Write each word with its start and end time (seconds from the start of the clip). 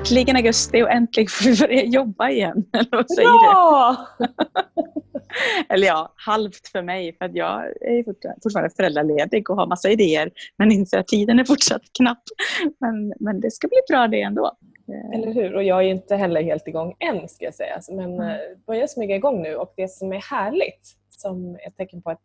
äntligen 0.00 0.36
augusti 0.36 0.82
och 0.82 0.90
äntligen 0.90 1.28
får 1.28 1.44
vi 1.50 1.56
börja 1.66 1.84
jobba 1.84 2.30
igen. 2.30 2.64
Eller 2.72 2.88
vad 2.90 3.10
säger 3.10 3.28
Ja! 3.28 3.96
du? 4.18 4.26
Eller 5.74 5.86
ja, 5.86 6.12
halvt 6.16 6.68
för 6.68 6.82
mig 6.82 7.16
för 7.18 7.24
att 7.24 7.34
jag 7.34 7.64
är 7.80 8.04
fortfarande 8.42 8.70
föräldraledig 8.76 9.50
och 9.50 9.56
har 9.56 9.66
massa 9.66 9.90
idéer 9.90 10.30
men 10.56 10.72
inser 10.72 10.98
att 10.98 11.08
tiden 11.08 11.38
är 11.38 11.44
fortsatt 11.44 11.82
knapp. 11.98 12.22
Men, 12.80 13.12
men 13.20 13.40
det 13.40 13.50
ska 13.50 13.68
bli 13.68 13.78
bra 13.90 14.08
det 14.08 14.22
ändå. 14.22 14.46
Eh, 14.88 15.18
Eller 15.18 15.32
hur? 15.34 15.54
Och 15.54 15.62
jag 15.62 15.78
är 15.84 15.88
inte 15.88 16.16
heller 16.16 16.42
helt 16.42 16.68
igång 16.68 16.96
än 16.98 17.28
ska 17.28 17.44
jag 17.44 17.54
säga. 17.54 17.80
Men 17.90 18.14
Mm. 18.14 18.28
eh, 18.30 18.36
börjar 18.66 18.86
smyga 18.86 19.16
igång 19.16 19.42
nu 19.42 19.54
och 19.56 19.72
det 19.76 19.88
som 19.88 20.12
är 20.12 20.20
härligt 20.30 20.96
som 21.10 21.56
ett 21.66 21.76
tecken 21.76 22.02
på 22.02 22.10
att, 22.10 22.22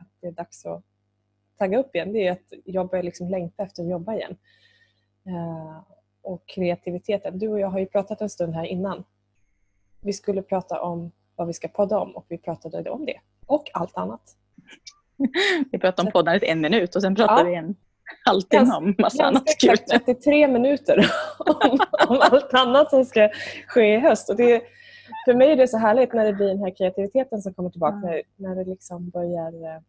att 0.00 0.08
det 0.20 0.26
är 0.26 0.32
dags 0.32 0.66
att 0.66 0.82
tagga 1.58 1.78
upp 1.78 1.94
igen 1.94 2.12
det 2.12 2.26
är 2.26 2.32
att 2.32 2.52
jag 2.64 2.88
börjar 2.88 3.02
liksom 3.02 3.28
längta 3.30 3.62
efter 3.62 3.82
att 3.82 3.88
jobba 3.90 4.14
igen. 4.14 4.36
Eh, 5.26 5.82
och 6.26 6.46
kreativiteten. 6.46 7.38
Du 7.38 7.48
och 7.48 7.60
jag 7.60 7.68
har 7.68 7.78
ju 7.78 7.86
pratat 7.86 8.20
en 8.20 8.30
stund 8.30 8.54
här 8.54 8.64
innan. 8.64 9.04
Vi 10.00 10.12
skulle 10.12 10.42
prata 10.42 10.80
om 10.80 11.12
vad 11.36 11.46
vi 11.46 11.52
ska 11.52 11.68
podda 11.68 11.98
om 11.98 12.16
och 12.16 12.26
vi 12.28 12.38
pratade 12.38 12.90
om 12.90 13.06
det. 13.06 13.20
Och 13.46 13.70
allt 13.72 13.96
annat. 13.96 14.20
Vi 15.72 15.78
pratade 15.78 16.06
om 16.08 16.12
poddandet 16.12 16.42
en 16.42 16.60
minut 16.60 16.96
och 16.96 17.02
sen 17.02 17.14
pratade 17.14 17.40
Ja. 17.40 17.46
vi 17.46 17.54
en 17.54 17.76
halvtimme 18.24 18.74
om 18.76 18.94
massa 18.98 19.24
annat 19.24 19.44
kul. 19.58 19.70
exakt 19.70 20.06
33 20.06 20.48
minuter 20.48 20.98
om, 21.38 21.78
om 22.08 22.18
allt 22.20 22.54
annat 22.54 22.90
som 22.90 23.04
ska 23.04 23.28
ske 23.66 23.94
i 23.94 23.98
höst. 23.98 24.30
Och 24.30 24.36
det, 24.36 24.62
för 25.24 25.34
mig 25.34 25.52
är 25.52 25.56
det 25.56 25.68
så 25.68 25.78
härligt 25.78 26.12
när 26.12 26.24
det 26.24 26.32
blir 26.32 26.48
den 26.48 26.58
här 26.58 26.76
kreativiteten 26.76 27.42
som 27.42 27.54
kommer 27.54 27.70
tillbaka. 27.70 27.96
Mm. 27.96 28.10
När, 28.10 28.22
när 28.36 28.56
det 28.56 28.70
liksom 28.70 29.10
börjar... 29.10 29.82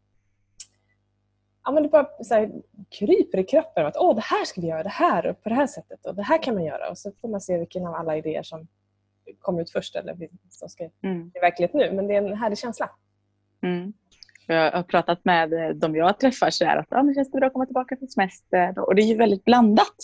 Ja, 1.68 1.72
men 1.72 1.84
det 1.84 1.90
bara 1.90 2.08
så 2.24 2.34
här, 2.34 2.52
kryper 2.90 3.38
i 3.38 3.44
kroppen. 3.44 3.86
Att, 3.86 3.98
Åh, 3.98 4.16
det 4.16 4.22
här 4.22 4.46
ska 4.46 4.62
vi 4.62 4.68
göra, 4.68 4.84
det 4.84 4.90
här 4.90 5.28
och 5.28 5.44
på 5.44 5.50
det 5.50 5.56
här 5.56 5.68
sättet. 5.68 6.06
Och 6.06 6.16
det 6.16 6.24
här 6.24 6.44
kan 6.44 6.54
man 6.56 6.64
göra. 6.64 6.90
Och 6.90 6.98
så 6.98 7.12
får 7.22 7.28
man 7.28 7.42
se 7.42 7.58
vilken 7.58 7.86
av 7.86 7.96
alla 7.96 8.18
idéer 8.18 8.44
som 8.44 8.68
kommer 9.40 9.62
ut 9.62 9.72
först 9.72 9.96
eller 9.96 10.18
som 10.50 10.70
ska 10.70 10.90
Mm. 11.04 11.30
bli 11.30 11.42
verklighet 11.42 11.74
nu. 11.74 11.92
Men 11.92 12.08
det 12.08 12.16
är 12.16 12.18
en 12.22 12.38
härlig 12.38 12.58
känsla. 12.58 12.90
Mm. 13.62 13.94
Jag 14.48 14.72
har 14.72 14.84
pratat 14.84 15.26
med 15.26 15.54
eh, 15.54 15.70
de 15.70 15.96
jag 15.96 16.20
träffar 16.20 16.50
så 16.50 16.66
här 16.66 16.78
att 16.78 16.88
ja, 16.90 17.04
men 17.04 17.16
känns 17.16 17.32
det 17.32 17.38
bra 17.38 17.48
att 17.48 17.54
komma 17.54 17.66
tillbaka 17.66 17.98
från 17.98 18.08
semester. 18.08 18.80
Och 18.80 18.96
det 18.96 19.02
är 19.02 19.08
ju 19.08 19.18
väldigt 19.18 19.46
blandat. 19.46 19.96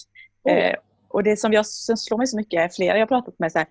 Oh. 0.43 0.51
Eh, 0.51 0.75
och 1.07 1.23
det 1.23 1.37
som 1.37 1.53
jag, 1.53 1.65
som 1.65 1.97
slår 1.97 2.17
mig 2.17 2.27
så 2.27 2.37
mycket 2.37 2.59
är 2.59 2.69
flera 2.69 2.97
jag 2.97 3.01
har 3.01 3.07
pratat 3.07 3.39
med 3.39 3.51
så 3.51 3.59
här, 3.59 3.67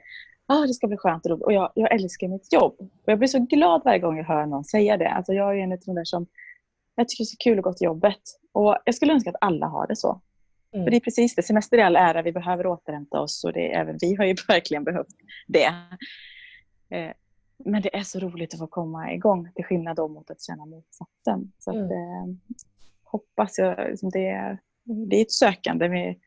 ah, 0.46 0.66
det 0.66 0.74
ska 0.74 0.86
bli 0.86 0.96
skönt 0.96 1.24
och 1.26 1.30
roligt. 1.30 1.44
Och 1.44 1.52
jag, 1.52 1.72
jag 1.74 1.92
älskar 1.92 2.28
mitt 2.28 2.52
jobb. 2.52 2.74
Och 2.80 3.12
jag 3.12 3.18
blir 3.18 3.28
så 3.28 3.38
glad 3.38 3.82
varje 3.84 3.98
gång 3.98 4.16
jag 4.16 4.24
hör 4.24 4.46
någon 4.46 4.64
säga 4.64 4.96
det. 4.96 5.08
Alltså 5.08 5.32
jag 5.32 5.58
är 5.58 5.62
en 5.62 5.72
av 5.72 5.78
de 5.86 5.94
där 5.94 6.04
som 6.04 6.26
jag 6.94 7.08
tycker 7.08 7.24
det 7.24 7.26
är 7.26 7.36
så 7.36 7.36
kul 7.44 7.58
att 7.58 7.64
gå 7.64 7.72
till 7.72 7.84
jobbet. 7.84 8.20
Och 8.52 8.76
jag 8.84 8.94
skulle 8.94 9.12
önska 9.12 9.30
att 9.30 9.36
alla 9.40 9.66
har 9.66 9.86
det 9.86 9.96
så. 9.96 10.20
Mm. 10.72 10.84
För 10.86 10.90
det 10.90 10.96
är 10.96 11.00
precis 11.00 11.34
det. 11.34 11.42
Semester 11.42 11.78
i 11.78 11.82
all 11.82 11.96
ära, 11.96 12.22
vi 12.22 12.32
behöver 12.32 12.66
återhämta 12.66 13.20
oss 13.20 13.44
och 13.44 13.52
det, 13.52 13.74
även 13.74 13.96
vi 14.00 14.14
har 14.14 14.24
ju 14.24 14.34
verkligen 14.48 14.84
behövt 14.84 15.06
det. 15.46 15.64
Eh, 16.90 17.12
men 17.64 17.82
det 17.82 17.96
är 17.96 18.02
så 18.02 18.18
roligt 18.18 18.54
att 18.54 18.60
få 18.60 18.66
komma 18.66 19.12
igång 19.12 19.52
till 19.54 19.64
skillnad 19.64 19.96
då 19.96 20.08
mot 20.08 20.30
att 20.30 20.42
känna 20.42 20.66
motsatsen. 20.66 21.52
Så 21.58 21.70
att, 21.70 21.76
Mm. 21.76 21.90
eh, 21.90 22.36
hoppas 23.04 23.58
jag, 23.58 23.90
liksom 23.90 24.10
det, 24.10 24.58
det 24.84 25.16
är 25.16 25.22
ett 25.22 25.32
sökande. 25.32 25.88
Vi, 25.88 26.18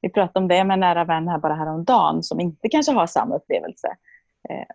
vi 0.00 0.08
pratade 0.08 0.38
om 0.38 0.48
det 0.48 0.64
med 0.64 0.74
en 0.74 0.80
nära 0.80 1.04
vän 1.04 1.28
här 1.28 1.38
bara 1.38 1.54
häromdagen 1.54 2.22
som 2.22 2.40
inte 2.40 2.68
kanske 2.68 2.92
har 2.92 3.06
samma 3.06 3.36
upplevelse. 3.36 3.88
Eh, 4.48 4.66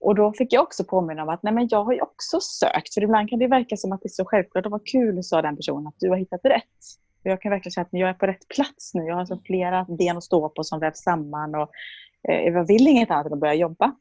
och 0.00 0.14
då 0.14 0.32
fick 0.32 0.52
jag 0.52 0.62
också 0.62 0.84
påminna 0.84 1.22
om 1.22 1.28
att 1.28 1.42
nej 1.42 1.52
men 1.52 1.68
jag 1.70 1.84
har 1.84 1.92
ju 1.92 2.00
också 2.00 2.40
sökt. 2.40 2.94
För 2.94 3.02
ibland 3.02 3.30
kan 3.30 3.38
det 3.38 3.46
verka 3.46 3.76
som 3.76 3.92
att 3.92 4.00
det 4.02 4.06
är 4.06 4.10
så 4.10 4.24
självklart. 4.24 4.66
Och 4.66 4.72
vad 4.72 4.86
kul, 4.86 5.24
sa 5.24 5.42
den 5.42 5.56
personen, 5.56 5.86
att 5.86 5.94
du 5.98 6.08
har 6.08 6.16
hittat 6.16 6.44
rätt. 6.44 6.64
Och 7.24 7.30
jag 7.30 7.42
kan 7.42 7.50
verkligen 7.50 7.72
känna 7.72 7.84
att 7.84 7.88
jag 7.92 8.08
är 8.08 8.14
på 8.14 8.26
rätt 8.26 8.48
plats 8.48 8.94
nu. 8.94 9.02
Jag 9.02 9.14
har 9.14 9.26
så 9.26 9.38
flera 9.44 9.86
ben 9.98 10.16
att 10.16 10.24
stå 10.24 10.48
på 10.48 10.64
som 10.64 10.80
vävs 10.80 10.98
samman. 10.98 11.54
Och, 11.54 11.70
eh, 12.28 12.40
jag 12.40 12.66
vill 12.66 12.88
inget 12.88 13.10
annat 13.10 13.26
än 13.26 13.32
att 13.32 13.38
börja 13.38 13.54
jobba. 13.54 13.94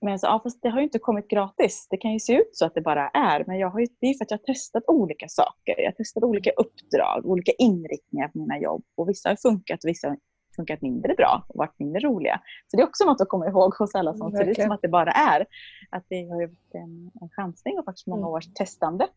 Men 0.00 0.18
så, 0.18 0.26
ja, 0.26 0.40
fast 0.42 0.62
det 0.62 0.68
har 0.68 0.78
ju 0.78 0.84
inte 0.84 0.98
kommit 0.98 1.28
gratis. 1.28 1.86
Det 1.90 1.96
kan 1.96 2.12
ju 2.12 2.20
se 2.20 2.32
ut 2.34 2.50
så 2.52 2.66
att 2.66 2.74
det 2.74 2.80
bara 2.80 3.08
är. 3.08 3.44
Men 3.46 3.58
jag 3.58 3.70
har 3.70 3.80
ju, 3.80 3.86
det 4.00 4.06
är 4.06 4.14
för 4.14 4.24
att 4.24 4.30
jag 4.30 4.38
har 4.38 4.44
testat 4.44 4.82
olika 4.86 5.28
saker. 5.28 5.74
Jag 5.78 5.86
har 5.86 5.92
testat 5.92 6.24
olika 6.24 6.50
uppdrag, 6.50 7.26
olika 7.26 7.52
inriktningar 7.58 8.28
på 8.28 8.38
mina 8.38 8.58
jobb. 8.58 8.84
Och 8.94 9.08
vissa 9.08 9.28
har 9.28 9.36
funkat 9.36 9.84
och 9.84 9.88
vissa 9.88 10.08
har 10.08 10.16
funkat 10.56 10.82
mindre 10.82 11.14
bra 11.14 11.44
och 11.48 11.56
varit 11.56 11.78
mindre 11.78 12.00
roliga. 12.00 12.40
Så 12.70 12.76
det 12.76 12.82
är 12.82 12.86
också 12.86 13.04
något 13.04 13.20
att 13.20 13.28
komma 13.28 13.46
ihåg 13.48 13.74
hos 13.74 13.94
alla 13.94 14.14
som 14.14 14.32
ser 14.32 14.44
ut 14.44 14.60
som 14.62 14.70
att 14.70 14.82
det 14.82 14.88
bara 14.88 15.10
är. 15.12 15.46
Att 15.90 16.04
det 16.08 16.28
har 16.28 16.36
varit 16.36 16.74
en, 16.74 17.10
en 17.20 17.28
chansning 17.28 17.78
och 17.78 17.84
faktiskt 17.84 18.06
många 18.06 18.20
Mm. 18.26 18.30
års 18.34 18.46
testande. 18.54 19.08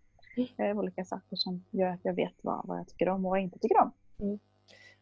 Eh, 0.57 0.77
olika 0.79 1.05
saker 1.05 1.35
som 1.35 1.63
gör 1.71 1.87
att 1.89 1.99
jag 2.03 2.13
vet 2.13 2.33
vad, 2.41 2.67
vad 2.67 2.79
jag 2.79 2.87
tycker 2.87 3.09
om 3.09 3.25
och 3.25 3.29
vad 3.29 3.37
jag 3.39 3.43
inte 3.43 3.59
tycker 3.59 3.77
om. 3.81 3.91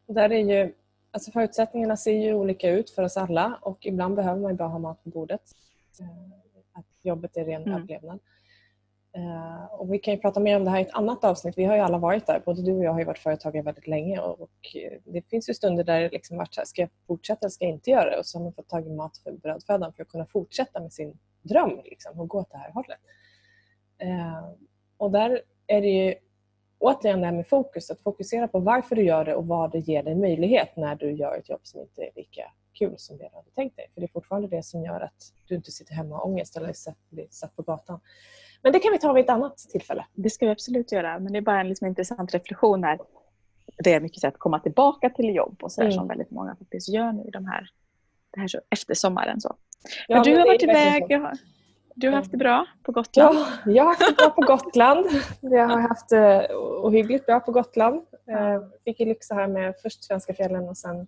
Och 0.06 0.14
där 0.14 0.32
är 0.32 0.40
ju, 0.64 0.74
alltså 1.12 1.32
förutsättningarna 1.32 1.98
ser 1.98 2.12
ju 2.24 2.34
olika 2.34 2.70
ut 2.70 2.90
för 2.90 3.04
oss 3.04 3.18
alla 3.18 3.60
och 3.62 3.86
ibland 3.86 4.16
behöver 4.16 4.42
man 4.42 4.56
bara 4.56 4.68
ha 4.70 4.80
mat 4.80 5.04
på 5.04 5.10
bordet. 5.10 5.42
Eh, 6.00 6.08
Att 6.80 6.86
jobbet 7.06 7.38
är 7.38 7.46
ren 7.46 7.62
Mm. 7.62 7.74
överlevnad. 7.74 8.20
Eh, 9.16 9.66
och 9.72 9.94
vi 9.94 10.00
kan 10.00 10.14
ju 10.14 10.20
prata 10.20 10.40
mer 10.40 10.56
om 10.56 10.66
det 10.66 10.72
här 10.72 10.80
i 10.80 10.82
ett 10.82 10.94
annat 10.94 11.24
avsnitt. 11.24 11.58
Vi 11.58 11.64
har 11.64 11.76
ju 11.76 11.82
alla 11.82 11.98
varit 11.98 12.28
där. 12.28 12.42
Både 12.46 12.62
du 12.62 12.74
och 12.74 12.84
jag 12.84 12.92
har 12.92 13.00
ju 13.00 13.06
varit 13.06 13.20
företagare 13.20 13.64
väldigt 13.64 13.88
länge 13.88 14.20
och 14.20 14.42
och 14.42 14.76
eh, 14.76 15.00
det 15.04 15.22
finns 15.22 15.50
ju 15.50 15.54
stunder 15.54 15.84
där 15.84 16.02
det 16.02 16.10
liksom 16.10 16.38
varit 16.38 16.54
så 16.54 16.62
här, 16.62 16.66
ska 16.66 16.82
jag 16.82 16.90
fortsätta 17.08 17.40
eller 17.40 17.50
ska 17.50 17.66
jag 17.66 17.74
inte 17.74 17.90
göra 17.90 18.10
det? 18.10 18.18
Och 18.18 18.26
så 18.26 18.38
har 18.38 18.44
man 18.44 18.54
fått 18.54 18.70
tag 18.70 18.88
i 18.88 18.90
mat 18.90 19.18
för 19.18 19.32
brödfödan 19.32 19.94
för 19.94 20.04
att 20.04 20.10
kunna 20.10 20.26
fortsätta 20.26 20.80
med 20.80 20.94
sin 20.94 21.18
dröm 21.42 21.82
liksom, 21.84 22.20
och 22.20 22.28
gå 22.28 22.40
åt 22.40 22.52
det 22.52 22.58
här 22.58 22.72
hållet. 22.72 23.00
Eh, 23.98 24.50
och 24.98 25.12
där 25.12 25.42
är 25.68 25.82
det 25.82 25.88
ju 25.88 26.16
återigen 26.80 27.20
det 27.20 27.26
här 27.26 27.34
med 27.34 27.48
fokus. 27.48 27.92
Att 27.92 28.02
fokusera 28.02 28.48
på 28.48 28.60
varför 28.60 28.96
du 28.96 29.04
gör 29.04 29.26
det 29.26 29.36
och 29.36 29.48
vad 29.48 29.72
det 29.72 29.80
ger 29.80 30.04
dig 30.04 30.16
möjlighet 30.16 30.76
när 30.76 30.96
du 30.96 31.12
gör 31.12 31.38
ett 31.38 31.50
jobb 31.50 31.62
som 31.64 31.82
inte 31.82 32.02
är 32.02 32.12
lika 32.16 32.52
kul 32.74 32.94
som 32.98 33.18
det 33.18 33.30
du 33.32 33.36
hade 33.36 33.52
tänkt 33.52 33.76
dig. 33.76 33.90
För 33.94 34.02
det 34.02 34.06
är 34.06 34.12
fortfarande 34.12 34.48
det 34.48 34.64
som 34.64 34.84
gör 34.84 35.02
att 35.02 35.34
du 35.48 35.56
inte 35.56 35.72
sitter 35.72 35.94
hemma 35.94 36.20
och 36.20 36.28
ångest 36.28 36.58
eller 36.58 36.74
blir 37.10 37.28
satt 37.30 37.56
på 37.56 37.62
gatan. 37.62 38.00
Men 38.66 38.74
det 38.74 38.80
kan 38.80 38.92
vi 38.92 39.00
ta 39.00 39.14
vid 39.14 39.24
ett 39.24 39.30
annat 39.30 39.58
tillfälle. 39.58 40.06
Det 40.14 40.30
ska 40.30 40.46
vi 40.46 40.52
absolut 40.52 40.92
göra. 40.92 41.20
Men 41.20 41.34
det 41.34 41.40
är 41.40 41.42
bara 41.42 41.60
en 41.60 41.70
liksom 41.70 41.88
intressant 41.88 42.34
reflektion 42.34 42.84
här. 42.84 43.00
Det 43.84 43.94
är 43.94 44.00
mycket 44.00 44.22
så 44.22 44.28
att 44.28 44.38
komma 44.40 44.60
tillbaka 44.60 45.10
till 45.10 45.36
jobb 45.36 45.58
och 45.62 45.72
så 45.72 45.82
Mm. 45.82 45.94
som 45.94 46.08
väldigt 46.08 46.32
många 46.32 46.56
faktiskt 46.56 46.90
gör 46.90 47.12
nu 47.12 47.30
de 47.34 47.46
här, 47.46 47.70
det 48.34 48.40
här 48.40 48.48
så, 48.48 48.60
efter 48.70 48.94
sommaren. 48.94 49.42
Så. 49.42 49.56
Ja, 50.08 50.16
men 50.16 50.24
du 50.24 50.32
men 50.32 50.40
har 50.40 50.48
varit 50.48 50.64
iväg. 50.64 51.04
Jag 51.10 51.20
har, 51.20 51.38
du 51.96 52.08
har 52.10 52.16
haft 52.16 52.32
det 52.32 52.38
bra 52.38 52.66
på 52.84 52.92
Gotland. 52.92 53.38
Ja, 53.38 53.72
jag 53.72 53.84
har 53.84 53.90
haft 53.90 54.08
det 54.08 54.16
bra 54.16 54.30
på 54.30 54.42
Gotland. 54.42 55.06
Jag 55.42 55.68
har 55.68 55.80
haft 55.82 56.10
det 56.10 56.56
ohyggligt 56.56 57.26
bra 57.26 57.40
på 57.40 57.52
Gotland. 57.52 58.02
Eh, 58.30 58.62
Fick 58.86 59.00
ju 59.00 59.06
lyxa 59.06 59.36
här 59.36 59.48
med 59.48 59.76
först 59.82 60.04
svenska 60.04 60.34
fjällen 60.34 60.70
och 60.70 60.78
sen 60.78 61.08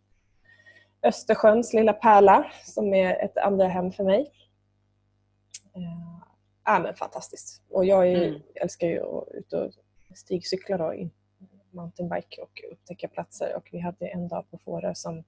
Östersjöns 1.04 1.74
lilla 1.74 1.94
pärla 1.94 2.52
som 2.66 2.94
är 2.94 3.24
ett 3.26 3.38
andra 3.38 3.68
hem 3.68 3.92
för 3.92 4.04
mig. 4.04 4.32
Ja, 6.70 6.80
men 6.80 6.96
fantastiskt. 6.96 7.62
Och 7.70 7.86
jag 7.86 8.08
är, 8.12 8.28
Mm. 8.28 8.42
älskar 8.56 8.88
ju 8.88 9.00
att 9.04 9.28
ut 9.34 9.54
och 9.54 9.72
stigcykla 10.16 10.78
då, 10.78 10.94
mountainbike 11.72 12.42
och 12.42 12.62
upptäcka 12.72 13.08
platser. 13.08 13.56
Och 13.56 13.70
vi 13.72 13.80
hade 13.80 14.08
en 14.08 14.28
dag 14.28 14.52
på 14.52 14.58
Fårö 14.58 14.96
som 14.96 15.24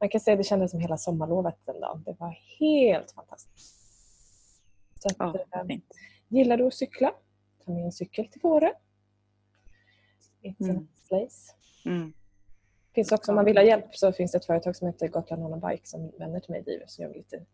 man 0.00 0.08
kan 0.08 0.20
säga 0.20 0.36
det 0.36 0.44
kändes 0.44 0.70
som 0.70 0.80
hela 0.80 0.96
sommarlovet 0.98 1.54
den 1.64 1.80
dagen. 1.80 2.02
Det 2.06 2.16
var 2.18 2.38
helt 2.58 3.12
fantastiskt. 3.12 3.74
Så 5.02 5.08
att, 5.08 5.16
Ja, 5.18 5.26
eh, 5.40 5.44
vad 5.58 5.66
fint. 5.66 5.84
Gillar 6.28 6.56
du 6.56 6.66
att 6.66 6.74
cykla? 6.74 7.14
Ta 7.64 7.72
med 7.72 7.84
en 7.84 7.92
cykel 7.92 8.28
till 8.28 8.40
Fårö. 8.40 8.70
It's 10.42 10.64
Mm. 10.70 10.88
place. 11.08 11.52
Mm. 11.84 12.12
Finns 12.94 13.12
också, 13.12 13.32
om 13.32 13.36
man 13.36 13.44
vill 13.44 13.56
ha 13.56 13.64
hjälp 13.64 13.96
så 13.96 14.12
finns 14.12 14.32
det 14.32 14.38
ett 14.38 14.44
företag 14.44 14.76
som 14.76 14.86
heter 14.86 15.08
Gotland 15.08 15.44
on 15.44 15.64
a 15.64 15.68
Bike 15.70 15.86
som 15.88 16.10
vänner 16.18 16.40
till 16.40 16.50
mig 16.50 16.62
driver. 16.62 16.86
Så 16.86 17.02
jag 17.02 17.08
vill 17.08 17.18
lite... 17.18 17.44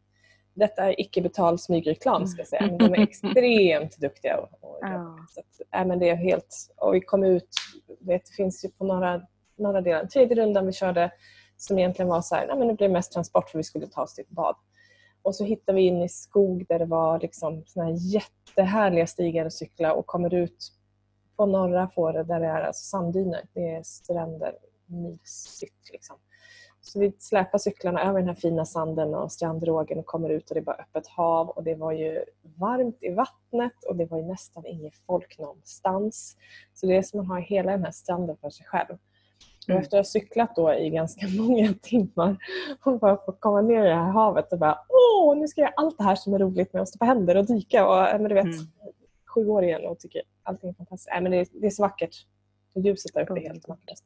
Detta 0.54 0.82
är 0.84 1.00
icke 1.00 1.22
betald 1.22 1.60
smygreklam 1.60 2.26
ska 2.26 2.40
jag 2.40 2.48
säga. 2.48 2.66
Men 2.66 2.78
de 2.78 2.84
är 2.94 3.00
extremt 3.02 3.96
duktiga. 3.98 4.38
Och, 4.38 4.48
och 4.60 4.78
Ja. 4.80 5.26
så 5.28 5.40
att, 5.40 5.80
äh, 5.80 5.86
men 5.86 5.98
det 5.98 6.08
är 6.08 6.16
helt... 6.16 6.74
Och 6.76 6.94
vi 6.94 7.00
kom 7.00 7.24
ut, 7.24 7.48
vet, 8.00 8.26
det 8.26 8.32
finns 8.32 8.64
ju 8.64 8.68
på 8.68 8.84
några, 8.84 9.22
några 9.56 9.80
delar. 9.80 10.06
Tredje 10.06 10.36
rundan 10.36 10.66
vi 10.66 10.72
körde 10.72 11.10
som 11.56 11.78
egentligen 11.78 12.08
var 12.08 12.20
så 12.20 12.34
här, 12.34 12.46
nej, 12.46 12.56
men 12.58 12.68
det 12.68 12.74
blev 12.74 12.90
mest 12.90 13.12
transport 13.12 13.50
för 13.50 13.58
vi 13.58 13.64
skulle 13.64 13.86
ta 13.86 14.02
oss 14.02 14.14
till 14.14 14.24
ett 14.24 14.30
bad. 14.30 14.56
Och 15.22 15.34
så 15.34 15.44
hittade 15.44 15.76
vi 15.76 15.82
in 15.82 16.02
i 16.02 16.08
skog 16.08 16.66
där 16.68 16.78
det 16.78 16.84
var 16.84 17.20
liksom 17.20 17.62
såna 17.66 17.86
här 17.86 17.94
jättehärliga 17.98 19.06
stigar 19.06 19.46
att 19.46 19.52
cykla 19.52 19.92
och 19.94 20.06
kommer 20.06 20.34
ut 20.34 20.72
på 21.36 21.46
norra 21.46 21.88
Fårö 21.94 22.22
där 22.22 22.40
det 22.40 22.46
är 22.46 22.62
alltså 22.62 22.84
sanddyner. 22.84 23.40
Det 23.52 23.70
är 23.74 23.82
stränder, 23.82 24.54
mysigt. 24.86 25.90
Liksom. 25.92 26.16
Så 26.82 27.00
vi 27.00 27.12
släpar 27.18 27.58
cyklarna 27.58 28.02
över 28.02 28.18
den 28.18 28.28
här 28.28 28.34
fina 28.34 28.64
sanden 28.64 29.14
och 29.14 29.32
strandrågen 29.32 29.98
och 29.98 30.06
kommer 30.06 30.28
ut 30.28 30.50
och 30.50 30.54
det 30.54 30.60
är 30.60 30.64
bara 30.64 30.76
öppet 30.76 31.06
hav 31.06 31.48
och 31.48 31.64
det 31.64 31.74
var 31.74 31.92
ju 31.92 32.24
varmt 32.42 32.98
i 33.00 33.10
vattnet 33.10 33.84
och 33.88 33.96
det 33.96 34.04
var 34.04 34.18
ju 34.18 34.24
nästan 34.24 34.66
inget 34.66 34.94
folk 35.06 35.38
någonstans. 35.38 36.36
Så 36.74 36.86
det 36.86 36.96
är 36.96 37.02
som 37.02 37.20
att 37.20 37.28
har 37.28 37.40
hela 37.40 37.70
den 37.72 37.84
här 37.84 37.90
stranden 37.92 38.36
för 38.36 38.50
sig 38.50 38.66
själv. 38.66 38.88
Och 38.90 39.70
Mm. 39.70 39.82
efter 39.82 39.96
att 39.98 40.06
ha 40.06 40.10
cyklat 40.10 40.56
då 40.56 40.74
i 40.74 40.90
ganska 40.90 41.26
många 41.42 41.74
timmar 41.82 42.36
och 42.84 42.98
bara 42.98 43.16
få 43.16 43.32
komma 43.32 43.60
ner 43.60 43.84
i 43.84 43.88
det 43.88 43.94
här 43.94 44.12
havet 44.12 44.52
och 44.52 44.58
bara 44.58 44.78
åh, 44.88 45.36
nu 45.36 45.48
ska 45.48 45.60
jag 45.60 45.66
göra 45.66 45.74
allt 45.76 45.98
det 45.98 46.04
här 46.04 46.14
som 46.16 46.34
är 46.34 46.38
roligt 46.38 46.72
med 46.72 46.82
att 46.82 46.88
stå 46.88 46.98
på 46.98 47.04
händer 47.04 47.36
och 47.36 47.46
dyka 47.46 47.86
och 47.88 48.20
men 48.20 48.28
du 48.28 48.34
vet, 48.34 48.44
Mm. 48.44 48.58
sju 49.34 49.48
år 49.48 49.64
igen 49.64 49.86
och 49.86 49.98
tycker 49.98 50.22
allting 50.42 50.70
är 50.70 50.74
fantastiskt. 50.74 51.08
Äh, 51.16 51.20
men 51.20 51.32
det, 51.32 51.38
är, 51.38 51.46
det 51.60 51.66
är 51.66 51.70
så 51.70 51.82
vackert. 51.82 52.16
Ljuset 52.74 53.14
där 53.14 53.22
uppe 53.22 53.40
är 53.40 53.48
helt 53.48 53.68
makalöst. 53.68 54.04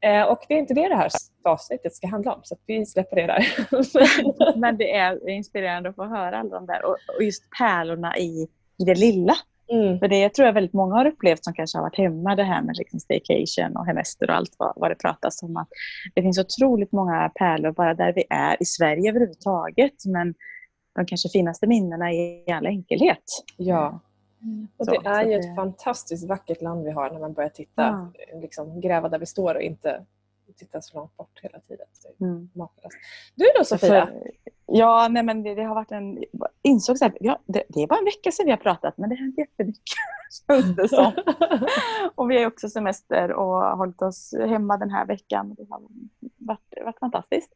Eh, 0.00 0.22
och 0.22 0.38
det 0.48 0.54
är 0.54 0.58
inte 0.58 0.74
det 0.74 0.88
det 0.88 0.96
här 0.96 1.10
avsnittet 1.44 1.94
ska 1.94 2.06
handla 2.06 2.34
om, 2.34 2.40
så 2.44 2.56
vi 2.66 2.86
släpper 2.86 3.16
det 3.16 3.26
där. 3.26 4.56
Men 4.60 4.76
det 4.76 4.94
är 4.94 5.28
inspirerande 5.28 5.88
att 5.88 5.96
få 5.96 6.04
höra 6.04 6.38
alla 6.38 6.50
de 6.50 6.66
där 6.66 6.84
och, 6.84 6.96
och 7.16 7.22
just 7.22 7.42
pärlorna 7.58 8.16
i, 8.16 8.48
i 8.78 8.84
det 8.84 8.94
lilla. 8.94 9.34
Mm. 9.68 9.98
För 9.98 10.08
det 10.08 10.34
tror 10.34 10.46
jag 10.46 10.52
väldigt 10.52 10.72
många 10.72 10.94
har 10.94 11.06
upplevt 11.06 11.44
som 11.44 11.54
kanske 11.54 11.78
har 11.78 11.82
varit 11.82 11.98
hemma 11.98 12.36
det 12.36 12.42
här 12.42 12.62
med 12.62 12.76
liksom 12.76 13.00
staycation 13.00 13.76
och 13.76 13.86
hemester 13.86 14.30
och 14.30 14.36
allt 14.36 14.54
vad, 14.58 14.72
vad 14.76 14.90
det 14.90 14.94
pratas 14.94 15.42
om. 15.42 15.56
Att 15.56 15.68
det 16.14 16.22
finns 16.22 16.38
otroligt 16.38 16.92
många 16.92 17.28
pärlor 17.34 17.72
bara 17.72 17.94
där 17.94 18.12
vi 18.12 18.24
är 18.30 18.62
i 18.62 18.64
Sverige 18.64 19.10
överhuvudtaget. 19.10 20.04
Men 20.04 20.34
de 20.94 21.06
kanske 21.06 21.28
finaste 21.28 21.66
minnena 21.66 22.12
i 22.12 22.44
all 22.50 22.66
enkelhet. 22.66 23.24
Ja. 23.56 24.00
Och 24.76 24.86
Så, 24.86 24.90
det 24.90 25.08
är 25.08 25.22
ju 25.22 25.28
det- 25.28 25.34
ett 25.36 25.56
fantastiskt 25.56 26.28
vackert 26.28 26.62
land 26.62 26.84
vi 26.84 26.90
har 26.90 27.10
när 27.10 27.20
man 27.20 27.32
börjar 27.32 27.50
titta, 27.50 28.12
liksom, 28.34 28.80
gräva 28.80 29.08
där 29.08 29.18
vi 29.18 29.26
står 29.26 29.54
och 29.54 29.62
inte 29.62 30.04
titta 30.56 30.80
så 30.80 30.98
långt 30.98 31.16
bort 31.16 31.40
hela 31.42 31.60
tiden. 31.60 31.86
Mm. 32.20 32.48
Du 33.34 33.44
då 33.58 33.64
Sofia? 33.64 34.06
För, 34.06 34.30
ja, 34.66 35.08
nej, 35.10 35.22
men 35.22 35.42
det, 35.42 35.54
det 35.54 35.62
har 35.62 35.74
varit 35.74 35.92
en... 35.92 36.24
insåg 36.62 36.98
så 36.98 37.04
här, 37.04 37.14
ja, 37.20 37.38
det, 37.46 37.62
det 37.68 37.82
är 37.82 37.86
bara 37.86 37.98
en 37.98 38.04
vecka 38.04 38.30
sedan 38.30 38.46
vi 38.46 38.52
har 38.52 38.58
pratat 38.58 38.98
men 38.98 39.10
det 39.10 39.16
har 39.16 39.20
hänt 39.20 39.38
jättemycket. 39.38 39.82
känns 40.46 40.76
det 40.76 40.88
som. 40.88 41.12
Och 42.14 42.30
vi 42.30 42.38
har 42.38 42.46
också 42.46 42.68
semester 42.68 43.32
och 43.32 43.46
har 43.46 43.76
hållit 43.76 44.02
oss 44.02 44.34
hemma 44.38 44.76
den 44.76 44.90
här 44.90 45.06
veckan. 45.06 45.54
Det 45.54 45.66
har 45.70 45.82
varit, 46.38 46.74
varit 46.84 46.98
fantastiskt. 46.98 47.52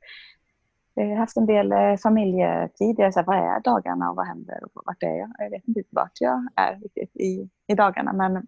Jag 1.03 1.09
har 1.09 1.17
haft 1.17 1.37
en 1.37 1.47
del 1.47 1.73
eh, 1.73 1.97
familjetid. 1.97 2.99
Jag 2.99 3.07
är 3.07 3.11
så 3.11 3.21
här, 3.21 3.27
vad 3.27 3.37
är 3.37 3.61
dagarna 3.61 4.11
och 4.11 4.17
vad 4.17 4.27
händer 4.27 4.65
och 4.65 4.83
vart 4.87 5.03
är 5.03 5.17
jag? 5.19 5.31
Jag 5.39 5.51
vet 5.51 5.69
inte 5.69 5.81
riktigt 5.81 5.95
vart 5.95 6.21
jag 6.21 6.49
är 6.57 6.77
riktigt 6.77 7.17
i, 7.17 7.51
i 7.67 7.75
dagarna 7.75 8.13
men 8.13 8.47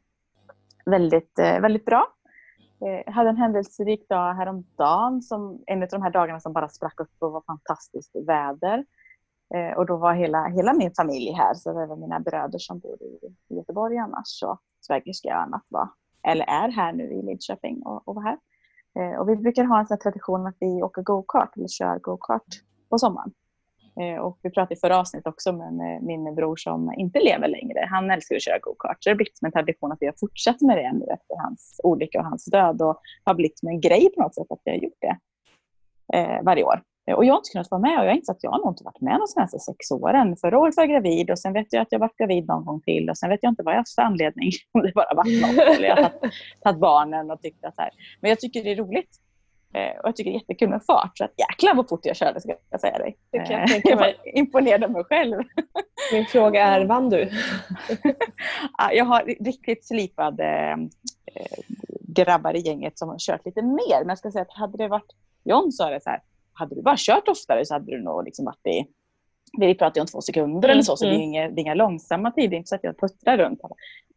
väldigt, 0.87 1.39
eh, 1.39 1.61
väldigt 1.61 1.85
bra. 1.85 2.07
Eh, 2.85 3.03
jag 3.07 3.13
hade 3.13 3.31
en 3.31 3.37
händelserik 3.37 4.09
dag 4.09 4.35
häromdagen, 4.35 5.23
som 5.23 5.63
en 5.67 5.83
av 5.83 5.89
de 5.89 6.03
här 6.03 6.11
dagarna 6.11 6.41
som 6.41 6.53
bara 6.53 6.69
sprack 6.69 7.01
upp 7.01 7.13
och 7.19 7.33
var 7.33 7.43
fantastiskt 7.47 8.17
väder. 8.27 8.85
Eh, 9.55 9.77
Och 9.77 9.87
då 9.87 9.97
var 9.97 10.15
hela, 10.15 10.45
hela 10.49 10.73
min 10.73 10.93
familj 10.97 11.33
här, 11.33 11.55
så 11.55 11.73
det 11.73 11.87
var 11.87 11.97
mina 11.97 12.21
bröder 12.21 12.59
som 12.59 12.79
bor 12.79 13.03
i, 13.03 13.19
i 13.49 13.57
Göteborg 13.57 13.97
annars 13.99 14.43
och 14.43 14.61
svägerska 14.81 15.29
och 15.29 15.43
annat 15.43 15.63
var, 15.69 15.89
eller 16.23 16.45
är 16.45 16.69
här 16.69 16.93
nu 16.93 17.05
i 17.13 17.23
Lidköping 17.23 17.83
och, 17.83 18.09
och 18.09 18.15
var 18.15 18.23
här. 18.23 18.39
Eh, 18.99 19.21
Och 19.21 19.29
vi 19.29 19.37
brukar 19.37 19.65
ha 19.65 19.79
en 19.79 19.87
sån 19.87 19.95
här 19.95 20.03
tradition 20.03 20.47
att 20.47 20.57
vi 20.59 20.83
åker 20.83 21.03
go-kart 21.03 21.57
eller 21.57 21.69
kör 21.69 21.99
go-kart 21.99 22.47
på 22.91 22.99
sommaren. 22.99 23.33
Eh, 24.01 24.21
Och 24.21 24.39
vi 24.43 24.51
pratade 24.51 24.75
i 24.75 24.79
förra 24.79 24.99
avsnittet 24.99 25.27
också 25.27 25.53
med 25.53 25.97
eh, 25.97 26.03
min 26.03 26.35
bror 26.35 26.57
som 26.57 26.93
inte 26.97 27.21
lever 27.21 27.49
längre. 27.49 27.87
Han 27.91 28.11
älskar 28.11 28.37
att 28.37 28.43
köra 28.43 28.59
go-kart. 28.59 28.97
Så 29.01 29.09
det 29.09 29.13
har 29.13 29.17
blivit 29.17 29.39
som 29.39 29.47
en 29.47 29.53
tradition 29.53 29.93
att 29.93 29.99
vi 30.01 30.07
har 30.07 30.15
fortsatt 30.21 30.61
med 30.61 30.77
det 30.77 30.93
nu 30.93 31.05
efter 31.05 31.37
hans 31.37 31.81
olycka 31.85 32.19
och 32.19 32.25
hans 32.25 32.45
död. 32.45 32.83
Och 32.83 33.01
har 33.25 33.35
blivit 33.35 33.59
som 33.59 33.69
en 33.69 33.81
grej 33.81 34.11
på 34.15 34.23
något 34.23 34.35
sätt 34.35 34.47
att 34.51 34.61
vi 34.65 34.71
har 34.71 34.79
gjort 34.79 34.99
det 35.01 35.17
eh, 36.19 36.43
varje 36.43 36.65
år. 36.65 36.83
Eh, 37.07 37.15
Och 37.15 37.25
jag 37.25 37.33
har 37.33 37.39
inte 37.39 37.51
kunnat 37.53 37.71
vara 37.71 37.81
med 37.81 37.99
och 37.99 38.05
jag 38.05 38.11
har 38.11 38.17
insett 38.17 38.37
att 38.37 38.43
jag 38.45 38.51
har 38.51 38.59
nog 38.59 38.73
inte 38.73 38.85
varit 38.85 39.01
med 39.01 39.19
de 39.21 39.27
senaste 39.27 39.59
sex 39.59 39.91
åren. 39.91 40.37
Förra 40.37 40.59
året 40.59 40.77
var 40.77 40.83
jag 40.85 40.91
gravid 40.91 41.31
och 41.31 41.39
sen 41.39 41.53
vet 41.53 41.67
jag 41.73 41.83
att 41.83 41.89
jag 41.93 41.99
varit 41.99 42.17
gravid 42.19 42.47
någon 42.47 42.65
gång 42.65 42.81
till 42.81 43.11
och 43.11 43.19
sen 43.19 43.31
vet 43.31 43.41
jag 43.43 43.51
inte 43.53 43.63
vad 43.63 43.75
jag 43.75 43.79
haft 43.79 43.95
för 43.95 44.03
anledning. 44.03 44.51
Om 44.73 44.83
det 44.83 44.93
bara 44.95 45.15
varit 45.15 45.43
något 45.43 45.59
eller 45.77 45.89
jag 45.89 45.97
har 45.97 46.13
tagit, 46.63 46.81
barnen 46.81 47.31
och 47.31 47.43
tyckt 47.43 47.65
att 47.65 47.75
här. 47.77 47.91
Men 48.21 48.29
jag 48.29 48.41
tycker 48.41 48.65
det 48.65 48.71
är 48.73 48.77
roligt. 48.77 49.11
Eh, 49.75 50.01
Och 50.01 50.09
jag 50.09 50.17
tycker 50.17 50.31
det 50.31 50.37
är 50.37 50.41
jättekul 50.41 50.69
med 50.69 50.85
fart. 50.85 51.19
Så 51.19 51.25
att 51.25 51.33
jäklar 51.39 51.75
vad 51.75 51.89
fort 51.89 52.01
jag 52.07 52.17
körde 52.17 52.41
ska 52.41 52.55
jag 52.71 52.81
säga 52.81 52.99
dig. 52.99 53.17
Jag 53.31 53.51
Eh, 53.51 53.81
jag 53.85 53.97
var 53.97 54.15
imponerad 54.39 54.85
av 54.85 54.91
mig 54.91 55.05
själv. 55.05 55.43
Min 56.13 56.27
fråga 56.27 56.65
är, 56.65 56.85
vann 56.85 57.11
du? 57.11 57.31
Ja, 58.79 58.93
Jag 58.93 59.05
har 59.05 59.23
riktigt 59.45 59.87
slipade 59.87 60.45
eh, 61.35 61.59
grabbar 62.09 62.55
i 62.57 62.61
gänget 62.61 62.99
som 62.99 63.09
har 63.09 63.19
kört 63.19 63.47
lite 63.47 63.63
mer. 63.63 63.99
Men 63.99 64.09
jag 64.09 64.19
ska 64.19 64.31
säga 64.31 64.43
att 64.43 64.53
hade 64.59 64.79
det 64.79 64.89
varit 64.89 65.13
John 65.45 65.73
sa 65.73 65.91
det 65.91 66.01
så 66.03 66.11
här, 66.11 66.21
hade 66.55 66.75
du 66.75 66.83
bara 66.83 66.97
kört 66.99 67.29
oftare 67.29 67.67
så 67.67 67.75
hade 67.75 67.87
du 67.87 68.03
nog 68.03 68.25
liksom 68.25 68.45
varit 68.45 68.67
i 68.67 68.87
vi 69.59 69.75
pratar 69.75 69.99
ju 69.99 70.01
om 70.01 70.07
två 70.07 70.21
sekunder 70.21 70.69
eller 70.69 70.83
så, 70.83 70.97
så 70.97 71.05
det 71.05 71.11
är 71.11 71.15
Mm, 71.15 71.23
inga, 71.23 71.49
det 71.49 71.61
är 71.61 71.63
inga 71.63 71.75
långsamma 71.75 72.31
tider. 72.31 72.49
Det 72.49 72.57
är 72.57 72.59
inte 72.59 72.69
så 72.69 72.75
att 72.75 72.85
jag 72.85 72.99
puttrar 72.99 73.39
runt. 73.39 73.61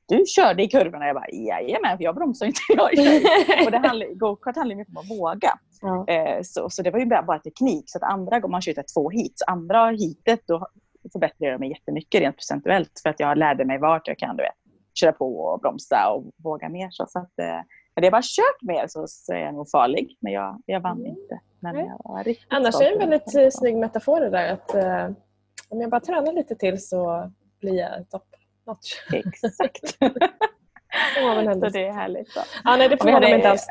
Du 0.07 0.23
körde 0.27 0.63
i 0.63 0.67
kurvorna. 0.67 1.07
Jag 1.07 1.15
bara, 1.15 1.29
jajamän, 1.31 1.97
för 1.97 2.03
jag 2.03 2.15
bromsar 2.15 2.45
inte. 2.45 2.59
Jag 2.67 2.97
kör. 2.97 3.65
Och 3.65 3.71
det 3.71 3.77
handlar, 3.77 4.13
go-kart 4.13 4.55
handlar 4.55 4.75
mycket 4.75 4.97
om 4.97 4.97
att 4.97 5.19
våga. 5.19 5.59
Ja. 5.81 6.05
Eh, 6.07 6.41
så, 6.43 6.69
så 6.69 6.81
det 6.81 6.91
var 6.91 6.99
ju 6.99 7.05
bara, 7.05 7.39
teknik. 7.39 7.83
Så 7.87 7.97
att 7.97 8.03
andra 8.03 8.39
gånger 8.39 8.51
man 8.51 8.61
kör 8.61 8.93
två 8.93 9.09
hit, 9.09 9.33
så 9.35 9.45
andra 9.47 9.89
hitet 9.89 10.43
då 10.47 10.67
förbättrade 11.11 11.51
jag 11.51 11.59
mig 11.59 11.69
jättemycket 11.69 12.21
rent 12.21 12.35
procentuellt. 12.35 12.99
För 13.03 13.09
att 13.09 13.19
jag 13.19 13.37
lärde 13.37 13.65
mig 13.65 13.79
vart 13.79 14.07
jag 14.07 14.17
kan 14.17 14.37
du 14.37 14.43
vet, 14.43 14.55
köra 14.93 15.11
på 15.11 15.37
och 15.39 15.59
bromsa 15.59 16.09
och 16.09 16.31
våga 16.43 16.69
mer. 16.69 16.87
Så, 16.91 17.05
så 17.07 17.19
att, 17.19 17.39
eh, 17.39 17.59
hade 17.95 18.05
jag 18.07 18.11
bara 18.11 18.21
kört 18.21 18.61
mer 18.61 18.87
så, 18.87 19.07
så 19.07 19.33
är 19.33 19.37
jag 19.37 19.53
nog 19.53 19.69
farlig. 19.69 20.17
Men 20.19 20.33
jag, 20.33 20.61
jag 20.65 20.79
vann 20.79 20.97
Mm. 20.99 21.11
inte. 21.11 21.39
Men 21.59 21.75
Nej. 21.75 21.85
jag 21.85 22.11
var 22.13 22.23
riktigt 22.23 22.47
Annars 22.49 22.75
är 22.75 22.79
det 22.85 22.91
en 23.03 23.09
väldigt 23.09 23.35
eh, 23.35 23.49
snygg 23.51 23.77
metafor 23.77 24.19
det 24.21 24.29
där 24.29 24.53
att 24.53 24.75
eh, 24.75 25.09
om 25.69 25.81
jag 25.81 25.89
bara 25.89 26.01
tränar 26.01 26.33
lite 26.33 26.55
till 26.55 26.87
så 26.87 27.31
blir 27.59 27.73
jag 27.73 28.09
top 28.09 28.23
notch. 28.67 28.93
Exakt. 29.13 29.97
Väl 31.45 31.59
så 31.61 31.69
det 31.69 31.87
är 31.87 31.93
härligt. 31.93 32.35
Ja, 32.63 32.75
nej, 32.75 32.89
det 32.89 33.03
mig 33.03 33.13
hade- 33.13 33.35
inte 33.35 33.49
alls. 33.49 33.67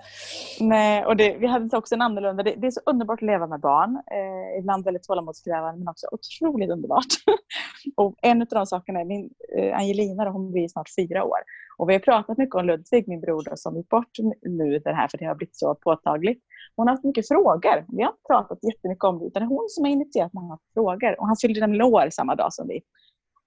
Nej, 0.60 1.04
och 1.04 1.16
det, 1.16 1.36
vi 1.38 1.46
hade 1.46 1.76
också 1.76 1.94
en 1.94 2.02
annorlunda. 2.02 2.42
Det, 2.42 2.54
det 2.56 2.66
är 2.66 2.70
så 2.70 2.80
underbart 2.86 3.18
att 3.18 3.26
leva 3.26 3.46
med 3.46 3.60
barn. 3.60 4.02
Eh, 4.10 4.58
ibland 4.58 4.84
väldigt 4.84 5.02
tålamodskrävande 5.02 5.78
men 5.78 5.88
också 5.88 6.06
otroligt 6.12 6.70
underbart. 6.70 7.12
och 7.96 8.14
en 8.22 8.42
av 8.42 8.48
de 8.50 8.66
sakerna 8.66 9.00
är 9.00 9.04
min 9.04 9.30
eh, 9.58 9.76
Angelina, 9.76 10.24
då, 10.24 10.30
hon 10.30 10.52
blir 10.52 10.68
snart 10.68 10.88
fyra 10.98 11.24
år. 11.24 11.38
Och 11.76 11.88
vi 11.88 11.92
har 11.92 12.00
pratat 12.00 12.38
mycket 12.38 12.54
om 12.54 12.66
Ludvig, 12.66 13.08
min 13.08 13.20
bror, 13.20 13.42
då, 13.50 13.56
som 13.56 13.76
gick 13.76 13.88
bort 13.88 14.18
nu 14.42 14.78
det 14.78 14.94
här 14.94 15.08
för 15.08 15.18
det 15.18 15.24
har 15.24 15.34
blivit 15.34 15.56
så 15.56 15.74
påtagligt. 15.74 16.42
Hon 16.76 16.86
har 16.88 16.94
haft 16.94 17.04
mycket 17.04 17.28
frågor. 17.28 17.84
Vi 17.96 18.02
har 18.02 18.10
inte 18.10 18.22
pratat 18.28 18.58
jättemycket 18.62 19.04
om 19.04 19.18
det 19.18 19.26
utan 19.26 19.42
det 19.42 19.46
är 19.46 19.48
hon 19.48 19.66
som 19.68 19.84
har 19.84 19.90
initierat 19.90 20.32
många 20.32 20.58
frågor. 20.74 21.20
Och 21.20 21.26
han 21.26 21.36
fyllde 21.36 21.60
nämligen 21.60 21.86
år 21.86 22.08
samma 22.10 22.34
dag 22.34 22.52
som 22.52 22.68
vi 22.68 22.80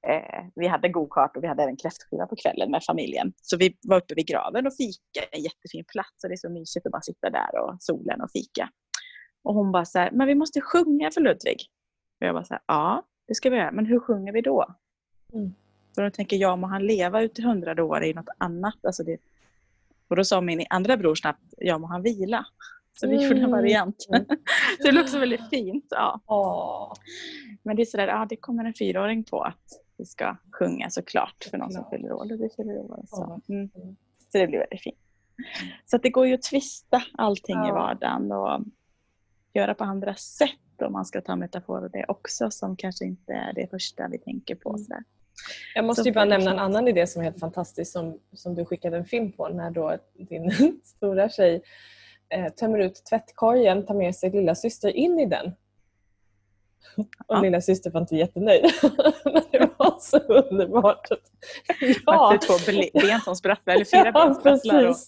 Eh, 0.07 0.45
vi 0.55 0.67
hade 0.67 0.89
go-kart 0.89 1.37
och 1.37 1.43
vi 1.43 1.47
hade 1.47 1.63
även 1.63 1.77
kräftskiva 1.77 2.27
på 2.27 2.35
kvällen 2.35 2.71
med 2.71 2.83
familjen. 2.83 3.33
Så 3.41 3.57
vi 3.57 3.77
var 3.81 3.97
uppe 3.97 4.13
vid 4.15 4.27
graven 4.27 4.67
och 4.67 4.73
fika. 4.75 5.27
En 5.31 5.41
jättefin 5.41 5.83
plats 5.91 6.23
och 6.23 6.29
det 6.29 6.35
är 6.35 6.37
så 6.37 6.49
mysigt 6.49 6.85
att 6.85 6.91
bara 6.91 7.01
sitta 7.01 7.29
där 7.29 7.59
och 7.61 7.75
solen 7.79 8.21
och 8.21 8.31
fika. 8.31 8.69
Och 9.43 9.53
hon 9.53 9.71
bara 9.71 9.85
så 9.85 9.99
här, 9.99 10.11
men 10.11 10.27
vi 10.27 10.35
måste 10.35 10.61
sjunga 10.61 11.11
för 11.11 11.21
Ludvig. 11.21 11.57
Och 12.21 12.27
jag 12.27 12.35
bara 12.35 12.43
så 12.43 12.53
här, 12.53 12.63
ja 12.67 13.03
det 13.27 13.35
ska 13.35 13.49
vi 13.49 13.57
göra, 13.57 13.71
men 13.71 13.85
hur 13.85 13.99
sjunger 13.99 14.33
vi 14.33 14.41
då? 14.41 14.75
Mm. 15.33 15.53
Så 15.95 16.01
då 16.01 16.09
tänker 16.09 16.37
jag, 16.37 16.59
må 16.59 16.67
han 16.67 16.85
leva 16.85 17.21
ut 17.21 17.35
till 17.35 17.43
hundrade 17.43 17.81
år 17.81 18.03
i 18.03 18.13
något 18.13 18.29
annat? 18.37 18.85
Alltså 18.85 19.03
det... 19.03 19.17
Och 20.07 20.15
då 20.15 20.23
sa 20.23 20.41
min 20.41 20.65
andra 20.69 20.97
bror 20.97 21.15
snabbt, 21.15 21.53
ja 21.57 21.77
må 21.77 21.87
han 21.87 22.01
vila. 22.01 22.45
Så 22.99 23.07
vi 23.09 23.15
gjorde 23.15 23.35
en 23.35 23.37
Mm. 23.37 23.51
variant. 23.51 24.07
Mm. 24.09 24.25
så 24.81 24.91
det 24.91 25.01
också 25.01 25.19
väldigt 25.19 25.49
fint. 25.49 25.85
Ja. 25.89 26.21
Åh. 26.25 26.93
Men 27.63 27.75
det 27.75 27.81
är 27.81 27.85
sådär, 27.85 28.07
ja 28.07 28.25
det 28.29 28.35
kommer 28.35 28.65
en 28.65 28.73
fyraåring 28.73 29.23
på 29.23 29.41
att 29.41 29.63
vi 29.97 30.05
ska 30.05 30.37
sjunga 30.51 30.89
såklart 30.89 31.47
för 31.51 31.57
någon 31.57 31.71
som 31.71 31.89
fyller 31.89 32.11
år. 32.11 32.25
Det 32.25 32.55
fyller 32.55 32.77
år. 32.77 33.03
Så. 33.07 33.41
Mm. 33.49 33.69
så 34.31 34.37
det 34.37 34.47
blir 34.47 34.59
väldigt 34.59 34.81
fint. 34.81 34.97
Så 35.85 35.97
det 35.97 36.09
går 36.09 36.27
ju 36.27 36.33
att 36.33 36.41
twista 36.41 37.03
allting 37.17 37.67
i 37.67 37.71
vardagen 37.71 38.31
och 38.31 38.61
göra 39.53 39.73
på 39.73 39.83
andra 39.83 40.15
sätt 40.15 40.51
om 40.81 40.91
man 40.93 41.05
ska 41.05 41.21
ta 41.21 41.35
metaforer 41.35 41.89
det 41.89 42.05
också 42.07 42.51
som 42.51 42.75
kanske 42.75 43.05
inte 43.05 43.33
är 43.33 43.53
det 43.53 43.67
första 43.67 44.07
vi 44.07 44.17
tänker 44.17 44.55
på. 44.55 44.69
Mm. 44.69 44.83
Sådär. 44.83 45.03
Jag 45.75 45.85
måste 45.85 46.01
Så 46.01 46.09
ju 46.09 46.13
bara 46.13 46.25
nämna 46.25 46.51
en 46.51 46.59
annan 46.59 46.87
idé 46.87 47.07
som 47.07 47.21
är 47.21 47.23
helt 47.23 47.39
fantastisk 47.39 47.91
som, 47.91 48.19
som 48.33 48.55
du 48.55 48.65
skickade 48.65 48.97
en 48.97 49.05
film 49.05 49.31
på 49.31 49.49
när 49.49 49.71
då 49.71 49.97
din 50.13 50.51
stora 50.83 51.29
tjej 51.29 51.61
eh, 52.29 52.53
tömmer 52.53 52.79
ut 52.79 53.05
tvättkorgen, 53.09 53.85
tar 53.85 53.95
med 53.95 54.15
sig 54.15 54.31
lilla 54.31 54.55
syster 54.55 54.89
in 54.89 55.19
i 55.19 55.25
den. 55.25 55.51
Och 56.97 57.05
Ja. 57.27 57.41
lilla 57.41 57.61
syster 57.61 57.91
var 57.91 58.01
inte 58.01 58.15
jättenöjd. 58.15 58.65
Men 59.25 59.41
det 59.51 59.69
var 59.77 59.97
så 59.99 60.17
underbart. 60.17 61.07
Ja. 62.05 62.29
Det 62.29 62.35
är 62.35 62.91
två 62.93 62.99
ben 63.09 63.21
som 63.21 63.35
sprattlar, 63.35 63.73
eller 63.75 63.85
fyra 63.85 64.03
ben 64.03 64.13
Ja, 64.15 64.23
som 64.25 64.35
sprattlar. 64.35 64.83
Och, 64.83 64.87
precis. 64.87 65.07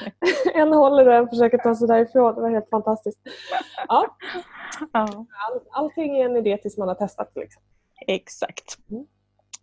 En 0.54 0.72
håller 0.72 1.08
och 1.08 1.14
en 1.14 1.28
försöker 1.28 1.58
ta 1.58 1.74
sig 1.74 1.88
därifrån. 1.88 2.34
Det 2.34 2.40
var 2.40 2.50
helt 2.50 2.70
fantastiskt. 2.70 3.18
Ja, 3.88 4.16
ja, 4.92 5.26
all, 5.48 5.60
allting 5.70 6.16
är 6.18 6.24
en 6.24 6.36
idé 6.36 6.56
tills 6.56 6.78
man 6.78 6.88
har 6.88 6.94
testat. 6.94 7.32
Liksom. 7.34 7.62
exakt. 8.06 8.78
Mm. 8.90 9.06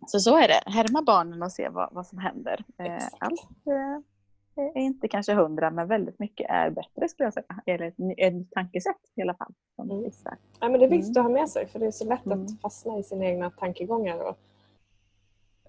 Så 0.06 0.20
så 0.20 0.36
är 0.38 0.48
det. 0.48 0.60
Härma 0.66 1.02
barnen 1.02 1.42
och 1.42 1.52
se 1.52 1.68
vad, 1.68 1.88
vad 1.92 2.06
som 2.06 2.18
händer. 2.18 2.64
Eh, 2.78 2.94
Exakt. 2.94 3.14
Allt 3.22 3.40
eh, 3.42 4.00
inte 4.74 5.08
kanske 5.08 5.34
hundra 5.34 5.70
men 5.70 5.88
väldigt 5.88 6.18
mycket 6.18 6.50
är 6.50 6.70
bättre 6.70 7.08
skulle 7.08 7.26
jag 7.26 7.34
säga. 7.34 7.62
Eller 7.66 7.86
ett, 7.86 7.94
ett 8.18 8.50
tankesätt 8.50 8.96
i 9.16 9.22
alla 9.22 9.34
fall. 9.34 9.52
Som 9.76 9.90
Mm. 9.90 10.10
Ja, 10.60 10.68
men 10.68 10.80
det 10.80 10.86
är 10.86 10.90
viktigt 10.90 11.16
att 11.16 11.22
ha 11.22 11.30
med 11.30 11.48
sig 11.48 11.66
för 11.66 11.78
det 11.78 11.86
är 11.86 11.90
så 11.90 12.04
lätt 12.04 12.26
Mm. 12.26 12.42
att 12.42 12.60
fastna 12.60 12.98
i 12.98 13.02
sina 13.02 13.24
egna 13.24 13.50
tankegångar. 13.50 14.18
Och, 14.20 14.38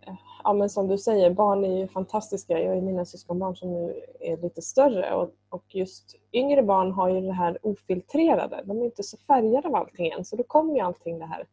eh, 0.01 0.13
ja, 0.43 0.53
men 0.53 0.69
som 0.69 0.87
du 0.87 0.97
säger, 0.97 1.33
barn 1.33 1.65
är 1.65 1.77
ju 1.77 1.87
fantastiska. 1.87 2.59
Jag 2.59 2.75
har 2.75 2.81
mina 2.81 3.05
syskonbarn 3.05 3.55
som 3.55 3.73
nu 3.73 4.01
är 4.19 4.37
lite 4.37 4.61
större 4.61 5.13
och, 5.13 5.31
och 5.49 5.75
just 5.75 6.15
yngre 6.33 6.63
barn 6.63 6.91
har 6.91 7.09
ju 7.09 7.21
det 7.21 7.33
här 7.33 7.57
ofiltrerade. 7.61 8.63
De 8.65 8.81
är 8.81 8.85
inte 8.85 9.03
så 9.03 9.17
färgade 9.17 9.67
av 9.67 9.75
allting 9.75 10.11
än 10.11 10.25
så 10.25 10.35
då 10.35 10.43
kommer 10.43 10.73
ju 10.73 10.79
allting 10.79 11.19
det 11.19 11.25
här 11.25 11.45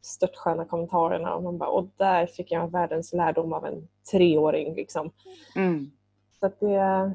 störtsköna 0.00 0.64
kommentarerna 0.64 1.34
och 1.34 1.42
man 1.42 1.58
bara 1.58 1.70
och 1.70 1.88
där 1.96 2.26
fick 2.26 2.52
jag 2.52 2.72
världens 2.72 3.12
lärdom 3.12 3.52
av 3.52 3.66
en 3.66 3.88
treåring. 4.10 4.74
Liksom. 4.74 5.10
Mm. 5.56 5.90
Så 6.40 6.46
att 6.46 6.60
det, 6.60 7.14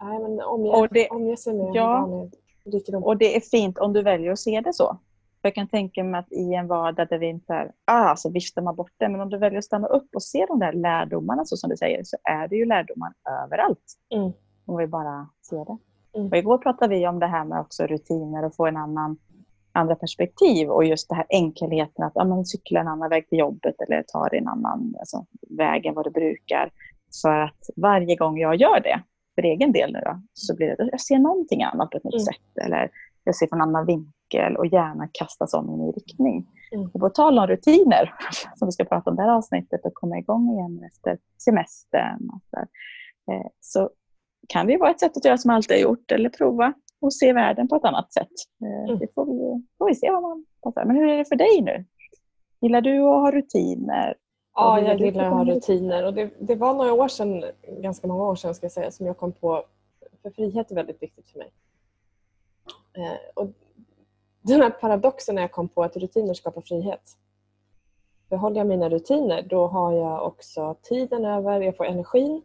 Nej, 0.00 0.18
men 0.18 0.40
omge, 0.40 0.70
Och 0.70 0.88
det- 0.90 1.08
omge 1.08 1.36
sig 1.36 1.54
med 1.54 1.70
ja. 1.74 2.06
vanlig 2.06 2.32
rikedom. 2.64 3.04
Och 3.04 3.16
det 3.16 3.36
är 3.36 3.40
fint 3.40 3.78
om 3.78 3.92
du 3.92 4.02
väljer 4.02 4.32
att 4.32 4.38
se 4.38 4.60
det 4.60 4.72
så. 4.72 4.98
För 5.40 5.48
jag 5.48 5.54
kan 5.54 5.68
tänka 5.68 6.04
mig 6.04 6.18
att 6.18 6.32
i 6.32 6.54
en 6.54 6.66
vardag 6.68 7.08
där 7.08 7.18
vi 7.18 7.26
inte 7.26 7.52
är, 7.54 7.72
ah, 7.84 8.16
så 8.16 8.30
viftar 8.30 8.62
man 8.62 8.76
bort 8.76 8.92
det, 8.96 9.08
men 9.08 9.20
om 9.20 9.30
du 9.30 9.38
väljer 9.38 9.58
att 9.58 9.64
stanna 9.64 9.88
upp 9.88 10.14
och 10.14 10.22
se 10.22 10.46
de 10.48 10.58
där 10.58 10.72
lärdomarna 10.72 11.44
så 11.44 11.56
som 11.56 11.70
du 11.70 11.76
säger, 11.76 12.04
så 12.04 12.16
är 12.22 12.48
det 12.48 12.56
ju 12.56 12.64
lärdomar 12.64 13.12
överallt. 13.44 13.94
Mm. 14.14 14.32
Om 14.66 14.76
vi 14.76 14.86
bara 14.86 15.28
ser 15.48 15.64
det. 15.64 15.78
Mm. 16.18 16.28
Och 16.28 16.36
igår 16.36 16.58
pratade 16.58 16.94
vi 16.94 17.08
om 17.08 17.18
det 17.18 17.26
här 17.26 17.44
med 17.44 17.60
också 17.60 17.86
rutiner 17.86 18.44
och 18.44 18.54
få 18.54 18.66
en 18.66 18.76
annan 18.76 19.18
andra 19.72 19.94
perspektiv 19.94 20.70
och 20.70 20.84
just 20.84 21.08
det 21.08 21.14
här 21.14 21.26
enkelheten 21.28 22.04
att 22.04 22.28
men 22.28 22.44
cykla 22.44 22.80
en 22.80 22.88
annan 22.88 23.10
väg 23.10 23.28
till 23.28 23.38
jobbet 23.38 23.74
eller 23.80 24.02
ta 24.02 24.28
en 24.28 24.48
annan 24.48 24.94
alltså, 24.98 25.26
väg 25.48 25.86
än 25.86 25.94
vad 25.94 26.04
du 26.04 26.10
brukar. 26.10 26.70
För 27.22 27.40
att 27.40 27.58
varje 27.76 28.16
gång 28.16 28.38
jag 28.38 28.56
gör 28.56 28.80
det, 28.80 29.02
för 29.34 29.42
egen 29.42 29.72
del 29.72 29.92
nu 29.92 30.00
då, 30.04 30.22
så 30.32 30.56
blir 30.56 30.66
det 30.76 30.88
jag 30.90 31.00
ser 31.00 31.18
någonting 31.18 31.62
annat 31.62 31.90
på 31.90 31.96
ett 31.98 32.04
nytt 32.04 32.14
Mm. 32.14 32.24
sätt 32.24 32.64
eller 32.66 32.90
jag 33.24 33.36
ser 33.36 33.46
från 33.46 33.60
en 33.60 33.68
annan 33.68 33.86
vinkel 33.86 34.56
och 34.56 34.66
gärna 34.66 35.08
kastas 35.12 35.54
om 35.54 35.70
i 35.70 35.72
en 35.72 35.78
ny 35.78 35.90
riktning. 35.92 36.46
Mm. 36.72 36.90
Och 36.94 37.00
på 37.00 37.08
tal 37.10 37.38
om 37.38 37.46
rutiner, 37.46 38.14
som 38.56 38.68
vi 38.68 38.72
ska 38.72 38.84
prata 38.84 39.10
om 39.10 39.16
det 39.16 39.22
här 39.22 39.30
avsnittet 39.36 39.80
och 39.84 39.94
komma 39.94 40.18
igång 40.18 40.50
igen 40.52 40.84
efter 40.92 41.18
semestern 41.44 42.30
så, 42.50 42.56
eh, 43.32 43.46
så 43.60 43.90
kan 44.48 44.66
det 44.66 44.76
vara 44.76 44.90
ett 44.90 45.00
sätt 45.00 45.16
att 45.16 45.24
göra 45.24 45.38
som 45.38 45.50
alltid 45.50 45.76
har 45.76 45.82
gjort 45.82 46.12
eller 46.12 46.28
prova 46.30 46.72
och 47.00 47.14
se 47.14 47.32
världen 47.32 47.68
på 47.68 47.76
ett 47.76 47.84
annat 47.84 48.12
sätt. 48.12 48.28
Eh, 48.62 48.84
Mm. 48.90 48.98
Det 48.98 49.14
får 49.14 49.24
vi, 49.26 49.66
får 49.78 49.86
vi 49.88 49.94
se 49.94 50.10
vad 50.10 50.22
man 50.22 50.44
passar. 50.62 50.84
Men 50.84 50.96
hur 50.96 51.08
är 51.08 51.16
det 51.18 51.24
för 51.24 51.36
dig 51.36 51.60
nu? 51.62 51.84
Gillar 52.60 52.80
du 52.80 52.98
att 52.98 53.04
ha 53.04 53.30
rutiner? 53.30 54.14
Ja, 54.60 54.80
jag 54.80 55.00
gillar 55.00 55.24
att 55.24 55.32
ha 55.32 55.44
rutiner. 55.44 56.06
Och 56.06 56.14
det, 56.14 56.30
det 56.38 56.54
var 56.54 56.74
några 56.74 56.92
år 56.92 57.08
sedan, 57.08 57.44
ganska 57.68 58.06
många 58.06 58.24
år 58.24 58.34
sedan 58.34 58.54
ska 58.54 58.64
jag 58.64 58.72
säga, 58.72 58.90
som 58.90 59.06
jag 59.06 59.16
kom 59.16 59.32
på 59.32 59.64
för 60.22 60.30
frihet 60.30 60.70
är 60.70 60.74
väldigt 60.74 61.02
viktigt 61.02 61.28
för 61.28 61.38
mig. 61.38 61.50
Eh, 62.92 63.18
och 63.34 63.48
den 64.42 64.60
här 64.62 64.70
paradoxen 64.70 65.34
när 65.34 65.42
jag 65.42 65.52
kom 65.52 65.68
på 65.68 65.82
att 65.82 65.96
rutiner 65.96 66.34
skapar 66.34 66.60
frihet. 66.60 67.16
Behåller 68.28 68.56
jag 68.56 68.66
mina 68.66 68.88
rutiner 68.88 69.42
då 69.42 69.66
har 69.66 69.92
jag 69.92 70.26
också 70.26 70.76
tiden 70.82 71.24
över, 71.24 71.60
jag 71.60 71.76
får 71.76 71.86
energin. 71.86 72.42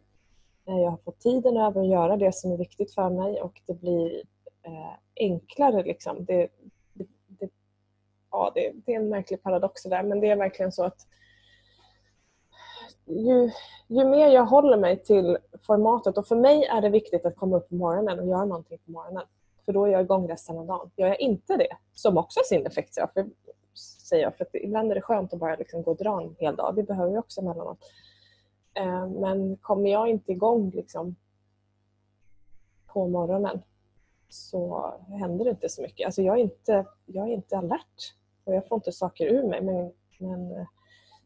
Eh, 0.68 0.78
Jag 0.78 0.90
har 0.90 0.98
fått 1.04 1.20
tiden 1.20 1.56
över 1.56 1.80
att 1.80 1.88
göra 1.88 2.16
det 2.16 2.34
som 2.34 2.52
är 2.52 2.56
viktigt 2.56 2.94
för 2.94 3.10
mig 3.10 3.40
och 3.42 3.60
det 3.66 3.74
blir 3.74 4.22
eh, 4.62 4.94
enklare. 5.16 5.82
Liksom. 5.82 6.24
Det, 6.24 6.48
det, 6.92 7.06
det, 7.26 7.50
ja, 8.30 8.52
det, 8.54 8.72
det 8.74 8.94
är 8.94 9.00
en 9.00 9.08
märklig 9.08 9.42
paradox 9.42 9.82
det 9.82 9.88
där 9.88 10.02
men 10.02 10.20
det 10.20 10.30
är 10.30 10.36
verkligen 10.36 10.72
så 10.72 10.84
att 10.84 11.06
ju, 13.06 13.50
ju 13.88 14.04
mer 14.04 14.28
jag 14.28 14.46
håller 14.46 14.76
mig 14.76 15.02
till 15.02 15.38
formatet 15.66 16.18
och 16.18 16.26
för 16.26 16.36
mig 16.36 16.64
är 16.64 16.80
det 16.80 16.88
viktigt 16.88 17.26
att 17.26 17.36
komma 17.36 17.56
upp 17.56 17.68
på 17.68 17.74
morgonen 17.74 18.20
och 18.20 18.26
göra 18.26 18.44
någonting 18.44 18.78
på 18.84 18.90
morgonen. 18.90 19.22
För 19.64 19.72
då 19.72 19.84
är 19.84 19.90
jag 19.90 20.02
igång 20.02 20.28
resten 20.28 20.58
av 20.58 20.66
dagen. 20.66 20.90
Gör 20.96 21.06
jag 21.06 21.20
inte 21.20 21.56
det, 21.56 21.76
som 21.92 22.18
också 22.18 22.40
har 22.40 22.44
sin 22.44 22.66
effekt, 22.66 22.94
säger 22.94 23.06
jag, 23.06 23.12
för, 23.12 23.30
säger 24.08 24.22
jag, 24.22 24.36
för 24.36 24.44
att 24.44 24.54
ibland 24.54 24.90
är 24.90 24.94
det 24.94 25.00
skönt 25.00 25.32
att 25.32 25.40
bara 25.40 25.56
liksom 25.56 25.82
gå 25.82 25.90
och 25.90 25.96
dra 25.96 26.22
en 26.22 26.36
hel 26.38 26.56
dag. 26.56 26.74
Det 26.76 26.82
behöver 26.82 27.12
vi 27.12 27.18
också 27.18 27.40
emellanåt. 27.40 27.78
Eh, 28.74 29.06
Men 29.06 29.56
kommer 29.56 29.90
jag 29.90 30.08
inte 30.08 30.32
igång 30.32 30.70
liksom, 30.70 31.16
på 32.86 33.08
morgonen 33.08 33.62
så 34.28 34.94
händer 35.08 35.44
det 35.44 35.50
inte 35.50 35.68
så 35.68 35.82
mycket. 35.82 36.06
Alltså 36.06 36.22
jag, 36.22 36.38
är 36.38 36.42
inte, 36.42 36.86
jag 37.06 37.28
är 37.28 37.32
inte 37.32 37.58
alert 37.58 38.14
och 38.44 38.54
jag 38.54 38.68
får 38.68 38.76
inte 38.76 38.92
saker 38.92 39.26
ur 39.26 39.48
mig. 39.48 39.62
Men, 39.62 39.92
men 40.18 40.52
eh, 40.52 40.66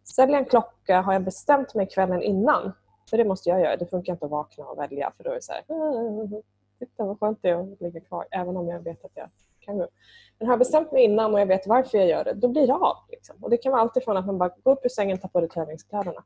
eh, 0.08 0.12
ställer 0.12 0.32
jag 0.32 0.42
en 0.42 0.48
klocka 0.48 1.00
har 1.00 1.12
jag 1.12 1.24
bestämt 1.24 1.74
mig 1.74 1.86
kvällen 1.86 2.22
innan. 2.22 2.72
För 3.10 3.16
det 3.16 3.24
måste 3.24 3.48
jag 3.48 3.60
göra. 3.60 3.76
Det 3.76 3.86
funkar 3.86 4.12
inte 4.12 4.24
att 4.24 4.30
vakna 4.30 4.64
och 4.64 4.78
välja 4.78 5.12
för 5.16 5.24
då 5.24 5.30
är 5.30 5.34
det 5.34 5.42
så 5.42 5.52
här. 5.52 5.62
Ah, 5.68 6.42
titta 6.78 7.04
vad 7.04 7.20
skönt 7.20 7.38
det 7.42 7.48
är 7.48 7.72
att 7.72 7.80
ligga 7.80 8.00
kvar 8.00 8.26
även 8.30 8.56
om 8.56 8.68
jag 8.68 8.80
vet 8.80 9.04
att 9.04 9.12
jag 9.14 9.30
kan 9.60 9.78
gå 9.78 9.84
upp. 9.84 9.94
Men 10.38 10.46
har 10.48 10.52
jag 10.52 10.58
bestämt 10.58 10.92
mig 10.92 11.04
innan 11.04 11.34
och 11.34 11.40
jag 11.40 11.46
vet 11.46 11.66
varför 11.66 11.98
jag 11.98 12.06
gör 12.06 12.24
det, 12.24 12.32
då 12.32 12.48
blir 12.48 12.66
det 12.66 12.74
av. 12.74 12.96
Liksom. 13.08 13.36
Och 13.44 13.50
Det 13.50 13.56
kan 13.56 13.72
vara 13.72 13.82
alltifrån 13.82 14.16
att 14.16 14.26
man 14.26 14.38
bara 14.38 14.52
går 14.62 14.72
upp 14.72 14.84
ur 14.84 14.88
sängen, 14.88 15.18
tar 15.18 15.28
på 15.28 15.40
dig 15.40 15.48
träningskläderna. 15.48 16.24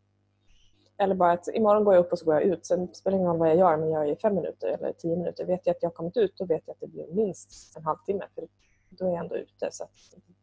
Eller 0.98 1.14
bara 1.14 1.32
att 1.32 1.48
imorgon 1.48 1.84
går 1.84 1.94
jag 1.94 2.00
upp 2.00 2.12
och 2.12 2.18
så 2.18 2.24
går 2.24 2.34
jag 2.34 2.42
ut. 2.42 2.66
Sen 2.66 2.94
spelar 2.94 3.16
det 3.16 3.20
ingen 3.20 3.30
roll 3.30 3.38
vad 3.38 3.48
jag 3.48 3.56
gör, 3.56 3.76
men 3.76 3.90
jag 3.90 4.08
är 4.08 4.12
i 4.12 4.16
fem 4.16 4.34
minuter 4.34 4.68
eller 4.68 4.92
tio 4.92 5.16
minuter. 5.16 5.44
Vet 5.44 5.66
jag 5.66 5.74
att 5.74 5.82
jag 5.82 5.90
har 5.90 5.94
kommit 5.94 6.16
ut, 6.16 6.36
då 6.36 6.44
vet 6.44 6.62
jag 6.66 6.74
att 6.74 6.80
det 6.80 6.86
blir 6.86 7.06
minst 7.06 7.76
en 7.76 7.84
halvtimme. 7.84 8.24
För 8.34 8.44
då 8.88 9.06
är 9.06 9.10
jag 9.10 9.18
ändå 9.18 9.36
ute. 9.36 9.68
Så 9.70 9.84
att 9.84 9.90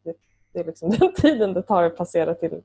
det, 0.02 0.14
det 0.52 0.60
är 0.60 0.64
liksom 0.64 0.90
den 0.98 1.14
tiden 1.14 1.54
det 1.54 1.62
tar 1.62 1.82
att 1.82 1.96
passera 1.96 2.34
till, 2.34 2.62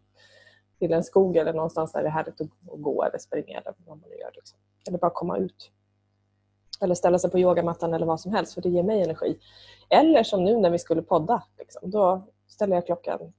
till 0.88 0.94
en 0.94 1.04
skog 1.04 1.38
eller 1.38 1.54
någonstans 1.54 1.92
där 1.92 2.02
det 2.02 2.08
är 2.08 2.12
härligt 2.12 2.42
att 2.42 2.48
gå 2.64 3.04
eller 3.04 3.18
springa 3.18 3.60
eller 3.60 3.74
vad 3.86 3.98
man 3.98 4.10
nu 4.10 4.16
gör. 4.16 4.32
Liksom. 4.34 4.60
Eller 4.88 4.98
bara 4.98 5.12
komma 5.12 5.38
ut. 5.38 5.72
Eller 6.82 6.96
ställa 6.96 7.20
sig 7.20 7.32
på 7.32 7.40
yogamattan 7.40 7.94
eller 7.94 8.06
vad 8.06 8.20
som 8.20 8.34
helst, 8.34 8.54
för 8.54 8.62
det 8.62 8.70
ger 8.70 8.84
mig 8.84 9.02
energi. 9.02 9.40
Eller 9.90 10.24
som 10.24 10.44
nu 10.44 10.58
när 10.58 10.70
vi 10.70 10.80
skulle 10.80 11.02
podda. 11.02 11.44
Liksom. 11.58 11.92
Då 11.92 12.28
ställer 12.48 12.76
jag 12.76 12.86
klockan 12.86 13.34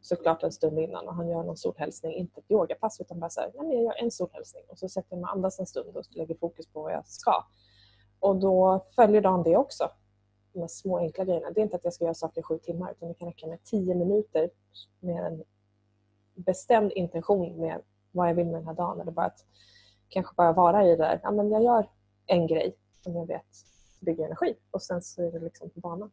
såklart 0.00 0.42
en 0.42 0.52
stund 0.52 0.78
innan 0.78 1.08
och 1.08 1.14
han 1.14 1.28
gör 1.28 1.42
någon 1.42 1.56
solhälsning, 1.56 2.12
inte 2.12 2.40
ett 2.40 2.50
yogapass 2.50 3.00
utan 3.00 3.20
bara 3.20 3.30
så 3.30 3.40
här, 3.40 3.50
nej, 3.54 3.74
jag 3.74 3.82
gör 3.82 4.02
en 4.02 4.10
solhälsning 4.10 4.62
och 4.68 4.78
så 4.78 4.88
sätter 4.88 5.08
jag 5.10 5.18
mig 5.20 5.24
och 5.24 5.32
andas 5.32 5.60
en 5.60 5.66
stund 5.66 5.96
och 5.96 6.04
lägger 6.10 6.34
fokus 6.34 6.66
på 6.66 6.82
vad 6.82 6.92
jag 6.92 7.06
ska. 7.06 7.44
Och 8.20 8.36
då 8.36 8.86
följer 8.96 9.20
dagen 9.20 9.42
det 9.42 9.56
också. 9.56 9.90
De 10.52 10.60
här 10.60 10.68
små 10.68 10.98
enkla 10.98 11.24
grejerna. 11.24 11.50
Det 11.50 11.60
är 11.60 11.62
inte 11.62 11.76
att 11.76 11.84
jag 11.84 11.92
ska 11.92 12.04
göra 12.04 12.14
saker 12.14 12.40
i 12.40 12.42
sju 12.42 12.58
timmar 12.58 12.90
utan 12.92 13.08
det 13.08 13.14
kan 13.14 13.28
räcka 13.28 13.46
med 13.46 13.64
tio 13.64 13.94
minuter 13.94 14.50
med 15.00 15.26
en 15.26 15.44
bestämd 16.34 16.92
intention 16.92 17.60
med 17.60 17.80
vad 18.12 18.28
jag 18.28 18.34
vill 18.34 18.46
med 18.46 18.54
den 18.54 18.66
här 18.66 18.74
dagen. 18.74 19.00
Eller 19.00 19.12
bara 19.12 19.26
att 19.26 19.44
kanske 20.08 20.34
bara 20.36 20.52
vara 20.52 20.84
i 20.86 20.88
det 20.88 20.96
där, 20.96 21.20
ja 21.22 21.30
men 21.30 21.50
jag 21.50 21.62
gör 21.62 21.88
en 22.26 22.46
grej 22.46 22.76
som 23.02 23.16
jag 23.16 23.26
vet 23.26 23.46
bygger 24.00 24.24
energi 24.26 24.54
och 24.70 24.82
sen 24.82 25.02
så 25.02 25.22
är 25.22 25.32
det 25.32 25.38
liksom 25.38 25.70
på 25.70 25.80
banan. 25.80 26.10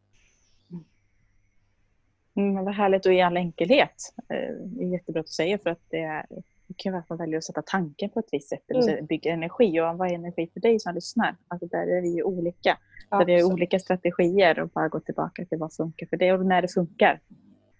Mm, 2.34 2.64
vad 2.64 2.74
härligt 2.74 3.06
och 3.06 3.12
i 3.14 3.20
all 3.20 3.36
enkelhet. 3.36 4.14
Eh, 4.28 4.54
Det 4.64 4.84
är 4.84 4.88
jättebra 4.88 5.20
att 5.20 5.26
du 5.26 5.32
säger 5.32 5.58
för 5.58 5.70
att 5.70 5.80
det, 5.88 6.02
är, 6.02 6.26
det 6.66 6.74
kan 6.76 6.92
vara 6.92 7.02
att 7.02 7.08
man 7.08 7.18
väljer 7.18 7.38
att 7.38 7.44
sätta 7.44 7.62
tanken 7.62 8.10
på 8.10 8.18
ett 8.20 8.28
visst 8.32 8.48
sätt. 8.48 8.70
Eller 8.70 8.92
Mm. 8.92 9.06
bygga 9.06 9.32
energi. 9.32 9.80
Och 9.80 9.98
vad 9.98 10.10
är 10.10 10.14
energi 10.14 10.50
för 10.52 10.60
dig 10.60 10.80
som 10.80 10.94
lyssnar? 10.94 11.36
Alltså 11.48 11.66
där 11.66 11.86
är 11.86 12.00
vi 12.02 12.08
ju 12.16 12.22
olika. 12.22 12.78
Där 13.10 13.24
vi 13.24 13.40
har 13.40 13.52
olika 13.52 13.78
strategier 13.78 14.60
och 14.60 14.68
bara 14.68 14.88
gå 14.88 15.00
tillbaka 15.00 15.44
till 15.44 15.58
vad 15.58 15.72
funkar 15.74 16.06
för 16.06 16.16
dig. 16.16 16.32
Och 16.32 16.46
när 16.46 16.62
det 16.62 16.68
funkar, 16.68 17.20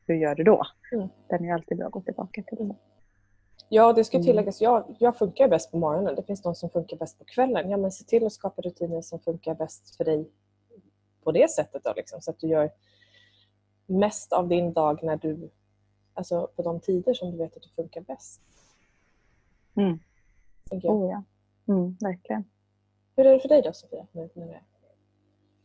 hur 0.07 0.15
gör 0.15 0.35
du 0.35 0.45
då? 0.45 0.63
Mm. 0.93 1.09
Den 1.29 1.45
är 1.45 1.55
alltid 1.55 1.79
bra 1.79 1.87
att 1.87 1.93
gå 1.93 2.01
tillbaka 2.01 2.43
till. 2.43 2.69
Det. 2.69 2.75
Ja, 3.69 3.93
det 3.93 4.05
ska 4.05 4.17
Mm. 4.17 4.27
tilläggas. 4.27 4.61
Jag, 4.61 4.97
jag 4.99 5.17
funkar 5.19 5.49
bäst 5.49 5.71
på 5.71 5.77
morgonen. 5.79 6.15
Det 6.15 6.23
finns 6.23 6.43
de 6.43 6.55
som 6.55 6.71
funkar 6.71 6.97
bäst 6.97 7.19
på 7.19 7.25
kvällen. 7.25 7.71
Ja, 7.71 7.77
men 7.77 7.93
se 7.93 8.05
till 8.05 8.27
att 8.27 8.33
skapa 8.33 8.63
rutiner 8.63 9.03
som 9.03 9.19
funkar 9.21 9.55
bäst 9.55 9.97
för 9.97 10.05
dig 10.05 10.31
på 11.25 11.33
det 11.33 11.51
sättet. 11.51 11.85
Då, 11.85 11.93
liksom, 11.97 12.21
så 12.21 12.31
att 12.31 12.39
du 12.39 12.47
gör 12.49 12.71
mest 13.87 14.33
av 14.33 14.49
din 14.49 14.73
dag 14.73 15.03
när 15.03 15.17
du, 15.17 15.51
alltså 16.15 16.47
på 16.57 16.63
de 16.63 16.81
tider 16.81 17.15
som 17.15 17.31
du 17.31 17.37
vet 17.37 17.57
att 17.57 17.63
du 17.63 17.69
funkar 17.69 18.01
bäst. 18.01 18.41
Mm. 19.75 19.99
Oh, 20.71 21.11
ja. 21.11 21.23
mm, 21.75 21.97
verkligen. 22.01 22.45
Hur 23.17 23.27
är 23.27 23.33
det 23.33 23.41
för 23.41 23.49
dig 23.49 23.63
då, 23.63 23.73
Sofia? 23.73 24.07
Nu 24.13 24.23
är 24.23 24.47
det- 24.47 24.61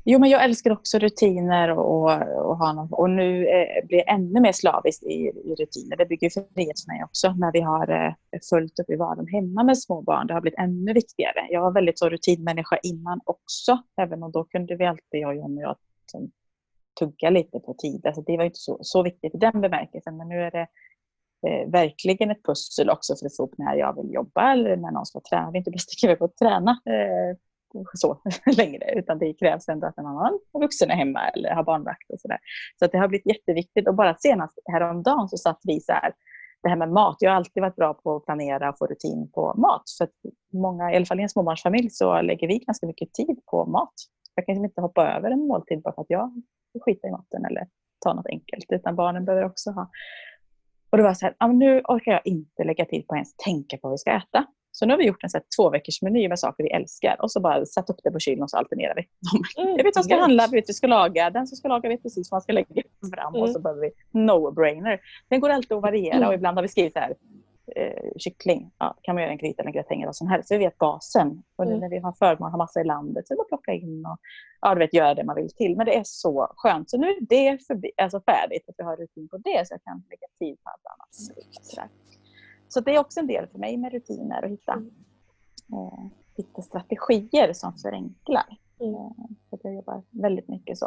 Jo, 0.10 0.20
men 0.20 0.30
jag 0.30 0.44
älskar 0.44 0.72
också 0.72 1.00
rutiner 1.00 1.70
och, 1.72 1.86
och, 1.96 2.12
och, 2.50 2.58
ha 2.58 2.74
någon, 2.74 2.94
och 2.94 3.10
nu 3.10 3.48
eh, 3.48 3.88
blir 3.88 3.98
jag 3.98 4.16
ännu 4.16 4.40
mer 4.40 4.52
slavisk 4.52 5.04
i, 5.04 5.32
i 5.46 5.56
rutiner. 5.60 5.98
Det 5.98 6.06
bygger 6.06 6.30
frihet 6.30 6.80
för 6.80 6.92
mig 6.92 7.04
också 7.04 7.32
när 7.32 7.52
vi 7.52 7.62
har 7.62 7.90
eh, 7.90 8.14
fullt 8.50 8.80
upp 8.80 8.90
i 8.90 8.96
vardagen 8.96 9.28
hemma 9.28 9.64
med 9.64 9.78
små 9.80 10.02
barn. 10.02 10.28
Det 10.28 10.34
har 10.34 10.42
blivit 10.42 10.60
ännu 10.60 10.94
viktigare. 10.94 11.48
Jag 11.50 11.62
var 11.62 11.72
väldigt 11.72 12.00
så 12.00 12.10
rutinmänniska 12.10 12.78
innan 12.84 13.20
också, 13.24 13.78
även 14.02 14.24
om 14.24 14.32
då 14.32 14.44
kunde 14.44 14.76
vi 14.76 14.86
alltid, 14.86 15.22
jag 15.22 15.30
och 15.30 15.36
John 15.36 15.58
och 15.58 15.64
jag, 15.64 15.76
som, 16.06 16.32
tugga 17.00 17.30
lite 17.30 17.60
på 17.60 17.74
tid. 17.74 18.06
Alltså, 18.06 18.22
det 18.22 18.38
var 18.38 18.44
inte 18.44 18.60
så, 18.60 18.78
så 18.82 19.04
viktigt 19.04 19.36
i 19.36 19.38
den 19.38 19.62
bemärkelsen, 19.62 20.18
men 20.18 20.30
nu 20.30 20.36
är 20.42 20.52
det 20.52 20.68
eh, 21.48 21.70
verkligen 21.72 22.32
ett 22.32 22.44
pussel 22.44 22.90
också 22.90 23.16
för 23.16 23.26
att 23.26 23.36
få 23.38 23.44
upp 23.44 23.58
när 23.58 23.76
jag 23.76 23.96
vill 23.96 24.14
jobba 24.14 24.52
eller 24.52 24.78
när 24.78 24.92
någon 24.92 25.06
ska 25.06 25.22
träna. 25.30 25.52
Det 25.52 25.58
är 25.58 25.60
inte 25.60 25.72
bäst 25.72 25.90
att 25.90 25.98
skriva 25.98 26.16
på 26.16 26.26
att 26.26 26.38
träna 26.38 26.72
eh, 26.72 27.38
så 27.94 28.22
längre, 28.58 28.94
utan 28.96 29.20
det 29.20 29.34
krävs 29.34 29.70
ändå 29.70 29.88
att 29.88 29.98
en 29.98 30.06
annan 30.06 30.40
vuxen 30.54 30.92
är 30.92 30.96
hemma 30.96 31.30
eller 31.30 31.50
har 31.50 31.64
barnvakt 31.64 32.12
och 32.14 32.20
sådär. 32.20 32.38
Så 32.80 32.86
att 32.86 32.92
det 32.92 32.98
har 32.98 33.08
blivit 33.08 33.28
jätteviktigt 33.28 33.88
och 33.88 33.96
bara 33.96 34.16
senast 34.18 34.60
häromdagen 34.72 35.30
så 35.30 35.38
satt 35.38 35.60
vi 35.64 35.80
så 35.80 35.92
här, 35.92 36.14
det 36.64 36.70
här 36.70 36.76
med 36.76 36.90
mat. 36.90 37.18
Jag 37.20 37.32
har 37.32 37.36
alltid 37.36 37.62
varit 37.62 37.76
bra 37.76 37.94
på 37.94 38.16
att 38.16 38.26
planera 38.26 38.70
och 38.70 38.78
få 38.78 38.86
rutin 38.86 39.32
på 39.32 39.54
mat. 39.58 39.84
För 39.98 40.04
att 40.04 40.34
många, 40.54 40.94
i 40.94 40.96
alla 40.96 41.06
fall 41.06 41.20
i 41.20 41.24
en 41.24 41.30
småbarnsfamilj 41.30 41.90
så 41.90 42.22
lägger 42.22 42.48
vi 42.48 42.58
ganska 42.58 42.88
mycket 42.88 43.14
tid 43.14 43.40
på 43.52 43.66
mat. 43.66 43.94
Jag 44.36 44.46
kan 44.46 44.54
liksom 44.54 44.66
inte 44.66 44.82
hoppa 44.82 45.08
över 45.08 45.32
en 45.32 45.48
måltid 45.48 45.82
bara 45.82 45.94
för 45.94 46.02
att 46.02 46.10
jag 46.10 46.44
skiter 46.82 47.08
i 47.08 47.12
maten 47.12 47.46
eller 47.46 47.68
tar 48.06 48.14
något 48.14 48.28
enkelt, 48.28 48.66
utan 48.70 48.96
barnen 48.96 49.26
behöver 49.26 49.46
också 49.46 49.72
ha. 49.72 49.90
Och 50.90 50.98
det 50.98 51.04
var 51.04 51.14
så 51.14 51.26
här, 51.26 51.36
ah, 51.38 51.48
nu 51.48 51.82
orkar 51.82 52.12
jag 52.12 52.22
inte 52.26 52.64
lägga 52.64 52.86
tid 52.86 53.08
på 53.08 53.14
att 53.14 53.18
ens 53.18 53.36
tänka 53.36 53.78
på 53.78 53.88
vad 53.88 53.92
vi 53.92 53.98
ska 53.98 54.12
äta. 54.12 54.46
Så 54.72 54.86
nu 54.86 54.94
har 54.94 54.98
vi 54.98 55.06
gjort 55.08 55.24
en 55.24 55.30
så 55.30 55.38
här 55.38 55.44
två 55.58 55.70
veckors 55.70 56.02
meny 56.02 56.30
med 56.30 56.40
saker 56.40 56.64
vi 56.64 56.70
älskar 56.70 57.16
och 57.22 57.32
så 57.32 57.40
bara 57.40 57.66
satt 57.66 57.90
upp 57.90 58.00
det 58.04 58.12
på 58.12 58.20
kylen 58.20 58.44
och 58.44 58.50
så 58.50 58.58
alternerar 58.58 58.96
vi. 58.96 59.02
Mm, 59.62 59.70
Jag 59.78 59.84
vet 59.84 59.86
vad 59.86 59.94
som 59.94 60.04
ska 60.04 60.20
handla, 60.20 60.44
jag 60.44 60.52
vet 60.52 60.70
vi 60.70 60.74
ska 60.74 60.88
laga. 60.88 61.30
Den 61.30 61.48
som 61.48 61.56
ska 61.58 61.68
laga 61.68 61.90
vet 61.90 62.04
precis 62.04 62.32
vad 62.32 62.36
man 62.36 62.42
ska 62.42 62.54
lägga 62.54 62.84
fram 63.16 63.34
och 63.34 63.40
Mm. 63.40 63.54
så 63.54 63.60
behöver 63.60 63.82
vi 63.82 63.92
no-brainer. 64.20 65.00
Den 65.30 65.40
går 65.40 65.50
alltid 65.50 65.72
att 65.78 65.82
variera 65.84 66.16
Mm. 66.16 66.28
och 66.28 66.34
ibland 66.34 66.58
har 66.58 66.62
vi 66.62 66.68
skrivit 66.68 66.94
så 66.94 67.00
här 67.00 67.16
eh, 67.76 68.12
kyckling. 68.18 68.72
Ja, 68.78 68.98
kan 69.02 69.16
man 69.16 69.22
göra 69.24 69.32
en 69.32 69.38
gryta 69.38 69.62
eller 69.62 69.70
en 69.70 69.74
gratäng 69.74 69.98
eller 70.02 70.08
vad 70.08 70.16
som 70.16 70.28
helst. 70.28 70.48
Så 70.48 70.54
vi 70.54 70.60
vet 70.66 70.78
basen. 70.78 71.44
Och 71.56 71.66
nu 71.66 71.72
Mm. 71.72 71.82
när 71.82 71.90
vi 71.90 71.98
har 72.00 72.12
förmån 72.14 72.46
att 72.48 72.52
ha 72.52 72.58
massa 72.58 72.82
i 72.82 72.84
landet 72.84 73.28
så 73.28 73.42
att 73.42 73.48
plocka 73.48 73.74
in 73.74 74.06
och 74.06 74.18
ja, 74.62 74.74
du 74.74 74.80
vet, 74.80 74.94
göra 74.94 75.14
det 75.14 75.24
man 75.24 75.36
vill 75.36 75.50
till. 75.54 75.78
Men 75.78 75.86
det 75.86 75.96
är 75.98 76.02
så 76.06 76.48
skönt. 76.56 76.90
Så 76.90 76.98
nu 76.98 77.08
är 77.08 77.18
det 77.22 77.66
förbi, 77.68 77.92
alltså 77.98 78.22
färdigt. 78.22 78.70
Att 78.70 78.76
vi 78.78 78.84
har 78.84 78.96
rutin 78.98 79.28
på 79.28 79.38
det 79.38 79.68
så 79.68 79.74
jag 79.74 79.84
kan 79.84 80.04
lägga 80.10 80.28
tid 80.40 80.64
på 80.64 80.70
allt 80.70 80.86
annat. 80.86 81.10
Så 82.68 82.80
det 82.80 82.96
är 82.96 83.00
också 83.00 83.20
en 83.20 83.28
del 83.28 83.48
för 83.48 83.60
mig 83.60 83.78
med 83.78 83.92
rutiner 83.92 84.44
och 84.44 84.50
hitta, 84.50 84.74
Mm. 84.74 84.92
eh, 85.74 86.06
hitta 86.38 86.62
strategier 86.62 87.54
som 87.54 87.74
förenklar. 87.74 88.58
Mm. 88.80 88.96
Eh, 88.96 89.12
att 89.52 89.60
jag 89.64 89.74
jobbar 89.76 90.04
väldigt 90.10 90.48
mycket 90.48 90.78
så. 90.78 90.86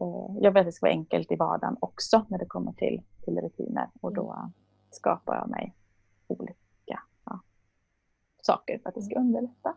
Eh, 0.00 0.36
jag 0.40 0.50
vill 0.52 0.60
att 0.60 0.66
det 0.66 0.72
ska 0.72 0.86
vara 0.86 0.92
enkelt 0.92 1.32
i 1.32 1.36
vardagen 1.36 1.76
också 1.80 2.24
när 2.28 2.38
det 2.38 2.46
kommer 2.46 2.72
till, 2.72 3.02
till 3.24 3.38
rutiner. 3.40 3.90
Och 4.00 4.14
då 4.14 4.32
Mm. 4.32 4.52
skapar 4.90 5.34
jag 5.36 5.48
mig 5.50 5.74
olika 6.26 6.54
ja, 7.24 7.40
saker 8.42 8.78
för 8.78 8.88
att 8.88 8.94
det 8.94 9.02
ska 9.02 9.18
underlätta. 9.20 9.74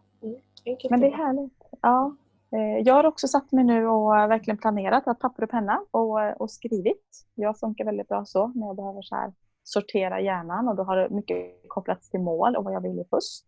Enkelt 0.65 0.91
Men 0.91 0.99
det 0.99 1.07
är 1.07 1.17
härligt. 1.17 1.63
Ja. 1.81 2.15
Eh, 2.51 2.77
Jag 2.85 2.93
har 2.93 3.03
också 3.03 3.27
satt 3.27 3.51
mig 3.51 3.63
nu 3.63 3.87
och 3.87 4.17
eh, 4.17 4.27
verkligen 4.27 4.57
planerat, 4.57 5.07
att 5.07 5.19
papper 5.19 5.43
och 5.43 5.49
penna 5.49 5.85
och, 5.91 6.21
eh, 6.23 6.33
och 6.33 6.51
skrivit. 6.51 7.25
Jag 7.35 7.59
funkar 7.59 7.85
väldigt 7.85 8.07
bra 8.07 8.25
så 8.25 8.47
när 8.47 8.67
jag 8.67 8.75
behöver 8.75 9.01
så 9.01 9.15
här 9.15 9.33
sortera 9.63 10.21
hjärnan 10.21 10.67
och 10.67 10.75
då 10.75 10.83
har 10.83 10.97
det 10.97 11.09
mycket 11.09 11.37
kopplats 11.67 12.09
till 12.09 12.19
mål 12.19 12.55
och 12.55 12.63
vad 12.63 12.73
jag 12.73 12.81
vill 12.81 12.99
i 12.99 13.05
höst. 13.11 13.45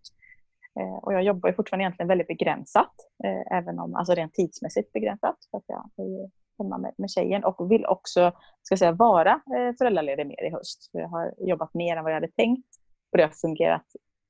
Eh, 0.80 1.04
och 1.04 1.14
jag 1.14 1.24
jobbar 1.24 1.50
ju 1.50 1.56
fortfarande 1.56 1.84
egentligen 1.84 2.08
väldigt 2.08 2.28
begränsat, 2.28 2.94
eh, 3.24 3.58
även 3.58 3.80
om, 3.80 3.96
alltså 3.96 4.14
rent 4.14 4.34
tidsmässigt 4.34 4.94
begränsat. 4.94 5.38
För 5.52 5.58
att 5.58 5.64
jag 5.68 5.90
är 5.98 6.10
ju 6.10 6.30
hemma 6.58 6.78
med, 6.78 6.94
med 6.98 7.10
tjejen 7.10 7.44
och 7.44 7.72
vill 7.72 7.86
också 7.86 8.32
ska 8.62 8.74
jag 8.74 8.80
säga, 8.80 8.92
vara 8.92 9.32
eh, 9.32 9.76
föräldraledig 9.78 10.28
mer 10.28 10.48
i 10.48 10.52
höst. 10.52 10.90
För 10.92 11.00
jag 11.00 11.08
har 11.08 11.34
jobbat 11.38 11.74
mer 11.74 11.98
än 11.98 12.04
vad 12.04 12.12
jag 12.12 12.22
hade 12.22 12.32
tänkt 12.32 12.68
och 13.12 13.18
det 13.18 13.24
har 13.24 13.30
fungerat 13.30 13.86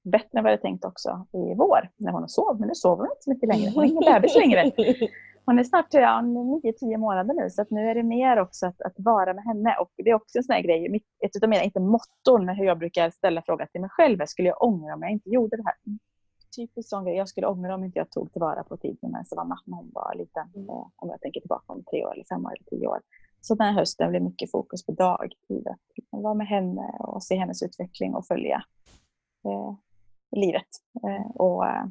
bättre 0.05 0.37
än 0.37 0.43
vad 0.43 0.53
jag 0.53 0.61
tänkt 0.61 0.85
också 0.85 1.27
i 1.33 1.55
vår 1.55 1.89
när 1.97 2.11
hon 2.11 2.29
sov. 2.29 2.59
Men 2.59 2.67
nu 2.67 2.75
sover 2.75 3.03
hon 3.03 3.11
inte 3.11 3.23
så 3.23 3.29
mycket 3.29 3.49
längre. 3.49 3.71
Hon 3.75 3.83
är 3.83 3.87
ingen 3.87 4.03
bebis 4.13 4.35
längre. 4.35 4.71
Hon 5.45 5.59
är 5.59 5.63
snart 5.63 5.93
ja, 5.93 6.21
9-10 6.21 6.97
månader 6.97 7.33
nu 7.33 7.49
så 7.49 7.65
nu 7.69 7.89
är 7.89 7.95
det 7.95 8.03
mer 8.03 8.37
också 8.39 8.67
att, 8.67 8.81
att 8.81 8.93
vara 8.97 9.33
med 9.33 9.43
henne. 9.43 9.75
Och 9.79 9.91
det 9.95 10.09
är 10.09 10.13
också 10.13 10.37
en 10.37 10.43
sån 10.43 10.53
här 10.53 10.61
grej, 10.61 10.89
mitt, 10.89 11.05
ett 11.25 11.43
av 11.43 11.49
mina, 11.49 11.63
inte 11.63 11.79
motton, 11.79 12.45
men 12.45 12.55
hur 12.55 12.65
jag 12.65 12.77
brukar 12.77 13.09
ställa 13.09 13.41
frågan 13.41 13.67
till 13.71 13.81
mig 13.81 13.89
själv. 13.89 14.19
Skulle 14.25 14.47
jag 14.47 14.63
ångra 14.63 14.93
om 14.93 15.01
jag 15.01 15.11
inte 15.11 15.29
gjorde 15.29 15.57
det 15.57 15.63
här? 15.65 15.75
Typiskt 16.55 16.89
sån 16.89 17.05
grej. 17.05 17.15
Jag 17.15 17.29
skulle 17.29 17.47
ångra 17.47 17.75
om 17.75 17.83
inte 17.83 17.99
jag 17.99 18.11
tog 18.11 18.31
tillvara 18.31 18.63
på 18.63 18.77
tiden 18.77 19.11
när 19.11 19.23
Savannah 19.23 19.59
när 19.65 19.77
hon 19.77 19.91
var 19.93 20.15
liten. 20.15 20.47
Mm. 20.55 20.69
Om 20.69 21.09
jag 21.09 21.21
tänker 21.21 21.39
tillbaka 21.39 21.73
om 21.73 21.83
tre 21.83 22.05
år, 22.05 22.13
eller 22.13 22.23
fem 22.23 22.45
år 22.45 22.51
eller 22.51 22.77
tio 22.77 22.87
år. 22.87 22.99
Så 23.41 23.55
den 23.55 23.67
här 23.67 23.73
hösten 23.73 24.09
blir 24.09 24.19
mycket 24.19 24.51
fokus 24.51 24.85
på 24.85 24.91
dagtid. 24.91 25.67
Att 26.11 26.23
vara 26.23 26.33
med 26.33 26.47
henne 26.47 26.97
och 26.99 27.23
se 27.23 27.35
hennes 27.35 27.63
utveckling 27.63 28.15
och 28.15 28.27
följa 28.27 28.63
eh, 29.45 29.75
livet. 30.31 30.67
Eh, 31.03 31.31
och, 31.35 31.65
eh, 31.67 31.85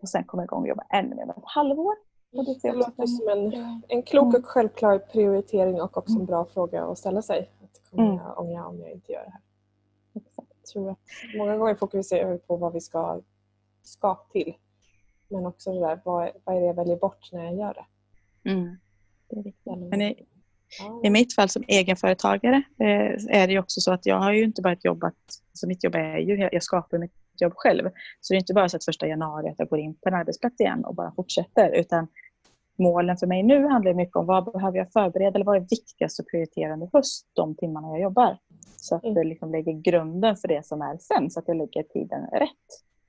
och 0.00 0.08
sen 0.08 0.24
komma 0.24 0.44
igång 0.44 0.62
och 0.62 0.68
jobba 0.68 0.84
ännu 0.90 1.14
mer 1.14 1.26
med 1.26 1.36
ett 1.36 1.42
halvår. 1.44 1.94
Och 2.32 2.44
det 2.44 2.58
Det 2.62 2.72
låter 2.72 3.06
som 3.06 3.28
en, 3.28 3.82
en 3.88 4.02
klok 4.02 4.24
Mm. 4.24 4.40
och 4.40 4.46
självklar 4.46 4.98
prioritering 4.98 5.82
och 5.82 5.96
också 5.96 6.12
en 6.18 6.26
bra 6.26 6.44
fråga 6.44 6.84
att 6.84 6.98
ställa 6.98 7.22
sig. 7.22 7.50
Att 7.64 7.90
kommer 7.90 8.04
Mm. 8.04 8.16
jag 8.16 8.38
ångra 8.40 8.66
om 8.66 8.80
jag 8.80 8.90
inte 8.90 9.12
gör 9.12 9.24
det 9.24 9.30
här? 9.30 9.40
Jag 10.12 10.64
tror 10.72 10.90
att 10.90 10.98
många 11.38 11.56
gånger 11.56 11.74
fokuserar 11.74 12.32
vi 12.32 12.38
på 12.38 12.56
vad 12.56 12.72
vi 12.72 12.80
ska, 12.80 13.20
ska 13.82 14.14
till. 14.32 14.54
Men 15.28 15.46
också 15.46 15.72
det 15.72 15.80
där, 15.80 16.00
vad, 16.04 16.30
vad 16.44 16.56
är 16.56 16.60
det 16.60 16.66
jag 16.66 16.74
väljer 16.74 16.96
bort 16.96 17.28
när 17.32 17.44
jag 17.44 17.54
gör 17.54 17.74
det? 17.74 18.50
Mm. 18.50 18.76
Men 19.90 20.02
i. 20.02 20.26
I 21.04 21.10
mitt 21.10 21.34
fall 21.34 21.48
som 21.48 21.62
egenföretagare 21.68 22.62
eh, 22.78 23.40
är 23.42 23.48
det 23.48 23.58
också 23.58 23.80
så 23.80 23.92
att 23.92 24.06
jag 24.06 24.18
har 24.18 24.32
ju 24.32 24.44
inte 24.44 24.62
bara 24.62 24.76
jobbat, 24.82 25.14
så 25.52 25.68
mitt 25.68 25.84
jobb 25.84 25.94
är 25.94 26.18
ju, 26.18 26.48
jag 26.52 26.62
skapar 26.62 26.98
mitt 26.98 27.12
jobb 27.42 27.52
själv. 27.56 27.90
Så 28.20 28.32
det 28.32 28.36
är 28.36 28.40
inte 28.40 28.54
bara 28.54 28.68
så 28.68 28.76
att 28.76 28.84
första 28.84 29.06
januari 29.06 29.48
att 29.48 29.58
jag 29.58 29.68
går 29.68 29.78
in 29.78 29.94
på 29.94 30.08
en 30.08 30.14
arbetsplats 30.14 30.60
igen 30.60 30.84
och 30.84 30.94
bara 30.94 31.12
fortsätter, 31.12 31.70
utan 31.70 32.08
målen 32.78 33.16
för 33.16 33.26
mig 33.26 33.42
nu 33.42 33.66
handlar 33.66 33.94
mycket 33.94 34.16
om 34.16 34.26
vad 34.26 34.52
behöver 34.52 34.78
jag 34.78 34.92
förbereda 34.92 35.34
eller 35.34 35.44
vad 35.44 35.56
är 35.56 35.66
viktigast 35.70 36.20
att 36.20 36.26
prioritera 36.26 36.72
under 36.72 36.90
höst, 36.92 37.26
de 37.32 37.54
timmarna 37.54 37.88
jag 37.88 38.00
jobbar. 38.00 38.38
Så 38.76 38.94
att 38.94 39.04
Mm. 39.04 39.14
det 39.14 39.24
liksom 39.24 39.52
lägger 39.52 39.72
grunden 39.72 40.36
för 40.36 40.48
det 40.48 40.66
som 40.66 40.82
är 40.82 40.96
sen, 40.98 41.30
så 41.30 41.40
att 41.40 41.48
jag 41.48 41.56
lägger 41.56 41.82
tiden 41.82 42.26
rätt. 42.32 42.48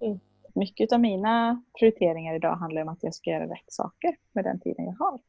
Mm. 0.02 0.20
Mycket 0.56 0.92
av 0.94 1.00
mina 1.00 1.64
prioriteringar 1.80 2.36
idag 2.36 2.56
handlar 2.56 2.82
om 2.82 2.90
att 2.90 3.04
jag 3.04 3.16
ska 3.16 3.30
göra 3.30 3.46
rätt 3.46 3.68
saker 3.68 4.16
med 4.34 4.44
den 4.44 4.60
tiden 4.60 4.86
jag 4.86 5.06
har. 5.06 5.20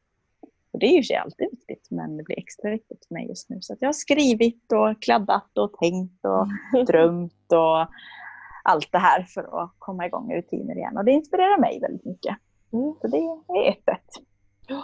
Och 0.71 0.79
det 0.79 0.85
är 0.85 0.97
ju 0.97 1.03
sig 1.03 1.15
alltid 1.15 1.47
viktigt, 1.51 1.87
men 1.91 2.17
det 2.17 2.23
blir 2.23 2.39
extra 2.39 2.71
viktigt 2.71 3.05
för 3.07 3.13
mig 3.13 3.27
just 3.27 3.49
nu. 3.49 3.57
Så 3.61 3.73
att 3.73 3.81
jag 3.81 3.87
har 3.87 3.93
skrivit 3.93 4.71
och 4.71 5.01
kladdat 5.01 5.57
och 5.57 5.73
tänkt 5.73 6.25
och 6.25 6.47
drömt 6.85 7.51
och 7.51 7.87
allt 8.65 8.91
det 8.91 8.97
här 8.97 9.23
för 9.23 9.63
att 9.63 9.75
komma 9.79 10.05
igång 10.05 10.27
med 10.27 10.35
rutiner 10.35 10.75
igen. 10.75 10.97
Och 10.97 11.05
det 11.05 11.11
inspirerar 11.11 11.59
mig 11.59 11.79
väldigt 11.79 12.05
mycket. 12.05 12.37
Mm. 12.73 12.95
Så 13.01 13.07
det 13.07 13.17
är 13.17 13.71
ett 13.71 13.83
sätt. 13.83 14.25
Ja. 14.67 14.83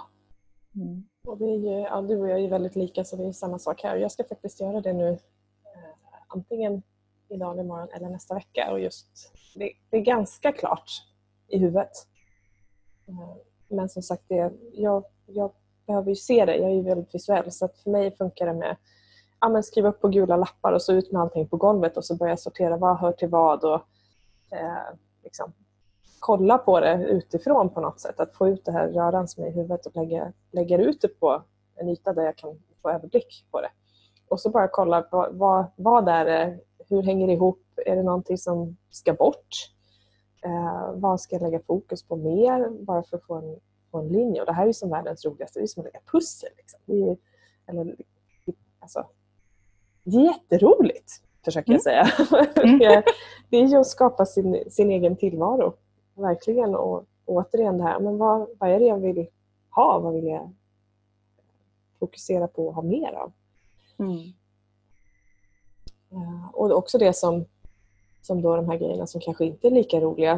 Mm. 0.76 1.04
Och 1.28 1.38
det 1.38 1.46
är 1.46 1.58
ju, 1.58 1.80
ja, 1.80 2.02
du 2.02 2.17
och 2.17 2.30
jag 2.30 2.39
är 2.39 2.50
väldigt 2.50 2.76
lika 2.76 3.04
så 3.04 3.15
det 3.15 3.28
är 3.28 3.32
samma 3.32 3.60
sak 3.60 3.84
här. 3.84 3.96
Jag 3.96 4.12
ska 4.12 4.24
faktiskt 4.24 4.62
göra 4.62 4.82
det 4.82 4.94
nu 4.94 5.10
eh, 5.10 5.17
antingen 6.28 6.82
idag, 7.30 7.60
imorgon 7.60 7.88
eller 7.94 8.10
nästa 8.10 8.36
vecka. 8.36 8.72
Och 8.72 8.80
just, 8.80 9.08
det, 9.56 9.72
det 9.89 9.98
är 9.98 10.02
ganska 10.02 10.52
klart 10.52 10.89
i 11.48 11.58
huvudet. 11.58 11.91
Eh, 13.08 13.36
men 13.67 13.89
som 13.89 14.02
sagt, 14.02 14.24
det, 14.28 14.54
jag, 14.74 15.06
jag 15.26 15.52
behöver 15.88 16.10
ju 16.10 16.15
se 16.15 16.46
det. 16.46 16.56
Jag 16.56 16.70
är 16.70 16.76
ju 16.76 16.82
väldigt 16.82 17.15
visuell 17.15 17.52
så 17.52 17.65
att 17.65 17.78
för 17.78 17.89
mig 17.89 18.17
funkar 18.17 18.46
det 18.46 18.54
med 18.54 18.78
ja, 19.41 19.49
men 19.49 19.63
skriva 19.63 19.89
upp 19.89 20.01
på 20.01 20.08
gula 20.08 20.38
lappar 20.38 20.73
och 20.73 20.82
så 20.82 20.93
ut 20.93 21.12
med 21.12 21.21
allting 21.21 21.47
på 21.47 21.58
golvet 21.58 21.97
och 21.97 22.06
så 22.06 22.15
börja 22.15 22.38
sortera 22.38 22.77
vad 22.77 22.97
hör 22.97 23.12
till 23.12 23.30
vad 23.30 23.63
och 23.63 23.82
eh, 24.51 24.95
liksom, 25.23 25.54
kolla 26.19 26.58
på 26.58 26.80
det 26.80 27.06
utifrån 27.06 27.69
på 27.69 27.82
något 27.82 27.99
sätt. 27.99 28.19
Att 28.19 28.36
få 28.36 28.49
ut 28.49 28.65
det 28.65 28.71
här 28.71 28.88
röran 28.88 29.27
som 29.27 29.43
är 29.43 29.47
i 29.47 29.51
huvudet 29.51 29.86
och 29.86 29.95
lägga, 29.95 30.34
lägga 30.51 30.77
ut 30.77 31.01
det 31.01 31.08
på 31.08 31.43
en 31.75 31.89
yta 31.89 32.13
där 32.13 32.23
jag 32.23 32.36
kan 32.38 32.60
få 32.82 32.89
överblick 32.89 33.45
på 33.51 33.62
det. 33.62 33.71
Och 34.27 34.39
så 34.39 34.49
bara 34.49 34.67
kolla 34.67 35.08
vad, 35.12 35.36
vad, 35.36 35.65
vad 35.75 36.08
är 36.08 36.25
det, 36.25 36.60
hur 36.89 37.04
hänger 37.04 37.27
det 37.27 37.34
ihop, 37.34 37.63
är 37.86 37.95
det 37.95 38.04
någonting 38.04 38.38
som 38.38 38.77
ska 38.89 39.13
bort? 39.13 39.71
Eh, 40.43 40.91
vad 40.93 41.21
ska 41.21 41.36
jag 41.36 41.43
lägga 41.43 41.60
fokus 41.60 42.04
på 42.04 42.15
mer 42.15 42.69
bara 42.69 43.04
för 43.04 43.17
att 43.17 43.23
få 43.23 43.36
en, 43.36 43.60
få 43.91 43.97
en 43.97 44.08
linje? 44.08 44.41
Och 44.41 44.45
det 44.45 44.54
här 44.54 44.63
är 44.63 44.67
ju 44.67 44.73
som 44.73 44.89
världens 44.89 45.25
roligaste, 45.25 45.60
det 45.60 45.63
är 45.63 45.67
som 45.67 45.82
att 45.82 45.86
lägga 45.86 46.01
pussel. 46.12 46.49
Liksom. 46.58 46.80
Det 46.86 47.10
är, 47.10 47.17
eller, 47.67 47.95
alltså, 48.80 49.08
jätteroligt, 50.03 51.11
försöker 51.45 51.71
jag 51.71 51.81
säga. 51.81 52.03
det, 52.55 53.03
det 53.49 53.57
är 53.57 53.67
ju 53.67 53.77
att 53.77 53.87
skapa 53.87 54.25
sin, 54.25 54.63
sin 54.71 54.91
egen 54.91 55.15
tillvaro. 55.15 55.73
Verkligen. 56.13 56.75
Och 56.75 57.05
återigen 57.25 57.77
det 57.77 57.83
här, 57.83 57.99
men 57.99 58.17
vad, 58.17 58.47
vad 58.59 58.69
är 58.69 58.79
det 58.79 58.85
jag 58.85 58.97
vill 58.97 59.27
ha? 59.75 59.99
Vad 59.99 60.13
vill 60.13 60.27
jag 60.27 60.53
fokusera 61.99 62.47
på 62.47 62.67
och 62.67 62.73
ha 62.75 62.81
mer 62.81 63.11
av? 63.13 63.31
Mm. 63.99 64.17
Eh, 66.11 66.49
Och 66.53 66.71
också 66.71 66.97
det 66.97 67.13
som, 67.13 67.45
som 68.21 68.41
då 68.41 68.55
de 68.55 68.69
här 68.69 68.77
grejerna 68.77 69.07
som 69.07 69.21
kanske 69.21 69.45
inte 69.45 69.67
är 69.67 69.71
lika 69.71 69.99
roliga. 69.99 70.33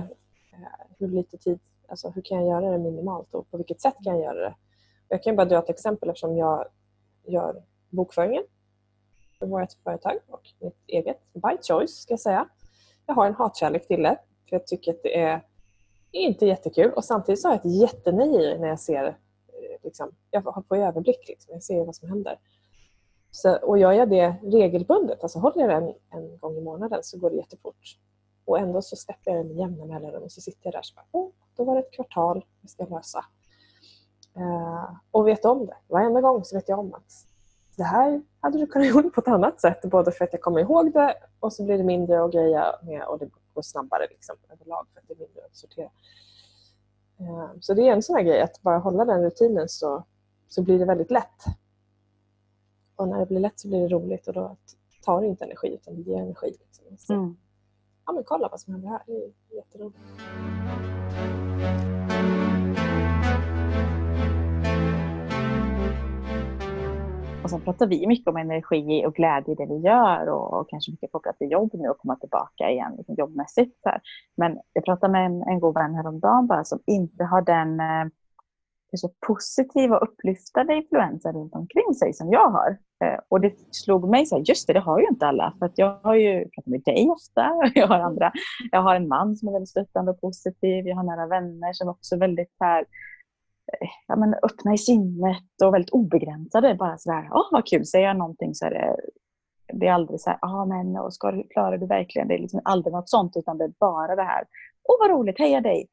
Eh, 0.52 0.86
Hur 1.00 1.08
lite 1.08 1.38
tid, 1.38 1.60
alltså 1.88 2.10
hur 2.10 2.22
kan 2.22 2.38
jag 2.38 2.48
göra 2.48 2.72
det 2.72 2.78
minimalt 2.84 3.34
och 3.36 3.52
på 3.52 3.58
vilket 3.58 3.82
sätt 3.82 3.96
kan 4.04 4.14
jag 4.20 4.24
göra 4.24 4.50
det? 4.50 4.56
Jag 5.08 5.24
kan 5.24 5.36
bara 5.36 5.46
dra 5.46 5.58
ett 5.60 5.70
exempel 5.70 6.10
eftersom 6.10 6.38
jag 6.38 6.66
gör 7.26 7.64
bokföringen 7.90 8.44
för 9.44 9.50
vårt 9.50 9.74
företag 9.84 10.20
och 10.28 10.42
mitt 10.60 10.78
eget, 10.88 11.18
by 11.34 11.58
choice 11.62 12.02
ska 12.02 12.14
jag 12.14 12.20
säga. 12.20 12.50
Jag 13.06 13.16
har 13.16 13.28
en 13.28 13.34
hatkärlek 13.34 13.88
till 13.88 14.04
det 14.04 14.18
för 14.50 14.56
jag 14.56 14.68
tycker 14.68 14.92
att 14.92 15.04
det 15.04 15.20
är 15.20 15.42
inte 16.12 16.46
jättekul 16.46 16.92
och 16.92 17.06
samtidigt 17.06 17.42
så 17.42 17.48
har 17.48 17.56
jag 17.56 17.66
ett 17.66 17.82
jättenöje 17.82 18.42
i 18.42 18.54
det 18.54 18.60
när 18.60 18.68
jag 18.68 18.80
ser, 18.80 19.06
eh, 19.06 19.14
liksom, 19.84 20.12
jag 20.32 20.44
får 20.44 20.78
överblick, 20.78 21.28
liksom. 21.28 21.54
jag 21.54 21.64
ser 21.64 21.86
vad 21.86 21.96
som 21.96 22.10
händer. 22.10 22.40
Så, 23.32 23.56
och 23.56 23.78
gör 23.78 23.92
jag 23.92 24.10
det 24.10 24.36
regelbundet, 24.44 25.24
alltså 25.24 25.40
håller 25.40 25.62
jag 25.62 25.70
den 25.70 25.94
en 26.10 26.38
gång 26.38 26.58
i 26.58 26.62
månaden 26.62 27.00
så 27.04 27.20
går 27.20 27.30
det 27.30 27.36
jättefort. 27.36 28.00
Och 28.46 28.60
ändå 28.60 28.82
så 28.82 28.96
släpper 28.96 29.32
jag 29.32 29.40
den 29.40 29.48
med 29.48 29.58
jämna 29.58 29.86
mellanrum 29.86 30.24
och 30.24 30.32
så 30.32 30.42
sitter 30.42 30.60
jag 30.64 30.74
där 30.74 30.84
och 31.12 31.22
bara, 31.22 31.32
då 31.56 31.64
var 31.64 31.76
det 31.76 31.82
ett 31.82 31.92
kvartal 31.92 32.46
jag 32.62 32.70
ska 32.70 32.86
lösa. 32.86 33.26
Uh, 34.38 34.96
och 35.12 35.28
vet 35.28 35.46
om 35.46 35.66
det. 35.66 35.78
Varenda 35.88 36.22
gång 36.22 36.44
så 36.44 36.56
vet 36.56 36.70
jag 36.70 36.80
om 36.80 36.94
att 36.94 37.12
det 37.76 37.84
här 37.84 38.22
hade 38.40 38.58
du 38.58 38.68
kunnat 38.68 38.88
göra 38.96 39.10
på 39.10 39.22
ett 39.22 39.28
annat 39.28 39.62
sätt. 39.62 39.82
Både 39.82 40.12
för 40.12 40.26
att 40.26 40.34
jag 40.34 40.42
kommer 40.42 40.60
ihåg 40.60 40.94
det 40.94 41.16
och 41.40 41.54
så 41.54 41.64
blir 41.64 41.78
det 41.78 41.84
mindre 41.84 42.24
att 42.24 42.32
greja 42.32 42.76
med 42.84 43.04
och 43.04 43.20
det 43.20 43.30
går 43.54 43.62
snabbare 43.62 44.08
liksom, 44.10 44.36
överlag 44.50 44.88
för 44.94 45.00
att 45.00 45.08
det 45.08 45.14
är 45.14 45.18
mindre 45.18 45.46
att 45.46 45.56
sortera. 45.56 45.90
Eh, 47.20 47.50
så 47.60 47.74
det 47.74 47.88
är 47.88 47.94
en 47.94 48.04
sån 48.04 48.16
här 48.16 48.24
grej, 48.24 48.42
att 48.42 48.62
bara 48.62 48.78
hålla 48.78 49.06
den 49.06 49.24
rutinen 49.24 49.70
så, 49.70 50.04
så 50.48 50.62
blir 50.64 50.80
det 50.80 50.86
väldigt 50.86 51.12
lätt. 51.12 51.44
Och 52.96 53.08
när 53.08 53.20
det 53.20 53.26
blir 53.26 53.40
lätt 53.40 53.60
så 53.60 53.68
blir 53.68 53.82
det 53.82 53.88
roligt 53.88 54.28
och 54.28 54.34
då 54.34 54.58
tar 55.02 55.22
det 55.22 55.28
inte 55.28 55.46
energi 55.46 55.74
utan 55.74 55.96
det 55.96 56.02
ger 56.02 56.18
energi. 56.22 56.56
Liksom. 56.60 56.98
Så, 56.98 57.14
Mm. 57.14 57.38
ja, 58.06 58.12
men 58.14 58.24
kolla 58.24 58.48
vad 58.50 58.60
som 58.60 58.74
händer 58.74 58.90
här, 58.90 59.02
det 59.06 59.14
är 59.14 59.32
jätteroligt. 59.56 60.00
Sen 67.54 67.62
pratar 67.62 67.88
vi 67.88 68.08
mycket 68.08 68.28
om 68.28 68.38
energi 68.38 69.06
och 69.06 69.16
glädje 69.16 69.52
i 69.54 69.56
det 69.56 69.66
vi 69.66 69.78
gör 69.78 70.30
och, 70.30 70.54
och 70.54 70.70
kanske 70.70 70.92
mycket 70.92 71.12
kopplat 71.12 71.38
till 71.38 71.52
jobb 71.52 71.70
nu 71.74 71.90
och 71.90 71.98
komma 71.98 72.16
tillbaka 72.16 72.70
igen 72.70 72.94
liksom 72.98 73.16
jobbmässigt. 73.16 73.82
Så 73.84 73.90
här. 73.90 74.02
Men 74.38 74.60
jag 74.74 74.86
pratade 74.86 75.12
med 75.12 75.26
en, 75.26 75.44
en 75.44 75.60
god 75.60 75.74
vän 75.74 75.96
häromdagen 75.96 76.48
bara 76.48 76.64
som 76.64 76.80
inte 76.86 77.24
har 77.24 77.42
den 77.42 77.80
eh, 77.80 78.06
så 78.98 79.10
positiva 79.28 79.98
och 79.98 80.04
upplyftande 80.04 80.76
influensen 80.76 81.34
runt 81.34 81.56
omkring 81.56 81.94
sig 81.94 82.14
som 82.14 82.32
jag 82.32 82.50
har. 82.50 82.78
Eh, 83.04 83.20
och 83.30 83.42
det 83.42 83.54
slog 83.72 84.10
mig 84.10 84.26
så 84.26 84.36
här, 84.36 84.44
just 84.48 84.68
det, 84.68 84.74
det 84.74 84.80
har 84.80 85.00
ju 85.00 85.08
inte 85.08 85.28
alla. 85.28 85.54
För 85.60 85.66
att 85.66 85.78
jag 85.78 86.00
har 86.04 86.16
ju 86.16 86.50
pratat 86.50 86.66
med 86.66 86.82
dig 86.82 87.10
ofta, 87.10 87.50
jag 87.76 87.88
har 87.88 88.00
andra. 88.00 88.32
Jag 88.72 88.82
har 88.82 88.96
en 88.96 89.08
man 89.08 89.36
som 89.36 89.48
är 89.48 89.52
väldigt 89.52 89.70
stöttande 89.70 90.12
och 90.12 90.22
positiv. 90.22 90.88
Jag 90.88 90.96
har 90.96 91.04
nära 91.04 91.28
vänner 91.28 91.74
som 91.74 91.90
också 91.90 92.16
är 92.16 92.20
väldigt 92.20 92.56
här, 92.60 92.80
eh, 92.80 92.86
ja, 94.08 94.16
men 94.16 94.34
öppna 94.34 94.74
i 94.74 94.78
sinnet 94.78 95.62
och 95.64 95.74
väldigt 95.74 95.90
obegränsade. 95.90 96.76
Bara 96.76 96.98
sådär, 96.98 97.30
åh 97.32 97.48
vad 97.52 97.68
kul, 97.68 97.86
säger 97.86 98.08
jag 98.08 98.18
någonting 98.18 98.56
så 98.56 98.66
är 98.66 98.70
det 98.70 98.96
det 99.74 99.88
är 99.88 99.92
aldrig 99.92 100.22
så 100.22 100.30
här, 100.30 100.40
ah, 100.42 100.66
men 100.66 100.98
och 100.98 101.14
ska 101.14 101.32
du, 101.32 101.44
klarar 101.44 101.78
du 101.78 101.86
verkligen? 101.86 102.28
Det 102.28 102.34
är 102.34 102.40
liksom 102.40 102.62
aldrig 102.64 102.94
något 102.94 103.10
sånt, 103.10 103.38
utan 103.38 103.58
det 103.58 103.64
är 103.64 103.74
bara 103.80 104.16
det 104.16 104.24
här, 104.24 104.44
åh 104.84 104.96
vad 105.00 105.10
roligt, 105.10 105.40
heja 105.40 105.62
dig! 105.62 105.88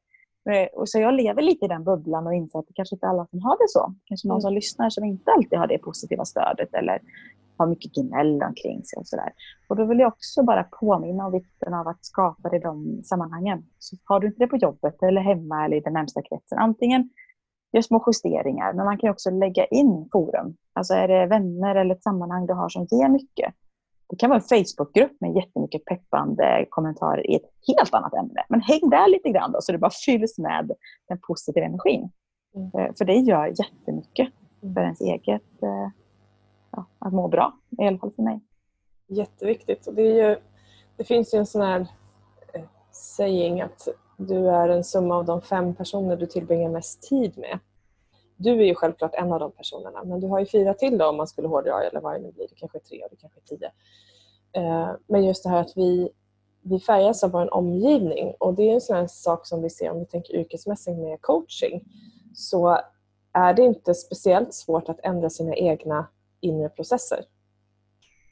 Eh, 0.49 0.67
och 0.79 0.89
så 0.89 0.99
jag 0.99 1.13
lever 1.13 1.41
lite 1.41 1.65
i 1.65 1.67
den 1.67 1.83
bubblan 1.83 2.27
och 2.27 2.33
inser 2.33 2.59
att 2.59 2.67
det 2.67 2.73
kanske 2.73 2.95
inte 2.95 3.07
alla 3.07 3.27
som 3.27 3.41
har 3.41 3.57
det 3.57 3.69
så. 3.69 3.93
Kanske 4.05 4.27
någon 4.27 4.35
mm. 4.35 4.41
som 4.41 4.53
lyssnar 4.53 4.89
som 4.89 5.03
inte 5.03 5.31
alltid 5.31 5.59
har 5.59 5.67
det 5.67 5.77
positiva 5.77 6.25
stödet 6.25 6.73
eller 6.73 7.01
har 7.57 7.67
mycket 7.67 7.93
gnäll 7.93 8.43
omkring 8.43 8.83
sig 8.83 8.97
och 8.97 9.07
sådär. 9.07 9.33
Och 9.67 9.75
då 9.75 9.85
vill 9.85 9.99
jag 9.99 10.07
också 10.07 10.43
bara 10.43 10.63
påminna 10.63 11.25
om 11.25 11.31
vikten 11.31 11.73
av 11.73 11.87
att 11.87 12.05
skapa 12.05 12.49
det 12.49 12.57
i 12.57 12.59
de 12.59 13.03
sammanhangen. 13.03 13.65
Så 13.79 13.97
har 14.03 14.19
du 14.19 14.27
inte 14.27 14.39
det 14.39 14.47
på 14.47 14.57
jobbet 14.57 15.03
eller 15.03 15.21
hemma 15.21 15.65
eller 15.65 15.77
i 15.77 15.79
den 15.79 15.93
närmsta 15.93 16.21
kretsen, 16.21 16.57
antingen 16.57 17.09
gör 17.71 17.81
små 17.81 18.03
justeringar, 18.07 18.73
men 18.73 18.85
man 18.85 18.97
kan 18.97 19.09
också 19.09 19.29
lägga 19.29 19.65
in 19.65 20.09
forum. 20.11 20.55
Alltså 20.73 20.93
är 20.93 21.07
det 21.07 21.25
vänner 21.25 21.75
eller 21.75 21.95
ett 21.95 22.03
sammanhang 22.03 22.45
du 22.45 22.53
har 22.53 22.69
som 22.69 22.87
ger 22.91 23.09
mycket, 23.09 23.53
det 24.11 24.17
kan 24.17 24.29
vara 24.29 24.39
en 24.39 24.65
Facebookgrupp 24.65 25.21
med 25.21 25.35
jättemycket 25.35 25.85
peppande 25.85 26.65
kommentarer 26.69 27.31
i 27.31 27.35
ett 27.35 27.49
helt 27.67 27.93
annat 27.93 28.13
ämne. 28.13 28.43
Men 28.49 28.61
häng 28.61 28.89
där 28.89 29.09
lite 29.09 29.29
grann 29.29 29.51
då, 29.51 29.61
så 29.61 29.71
det 29.71 29.77
bara 29.77 29.91
fylls 30.05 30.37
med 30.37 30.71
den 31.07 31.19
positiva 31.27 31.65
energin. 31.65 32.09
Mm. 32.55 32.67
Eh, 32.73 32.93
för 32.97 33.05
det 33.05 33.15
gör 33.15 33.45
jättemycket 33.45 34.29
mm. 34.63 34.73
för 34.73 34.81
ens 34.81 35.01
eget 35.01 35.63
eh, 35.63 35.89
ja, 36.71 36.85
att 36.99 37.13
må 37.13 37.27
bra, 37.27 37.53
i 37.79 37.87
alla 37.87 37.97
fall 37.97 38.11
för 38.11 38.23
mig. 38.23 38.39
Jätteviktigt. 39.07 39.87
Och 39.87 39.93
det, 39.93 40.01
ju, 40.01 40.37
det 40.97 41.03
finns 41.03 41.33
ju 41.33 41.37
en 41.37 41.45
sån 41.45 41.61
här 41.61 41.79
eh, 42.53 42.63
saying 42.91 43.61
att 43.61 43.87
du 44.27 44.49
är 44.49 44.69
en 44.69 44.83
summa 44.83 45.15
av 45.15 45.25
de 45.25 45.41
fem 45.41 45.75
personer 45.75 46.15
du 46.15 46.25
tillbringar 46.25 46.69
mest 46.69 47.01
tid 47.01 47.37
med. 47.37 47.59
Du 48.35 48.51
är 48.51 48.65
ju 48.65 48.75
självklart 48.75 49.15
en 49.15 49.33
av 49.33 49.39
de 49.39 49.51
personerna, 49.51 50.03
men 50.03 50.19
du 50.19 50.27
har 50.27 50.39
ju 50.39 50.45
fyra 50.45 50.73
till 50.73 50.97
då 50.97 51.09
om 51.09 51.17
man 51.17 51.27
skulle 51.27 51.47
hårdra, 51.47 51.83
eller 51.83 52.01
vad 52.01 52.13
det 52.13 52.19
nu 52.19 52.31
blir. 52.31 52.47
Det 52.47 52.55
kanske 52.55 52.77
är 52.77 52.79
tre 52.79 53.03
och 53.03 53.09
det 53.11 53.15
kanske 53.15 53.39
är 53.39 53.57
tio. 53.57 53.71
Eh, 54.53 54.91
men 55.07 55.25
just 55.25 55.43
det 55.43 55.49
här 55.49 55.61
att 55.61 55.77
vi, 55.77 56.09
vi 56.61 56.79
färgas 56.79 57.23
av 57.23 57.31
vår 57.31 57.53
omgivning 57.53 58.33
och 58.39 58.53
det 58.53 58.69
är 58.69 58.73
en 58.73 58.81
sån 58.81 59.09
sak 59.09 59.47
som 59.47 59.61
vi 59.61 59.69
ser 59.69 59.91
om 59.91 59.99
vi 59.99 60.05
tänker 60.05 60.35
yrkesmässigt 60.35 60.97
med 60.97 61.21
coaching 61.21 61.83
så 62.35 62.79
är 63.33 63.53
det 63.53 63.61
inte 63.61 63.93
speciellt 63.93 64.53
svårt 64.53 64.89
att 64.89 64.99
ändra 65.03 65.29
sina 65.29 65.55
egna 65.55 66.07
inre 66.39 66.69
processer 66.69 67.25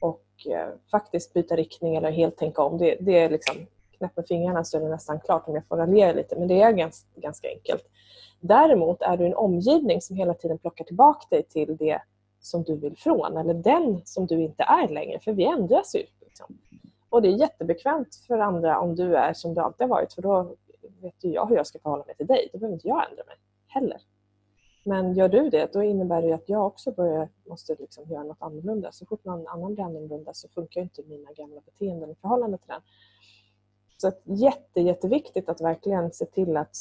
och 0.00 0.24
eh, 0.46 0.68
faktiskt 0.90 1.32
byta 1.32 1.56
riktning 1.56 1.96
eller 1.96 2.10
helt 2.10 2.36
tänka 2.36 2.62
om. 2.62 2.78
Det, 2.78 2.96
det 3.00 3.18
är 3.18 3.30
liksom 3.30 3.56
knäpp 4.00 4.16
med 4.16 4.26
fingrarna 4.26 4.64
så 4.64 4.76
är 4.76 4.82
det 4.82 4.88
nästan 4.88 5.20
klart 5.20 5.48
om 5.48 5.54
jag 5.54 5.66
får 5.66 5.76
raljera 5.76 6.12
lite 6.12 6.36
men 6.36 6.48
det 6.48 6.62
är 6.62 6.72
ganska, 6.72 7.20
ganska 7.20 7.48
enkelt. 7.48 7.82
Däremot 8.40 9.02
är 9.02 9.16
du 9.16 9.26
en 9.26 9.34
omgivning 9.34 10.00
som 10.00 10.16
hela 10.16 10.34
tiden 10.34 10.58
plockar 10.58 10.84
tillbaka 10.84 11.26
dig 11.30 11.42
till 11.42 11.76
det 11.76 12.02
som 12.40 12.62
du 12.62 12.76
vill 12.76 12.96
från 12.96 13.36
eller 13.36 13.54
den 13.54 14.02
som 14.04 14.26
du 14.26 14.42
inte 14.42 14.62
är 14.62 14.88
längre, 14.88 15.20
för 15.20 15.32
vi 15.32 15.44
ändras 15.44 15.94
ju. 15.94 16.02
Liksom. 16.20 16.58
Och 17.08 17.22
det 17.22 17.28
är 17.28 17.32
jättebekvämt 17.32 18.24
för 18.26 18.38
andra 18.38 18.80
om 18.80 18.96
du 18.96 19.16
är 19.16 19.32
som 19.32 19.54
du 19.54 19.60
alltid 19.60 19.80
har 19.80 19.88
varit 19.88 20.12
för 20.12 20.22
då 20.22 20.56
vet 21.00 21.24
ju 21.24 21.32
jag 21.32 21.46
hur 21.46 21.56
jag 21.56 21.66
ska 21.66 21.78
förhålla 21.78 22.04
mig 22.06 22.14
till 22.16 22.26
dig. 22.26 22.48
Då 22.52 22.58
behöver 22.58 22.74
inte 22.74 22.88
jag 22.88 23.10
ändra 23.10 23.24
mig 23.24 23.36
heller. 23.66 24.00
Men 24.84 25.14
gör 25.14 25.28
du 25.28 25.50
det, 25.50 25.72
då 25.72 25.82
innebär 25.82 26.22
det 26.22 26.32
att 26.32 26.48
jag 26.48 26.66
också 26.66 26.92
börjar, 26.92 27.28
måste 27.48 27.76
liksom 27.78 28.04
göra 28.10 28.22
något 28.22 28.42
annorlunda. 28.42 28.92
Så 28.92 29.06
fort 29.06 29.24
någon 29.24 29.46
annan 29.46 29.74
blir 29.74 29.84
annorlunda 29.84 30.34
så 30.34 30.48
funkar 30.48 30.80
inte 30.80 31.02
mina 31.02 31.32
gamla 31.32 31.60
beteenden 31.60 32.10
i 32.10 32.14
förhållande 32.14 32.58
till 32.58 32.68
den. 32.68 32.80
Så 34.00 34.08
att 34.08 34.20
jätte, 34.24 34.80
jätteviktigt 34.80 35.48
att 35.48 35.60
verkligen 35.60 36.12
se 36.12 36.26
till 36.26 36.56
att 36.56 36.76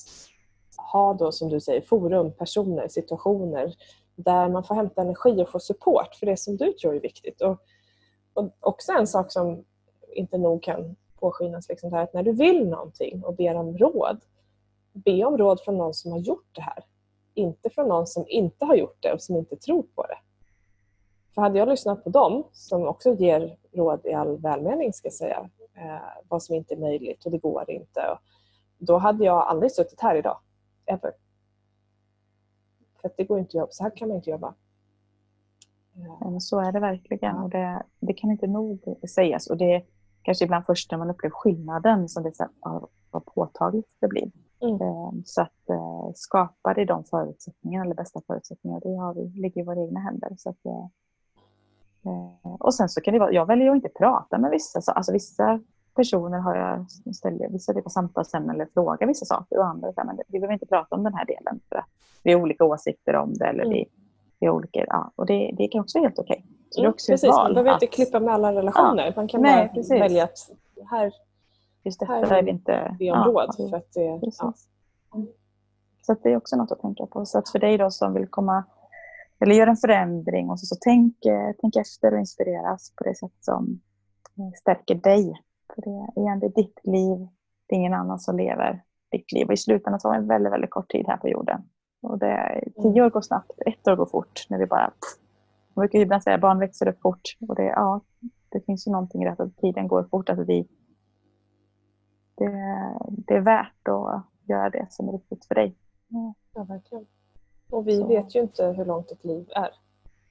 ha 0.91 1.13
då 1.13 1.31
som 1.31 1.49
du 1.49 1.59
säger 1.59 1.81
forum, 1.81 2.31
personer, 2.31 2.87
situationer 2.87 3.75
där 4.15 4.49
man 4.49 4.63
får 4.63 4.75
hämta 4.75 5.01
energi 5.01 5.43
och 5.43 5.49
få 5.49 5.59
support 5.59 6.15
för 6.15 6.25
det 6.25 6.37
som 6.37 6.57
du 6.57 6.73
tror 6.73 6.95
är 6.95 6.99
viktigt. 6.99 7.41
Och, 7.41 7.61
och 8.33 8.49
också 8.59 8.91
en 8.91 9.07
sak 9.07 9.31
som 9.31 9.63
inte 10.13 10.37
nog 10.37 10.63
kan 10.63 10.95
påskinas 11.19 11.69
liksom 11.69 11.93
här, 11.93 12.03
att 12.03 12.13
när 12.13 12.23
du 12.23 12.31
vill 12.31 12.69
någonting 12.69 13.23
och 13.23 13.35
ber 13.35 13.55
om 13.55 13.77
råd, 13.77 14.21
be 14.93 15.25
om 15.25 15.37
råd 15.37 15.61
från 15.61 15.77
någon 15.77 15.93
som 15.93 16.11
har 16.11 16.19
gjort 16.19 16.49
det 16.51 16.61
här. 16.61 16.83
Inte 17.33 17.69
från 17.69 17.87
någon 17.87 18.07
som 18.07 18.25
inte 18.27 18.65
har 18.65 18.75
gjort 18.75 18.97
det 18.99 19.13
och 19.13 19.21
som 19.21 19.35
inte 19.35 19.55
tror 19.55 19.83
på 19.83 20.03
det. 20.03 20.17
För 21.35 21.41
hade 21.41 21.59
jag 21.59 21.67
lyssnat 21.67 22.03
på 22.03 22.09
dem, 22.09 22.43
som 22.51 22.87
också 22.87 23.13
ger 23.13 23.57
råd 23.71 24.05
i 24.05 24.13
all 24.13 24.37
välmening, 24.37 24.93
ska 24.93 25.05
jag 25.05 25.13
säga, 25.13 25.49
eh, 25.79 26.23
vad 26.27 26.43
som 26.43 26.55
inte 26.55 26.73
är 26.73 26.79
möjligt 26.79 27.25
och 27.25 27.31
det 27.31 27.37
går 27.37 27.71
inte, 27.71 28.17
då 28.77 28.97
hade 28.97 29.25
jag 29.25 29.47
aldrig 29.47 29.71
suttit 29.71 30.01
här 30.01 30.15
idag 30.15 30.39
ever. 30.85 31.11
För 33.01 33.11
det 33.17 33.23
går 33.23 33.39
inte 33.39 33.49
att 33.49 33.53
jobba. 33.53 33.71
Så 33.71 33.83
här 33.83 33.97
kan 33.97 34.07
man 34.07 34.17
inte 34.17 34.29
jobba. 34.29 34.53
Ja, 35.93 36.39
så 36.39 36.59
är 36.59 36.71
det 36.71 36.79
verkligen 36.79 37.37
och 37.37 37.49
det, 37.49 37.83
det, 37.99 38.13
kan 38.13 38.31
inte 38.31 38.47
nog 38.47 38.97
sägas. 39.15 39.47
Och 39.47 39.57
det 39.57 39.75
är 39.75 39.85
kanske 40.21 40.45
ibland 40.45 40.65
först 40.65 40.91
när 40.91 40.97
man 40.97 41.09
upplever 41.09 41.35
skillnaden 41.35 42.09
som 42.09 42.23
det 42.23 42.35
så, 42.35 42.49
vad 43.11 43.25
påtagligt 43.25 43.87
det 43.99 44.07
blir. 44.07 44.31
Mm. 44.61 44.81
Ehm, 44.81 45.23
så 45.25 45.41
att 45.41 45.69
äh, 45.69 46.11
skapa 46.15 46.73
det 46.73 46.85
de 46.85 47.03
förutsättningarna, 47.03 47.85
eller 47.85 47.95
bästa 47.95 48.21
förutsättningarna, 48.27 48.79
det 48.79 48.95
har 48.95 49.13
vi, 49.13 49.41
ligger 49.41 49.61
i 49.61 49.65
våra 49.65 49.81
egna 49.81 49.99
händer. 49.99 50.35
Så 50.37 50.49
att, 50.49 50.65
äh, 50.65 50.87
och 52.59 52.73
sen 52.73 52.89
så 52.89 53.01
kan 53.01 53.13
det 53.13 53.19
vara, 53.19 53.31
jag 53.31 53.45
väljer 53.45 53.69
att 53.69 53.75
inte 53.75 53.89
prata 53.89 54.37
med 54.37 54.51
vissa, 54.51 54.81
så, 54.81 54.91
alltså 54.91 55.13
vissa 55.13 55.59
personer 55.95 56.39
har 56.39 56.55
jag 56.55 56.91
ställer 57.15 57.49
vissa 57.49 57.73
typer 57.73 57.85
av 57.85 57.89
samtalsämnen 57.89 58.55
eller 58.55 58.67
frågar 58.73 59.07
vissa 59.07 59.25
saker 59.25 59.57
och 59.57 59.65
andra 59.65 59.93
säger 59.93 60.05
men 60.05 60.19
vi 60.27 60.39
behöver 60.39 60.53
inte 60.53 60.65
prata 60.65 60.95
om 60.95 61.03
den 61.03 61.13
här 61.13 61.25
delen 61.25 61.59
för 61.69 61.75
att 61.75 61.85
vi 62.23 62.33
har 62.33 62.41
olika 62.41 62.65
åsikter 62.65 63.15
om 63.15 63.33
det 63.33 63.45
eller 63.45 63.63
mm. 63.63 63.73
vi, 63.73 63.85
vi 64.39 64.47
har 64.47 64.53
olika, 64.53 64.85
ja, 64.87 65.11
och 65.15 65.25
det, 65.25 65.55
det 65.57 65.67
kan 65.67 65.81
också 65.81 65.99
vara 65.99 66.07
helt 66.07 66.19
okej. 66.19 66.45
Okay. 66.71 66.85
Mm, 66.85 66.93
precis, 66.93 67.23
man 67.23 67.53
behöver 67.53 67.71
att, 67.71 67.83
inte 67.83 67.95
klippa 67.95 68.19
med 68.19 68.33
alla 68.33 68.53
relationer. 68.53 69.05
Ja, 69.05 69.13
man 69.15 69.27
kan 69.27 69.41
nej, 69.41 69.65
bara 69.65 69.73
precis. 69.73 70.01
välja 70.01 70.23
att 70.23 70.37
här, 70.89 71.13
Just 71.83 71.99
detta 71.99 72.13
här 72.13 72.31
är 72.31 72.43
vi 72.43 72.51
inte... 72.51 72.95
Be 72.99 73.11
om 73.11 73.17
ja, 73.19 73.25
råd. 73.25 73.55
För 73.55 73.77
att 73.77 73.93
det, 73.93 74.19
ja. 74.39 74.53
Så 76.01 76.15
det 76.23 76.31
är 76.31 76.37
också 76.37 76.55
något 76.55 76.71
att 76.71 76.81
tänka 76.81 77.05
på. 77.05 77.25
Så 77.25 77.37
att 77.37 77.49
för 77.49 77.59
dig 77.59 77.77
då 77.77 77.91
som 77.91 78.13
vill 78.13 78.27
komma 78.27 78.63
eller 79.39 79.55
göra 79.55 79.69
en 79.69 79.75
förändring 79.75 80.49
och 80.49 80.59
så, 80.59 80.65
så 80.65 80.75
tänk, 80.81 81.25
eh, 81.25 81.51
tänk 81.61 81.75
efter 81.75 82.13
och 82.13 82.19
inspireras 82.19 82.93
på 82.95 83.03
det 83.03 83.15
sätt 83.15 83.35
som 83.39 83.81
eh, 84.37 84.51
stärker 84.59 84.95
dig 84.95 85.33
för 85.75 85.81
det, 85.81 86.21
igen, 86.21 86.39
det 86.39 86.45
är 86.45 86.63
ditt 86.63 86.79
liv, 86.83 87.27
det 87.67 87.75
är 87.75 87.79
ingen 87.79 87.93
annan 87.93 88.19
som 88.19 88.37
lever 88.37 88.83
ditt 89.11 89.31
liv. 89.31 89.47
Och 89.47 89.53
i 89.53 89.57
slutändan 89.57 89.99
så 89.99 90.07
har 90.07 90.15
vi 90.15 90.21
en 90.21 90.27
väldigt, 90.27 90.53
väldigt 90.53 90.69
kort 90.69 90.91
tid 90.91 91.05
här 91.07 91.17
på 91.17 91.29
jorden. 91.29 91.61
Och 92.01 92.19
det, 92.19 92.63
tio 92.75 92.91
mm. 92.91 93.05
år 93.05 93.09
går 93.09 93.21
snabbt, 93.21 93.51
ett 93.65 93.87
år 93.87 93.95
går 93.95 94.05
fort. 94.05 94.45
När 94.49 94.57
vi 94.57 94.65
bara... 94.65 94.91
Man 95.73 95.83
brukar 95.83 95.99
ibland 95.99 96.23
säga 96.23 96.35
att 96.35 96.41
barn 96.41 96.59
växer 96.59 96.87
upp 96.87 97.01
fort. 97.01 97.21
Och 97.47 97.55
det, 97.55 97.63
ja, 97.63 98.01
det 98.49 98.65
finns 98.65 98.87
ju 98.87 98.91
någonting 98.91 99.21
i 99.21 99.25
det 99.25 99.31
att 99.31 99.57
tiden 99.57 99.87
går 99.87 100.03
fort. 100.03 100.29
Alltså 100.29 100.45
vi, 100.45 100.67
det, 102.35 102.51
det 103.07 103.33
är 103.33 103.41
värt 103.41 103.87
att 103.87 104.25
göra 104.47 104.69
det 104.69 104.87
som 104.89 105.07
är 105.09 105.11
riktigt 105.11 105.45
för 105.45 105.55
dig. 105.55 105.75
Ja, 106.53 106.63
verkligen. 106.63 107.05
Och 107.69 107.87
vi 107.87 107.97
så. 107.97 108.07
vet 108.07 108.35
ju 108.35 108.39
inte 108.39 108.65
hur 108.65 108.85
långt 108.85 109.11
ett 109.11 109.25
liv 109.25 109.49
är. 109.51 109.73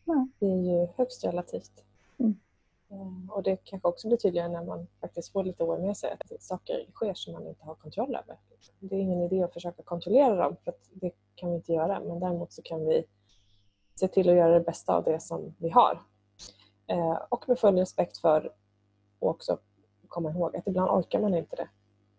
Nej. 0.04 0.26
Det 0.38 0.46
är 0.46 0.80
ju 0.80 0.88
högst 0.96 1.24
relativt. 1.24 1.84
Mm. 2.90 3.30
Och 3.30 3.42
det 3.42 3.56
kanske 3.64 3.88
också 3.88 4.08
blir 4.08 4.18
tydligare 4.18 4.48
när 4.48 4.64
man 4.64 4.86
faktiskt 5.00 5.32
får 5.32 5.44
lite 5.44 5.64
år 5.64 5.78
med 5.78 5.96
sig 5.96 6.16
att 6.20 6.42
saker 6.42 6.86
sker 6.94 7.14
som 7.14 7.32
man 7.32 7.46
inte 7.46 7.64
har 7.64 7.74
kontroll 7.74 8.16
över. 8.16 8.36
Det 8.80 8.96
är 8.96 9.00
ingen 9.00 9.22
idé 9.22 9.42
att 9.42 9.52
försöka 9.52 9.82
kontrollera 9.82 10.34
dem 10.36 10.56
för 10.64 10.74
det 10.90 11.12
kan 11.34 11.50
vi 11.50 11.56
inte 11.56 11.72
göra 11.72 12.00
men 12.00 12.20
däremot 12.20 12.52
så 12.52 12.62
kan 12.62 12.86
vi 12.86 13.04
se 13.94 14.08
till 14.08 14.28
att 14.28 14.36
göra 14.36 14.54
det 14.54 14.64
bästa 14.64 14.96
av 14.96 15.04
det 15.04 15.20
som 15.20 15.54
vi 15.58 15.68
har. 15.68 16.02
Eh, 16.86 17.18
och 17.28 17.48
med 17.48 17.58
full 17.58 17.78
respekt 17.78 18.18
för 18.18 18.52
och 19.18 19.30
också 19.30 19.58
komma 20.08 20.30
ihåg 20.30 20.56
att 20.56 20.66
ibland 20.66 20.90
orkar 20.90 21.20
man 21.20 21.34
inte 21.34 21.56
det 21.56 21.68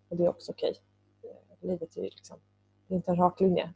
och 0.10 0.18
det 0.18 0.26
är 0.26 0.30
också 0.30 0.52
okej. 0.52 0.76
Eh, 1.24 1.68
livet 1.68 1.98
är 1.98 2.02
ju 2.02 2.10
liksom, 2.10 2.38
det 2.88 2.94
är 2.94 2.96
inte 2.96 3.12
en 3.12 3.18
rak 3.18 3.40
linje. 3.40 3.74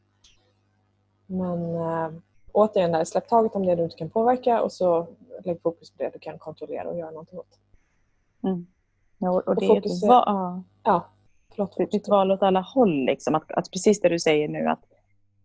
Men 1.25 1.75
äh, 1.75 2.09
återigen, 2.51 2.91
där, 2.91 3.03
släpp 3.03 3.27
taget 3.27 3.55
om 3.55 3.65
det 3.65 3.75
du 3.75 3.83
inte 3.83 3.95
kan 3.95 4.09
påverka 4.09 4.61
och 4.61 4.71
så 4.71 5.07
lägg 5.45 5.61
fokus 5.61 5.91
på 5.91 6.03
det 6.03 6.09
du 6.13 6.19
kan 6.19 6.39
kontrollera 6.39 6.89
och 6.89 6.97
göra 6.97 7.11
någonting 7.11 7.39
åt. 7.39 7.59
Mm. 8.43 8.67
Ja, 9.17 9.29
och, 9.29 9.47
och 9.47 9.55
det 9.55 9.65
är 9.65 9.77
ett, 9.77 10.07
va 10.07 10.63
ja, 10.83 11.05
förlåt, 11.49 11.93
ett 11.93 12.07
val 12.07 12.31
åt 12.31 12.43
alla 12.43 12.61
håll. 12.61 13.05
Liksom. 13.05 13.35
Att, 13.35 13.51
att 13.51 13.71
precis 13.71 14.01
det 14.01 14.09
du 14.09 14.19
säger 14.19 14.47
nu, 14.47 14.67
att 14.67 14.83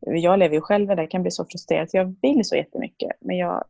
jag 0.01 0.39
lever 0.39 0.55
ju 0.55 0.61
själv 0.61 0.87
där, 0.87 0.97
det 0.97 1.07
kan 1.07 1.23
bli 1.23 1.31
så 1.31 1.45
frustrerad. 1.45 1.89
Jag 1.93 2.15
vill 2.23 2.45
så 2.45 2.57
jättemycket, 2.57 3.13
men 3.21 3.37
jag 3.37 3.65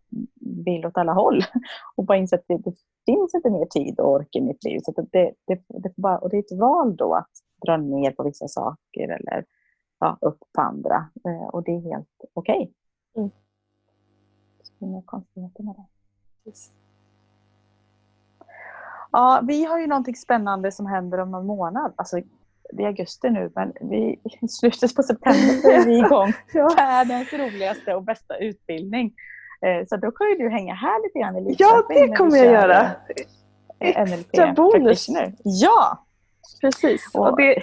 vill 0.64 0.87
åt 0.87 0.97
alla 0.97 1.12
håll. 1.12 1.42
Och 1.97 2.05
bara 2.05 2.18
inse 2.18 2.37
att 2.37 2.44
det, 2.49 2.57
det 2.57 2.75
finns 3.07 3.35
inte 3.35 3.51
mer 3.51 3.66
tid 3.66 4.01
och 4.01 4.11
ork 4.11 4.37
i 4.37 4.40
mitt 4.40 4.64
liv. 4.64 4.81
Så 4.83 4.92
det, 4.92 5.33
det, 5.47 5.61
det, 5.68 5.97
bara, 5.97 6.18
och 6.18 6.31
det 6.31 6.37
är 6.37 6.40
ett 6.40 6.59
val 6.59 6.97
då 6.97 7.14
att 7.14 7.31
dra 7.66 7.77
ner 7.77 8.11
på 8.11 8.23
vissa 8.23 8.49
saker 8.49 9.09
eller 9.09 9.44
ja, 9.99 10.19
upp 10.21 10.39
på 10.53 10.61
andra. 10.61 11.09
Eh, 11.25 11.49
och 11.49 11.63
det 11.63 11.71
är 11.71 11.81
helt 11.81 12.09
okej. 12.35 12.73
Okay. 13.15 13.23
Mm. 13.23 13.31
Inga 14.79 15.03
konstigheter 15.03 15.63
med 15.63 15.75
det. 15.75 15.87
Yes. 16.51 16.71
Ja, 19.13 19.41
vi 19.47 19.65
har 19.65 19.79
ju 19.79 19.87
någonting 19.87 20.17
spännande 20.17 20.73
som 20.73 20.87
händer 20.87 21.19
om 21.19 21.31
någon 21.31 21.47
månad. 21.47 21.93
Alltså, 21.97 22.21
det 22.73 22.83
är 22.83 22.87
augusti 22.87 23.31
nu, 23.31 23.53
men 23.55 23.73
vi, 23.81 24.21
i 24.43 24.49
slutet 24.49 24.95
på 24.95 25.03
september 25.03 25.71
är 25.73 25.87
vi 25.87 25.99
igång. 26.07 26.33
ja. 26.53 26.75
Världens 26.77 27.33
roligaste 27.33 27.95
och 27.95 28.03
bästa 28.03 28.37
utbildning. 28.37 29.15
Eh, 29.61 29.87
så 29.87 29.97
då 29.97 30.11
kommer 30.11 30.39
du 30.39 30.51
hänga 30.51 30.75
här 30.75 31.03
lite 31.03 31.19
grann 31.19 31.37
i 31.37 31.41
Lidköping. 31.41 31.99
Ja, 31.99 32.07
det 32.07 32.17
kommer 32.17 32.37
jag 32.37 32.47
göra. 32.47 32.91
Eh, 33.79 34.13
Extra 34.13 34.53
bonus. 34.53 35.07
Ja! 35.45 36.05
Precis. 36.61 37.15
Och 37.15 37.37
det, 37.37 37.63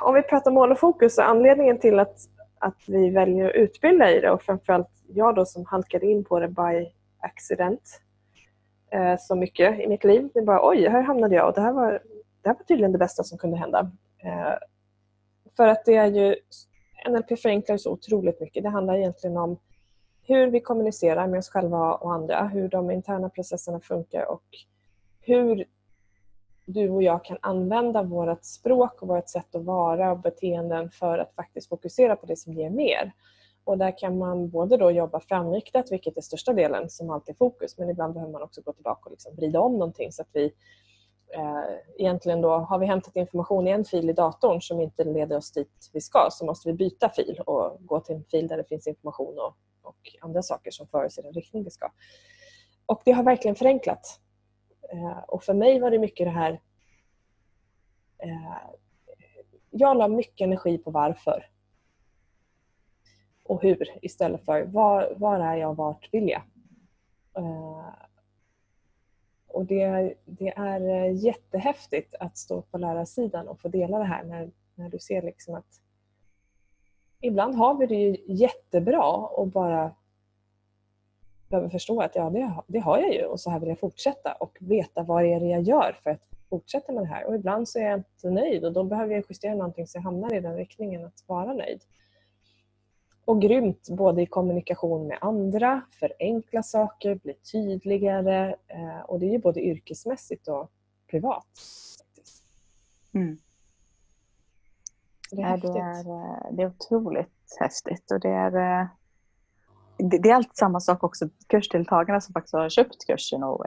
om 0.00 0.14
vi 0.14 0.22
pratar 0.22 0.50
mål 0.50 0.72
och 0.72 0.78
fokus, 0.78 1.14
så 1.14 1.22
anledningen 1.22 1.78
till 1.78 1.98
att, 1.98 2.16
att 2.58 2.82
vi 2.86 3.10
väljer 3.10 3.48
att 3.48 3.54
utbilda 3.54 4.10
i 4.10 4.20
det 4.20 4.30
och 4.30 4.42
framförallt 4.42 4.88
jag 5.08 5.34
då 5.34 5.44
som 5.44 5.64
halkade 5.66 6.06
in 6.06 6.24
på 6.24 6.40
det 6.40 6.48
by 6.48 6.92
accident 7.18 8.00
eh, 8.90 9.16
så 9.18 9.34
mycket 9.34 9.80
i 9.80 9.86
mitt 9.86 10.04
liv. 10.04 10.30
Det 10.34 10.40
är 10.40 10.44
bara 10.44 10.68
oj, 10.68 10.88
här 10.88 11.02
hamnade 11.02 11.34
jag 11.34 11.48
och 11.48 11.54
det 11.54 11.60
här 11.60 11.72
var, 11.72 12.02
det 12.42 12.48
här 12.48 12.56
var 12.56 12.64
tydligen 12.64 12.92
det 12.92 12.98
bästa 12.98 13.22
som 13.22 13.38
kunde 13.38 13.56
hända. 13.56 13.90
Eh, 14.24 14.54
för 15.56 15.68
att 15.68 15.84
det 15.84 15.96
är 15.96 16.06
ju, 16.06 16.36
NLP 17.08 17.38
förenklar 17.38 17.76
så 17.76 17.90
otroligt 17.90 18.40
mycket. 18.40 18.62
Det 18.62 18.68
handlar 18.68 18.96
egentligen 18.96 19.36
om 19.36 19.58
hur 20.22 20.46
vi 20.46 20.60
kommunicerar 20.60 21.26
med 21.26 21.38
oss 21.38 21.48
själva 21.48 21.94
och 21.94 22.12
andra, 22.12 22.44
hur 22.44 22.68
de 22.68 22.90
interna 22.90 23.28
processerna 23.28 23.80
funkar 23.80 24.24
och 24.30 24.44
hur 25.20 25.64
du 26.64 26.90
och 26.90 27.02
jag 27.02 27.24
kan 27.24 27.38
använda 27.40 28.02
vårt 28.02 28.44
språk 28.44 29.02
och 29.02 29.08
vårt 29.08 29.28
sätt 29.28 29.54
att 29.54 29.64
vara 29.64 30.12
och 30.12 30.18
beteenden 30.18 30.90
för 30.90 31.18
att 31.18 31.34
faktiskt 31.34 31.68
fokusera 31.68 32.16
på 32.16 32.26
det 32.26 32.36
som 32.36 32.52
ger 32.52 32.70
mer. 32.70 33.12
Och 33.64 33.78
där 33.78 33.98
kan 33.98 34.18
man 34.18 34.48
både 34.48 34.76
då 34.76 34.90
jobba 34.90 35.20
framriktat, 35.20 35.92
vilket 35.92 36.16
är 36.16 36.20
största 36.20 36.52
delen 36.52 36.90
som 36.90 37.10
alltid 37.10 37.34
är 37.34 37.36
fokus, 37.36 37.78
men 37.78 37.90
ibland 37.90 38.14
behöver 38.14 38.32
man 38.32 38.42
också 38.42 38.60
gå 38.60 38.72
tillbaka 38.72 39.00
och 39.04 39.10
liksom 39.10 39.36
vrida 39.36 39.60
om 39.60 39.72
någonting 39.72 40.12
så 40.12 40.22
att 40.22 40.28
vi 40.32 40.44
eh, 41.34 41.64
egentligen 41.98 42.40
då, 42.40 42.50
har 42.50 42.78
vi 42.78 42.86
hämtat 42.86 43.16
information 43.16 43.68
i 43.68 43.70
en 43.70 43.84
fil 43.84 44.10
i 44.10 44.12
datorn 44.12 44.60
som 44.60 44.80
inte 44.80 45.04
leder 45.04 45.36
oss 45.36 45.52
dit 45.52 45.90
vi 45.92 46.00
ska 46.00 46.28
så 46.30 46.44
måste 46.44 46.68
vi 46.68 46.74
byta 46.74 47.08
fil 47.08 47.40
och 47.46 47.78
gå 47.80 48.00
till 48.00 48.14
en 48.14 48.24
fil 48.24 48.48
där 48.48 48.56
det 48.56 48.64
finns 48.64 48.86
information 48.86 49.38
och, 49.38 49.56
och 49.82 49.96
andra 50.20 50.42
saker 50.42 50.70
som 50.70 50.86
för 50.86 51.04
oss 51.04 51.18
i 51.18 51.22
den 51.22 51.32
riktning 51.32 51.64
vi 51.64 51.70
ska. 51.70 51.90
Och 52.86 53.02
det 53.04 53.12
har 53.12 53.22
verkligen 53.22 53.54
förenklat. 53.54 54.20
Eh, 54.92 55.18
och 55.28 55.42
för 55.42 55.54
mig 55.54 55.80
var 55.80 55.90
det 55.90 55.98
mycket 55.98 56.26
det 56.26 56.30
här 56.30 56.60
eh, 58.18 58.56
jag 59.70 59.96
la 59.96 60.08
mycket 60.08 60.44
energi 60.44 60.78
på 60.78 60.90
varför 60.90 61.46
och 63.42 63.62
hur 63.62 63.98
istället 64.02 64.44
för 64.44 64.62
var, 64.62 65.14
var 65.16 65.40
är 65.40 65.56
jag 65.56 65.70
och 65.70 65.76
vart 65.76 66.08
vill 66.12 66.28
jag? 66.28 66.42
Eh, 67.34 67.94
och 69.46 69.64
det, 69.64 70.14
det 70.24 70.48
är 70.48 70.80
eh, 70.80 71.24
jättehäftigt 71.24 72.14
att 72.20 72.38
stå 72.38 72.62
på 72.62 72.78
lärarsidan 72.78 73.48
och 73.48 73.60
få 73.60 73.68
dela 73.68 73.98
det 73.98 74.04
här 74.04 74.24
när, 74.24 74.50
när 74.74 74.88
du 74.88 74.98
ser 74.98 75.22
liksom 75.22 75.54
att 75.54 75.80
ibland 77.20 77.54
har 77.54 77.74
vi 77.74 77.86
det 77.86 77.94
ju 77.94 78.16
jättebra 78.26 79.12
och 79.12 79.46
bara 79.46 79.94
behöver 81.52 81.68
förstå 81.68 82.00
att 82.00 82.16
ja, 82.16 82.30
det, 82.30 82.54
det 82.66 82.78
har 82.78 82.98
jag 82.98 83.14
ju 83.14 83.24
och 83.24 83.40
så 83.40 83.50
här 83.50 83.60
vill 83.60 83.68
jag 83.68 83.78
fortsätta 83.78 84.32
och 84.32 84.58
veta 84.60 85.02
vad 85.02 85.24
är 85.24 85.40
det 85.40 85.46
jag 85.46 85.62
gör 85.62 85.98
för 86.02 86.10
att 86.10 86.20
fortsätta 86.50 86.92
med 86.92 87.02
det 87.02 87.08
här. 87.08 87.24
Och 87.24 87.34
ibland 87.34 87.68
så 87.68 87.78
är 87.78 87.82
jag 87.82 87.98
inte 87.98 88.30
nöjd 88.30 88.64
och 88.64 88.72
då 88.72 88.84
behöver 88.84 89.14
jag 89.14 89.24
justera 89.28 89.54
någonting 89.54 89.86
så 89.86 89.98
jag 89.98 90.02
hamnar 90.02 90.34
i 90.34 90.40
den 90.40 90.56
riktningen 90.56 91.04
att 91.04 91.24
vara 91.26 91.52
nöjd 91.52 91.80
och 93.24 93.42
grymt 93.42 93.88
både 93.88 94.22
i 94.22 94.26
kommunikation 94.26 95.06
med 95.06 95.18
andra, 95.20 95.82
förenkla 95.90 96.62
saker, 96.62 97.14
bli 97.14 97.34
tydligare 97.34 98.56
eh, 98.68 99.00
och 99.00 99.20
det 99.20 99.26
är 99.26 99.30
ju 99.30 99.38
både 99.38 99.60
yrkesmässigt 99.60 100.48
och 100.48 100.70
privat. 101.10 101.46
Mm. 103.14 103.38
Det 105.30 105.42
är, 105.42 105.56
det, 105.56 105.78
är, 105.78 106.10
eh, 106.10 106.52
det 106.52 106.62
är 106.62 106.66
otroligt 106.66 107.56
häftigt 107.60 108.10
och 108.10 108.20
det 108.20 108.28
är, 108.28 108.80
eh, 108.80 108.86
det 110.08 110.30
är 110.30 110.34
alltid 110.34 110.56
samma 110.56 110.80
sak 110.80 111.04
också. 111.04 111.28
Kursdeltagarna 111.48 112.20
som 112.20 112.32
faktiskt 112.32 112.54
har 112.54 112.68
köpt 112.68 113.06
kursen 113.06 113.42
och 113.42 113.66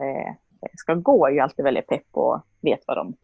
ska 0.74 0.94
gå 0.94 1.28
är 1.28 1.32
ju 1.32 1.40
alltid 1.40 1.66
väldigt 1.66 1.88
pepp 1.88 2.08
och 2.12 2.42
vet 2.62 2.80
vad 2.88 2.98
de, 2.98 3.16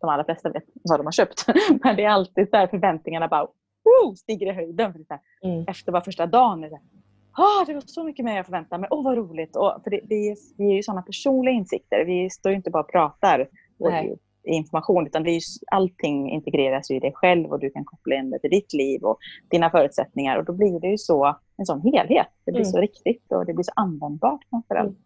de 0.00 0.10
allra 0.10 0.24
flesta 0.24 0.50
vet 0.50 0.64
vad 0.82 1.00
de 1.00 1.06
har 1.06 1.12
köpt. 1.12 1.46
Men 1.82 1.96
det 1.96 2.04
är 2.04 2.08
alltid 2.08 2.48
där 2.50 2.66
förväntningarna 2.66 3.28
bara 3.28 3.46
woo, 3.84 4.16
stiger 4.16 4.46
i 4.46 4.52
höjden. 4.52 4.92
För 4.92 4.98
det 4.98 5.48
mm. 5.48 5.64
Efter 5.68 5.92
bara 5.92 6.04
första 6.04 6.26
dagen. 6.26 6.60
Det, 6.60 6.80
ah, 7.32 7.64
det 7.66 7.74
var 7.74 7.80
så 7.86 8.04
mycket 8.04 8.24
mer 8.24 8.36
jag 8.36 8.46
förväntade 8.46 8.80
mig. 8.80 8.88
Åh, 8.90 9.00
oh, 9.00 9.04
vad 9.04 9.16
roligt. 9.16 9.56
Och, 9.56 9.80
för 9.84 9.90
det, 9.90 10.28
är, 10.28 10.36
vi 10.56 10.70
är 10.70 10.76
ju 10.76 10.82
sådana 10.82 11.02
personliga 11.02 11.54
insikter. 11.54 12.04
Vi 12.04 12.30
står 12.30 12.50
ju 12.50 12.56
inte 12.56 12.70
bara 12.70 12.82
och 12.82 12.90
pratar 12.90 13.48
Nej. 13.78 14.18
i 14.44 14.50
information, 14.50 15.06
utan 15.06 15.22
det 15.22 15.30
är 15.30 15.34
ju, 15.34 15.40
allting 15.70 16.30
integreras 16.30 16.90
ju 16.90 16.96
i 16.96 17.00
dig 17.00 17.12
själv 17.14 17.50
och 17.50 17.60
du 17.60 17.70
kan 17.70 17.84
koppla 17.84 18.14
in 18.16 18.30
det 18.30 18.38
till 18.38 18.50
ditt 18.50 18.72
liv 18.72 19.02
och 19.02 19.18
dina 19.50 19.70
förutsättningar. 19.70 20.38
Och 20.38 20.44
då 20.44 20.52
blir 20.52 20.80
det 20.80 20.88
ju 20.88 20.98
så, 20.98 21.36
en 21.56 21.66
sån 21.66 21.80
helhet. 21.80 22.26
Det 22.44 22.52
blir 22.52 22.62
mm. 22.62 22.72
så 22.72 22.80
riktigt 22.80 23.32
och 23.32 23.46
det 23.46 23.54
blir 23.54 23.64
så 23.64 23.72
användbart 23.76 24.40
framförallt. 24.50 24.88
Mm. 24.88 25.02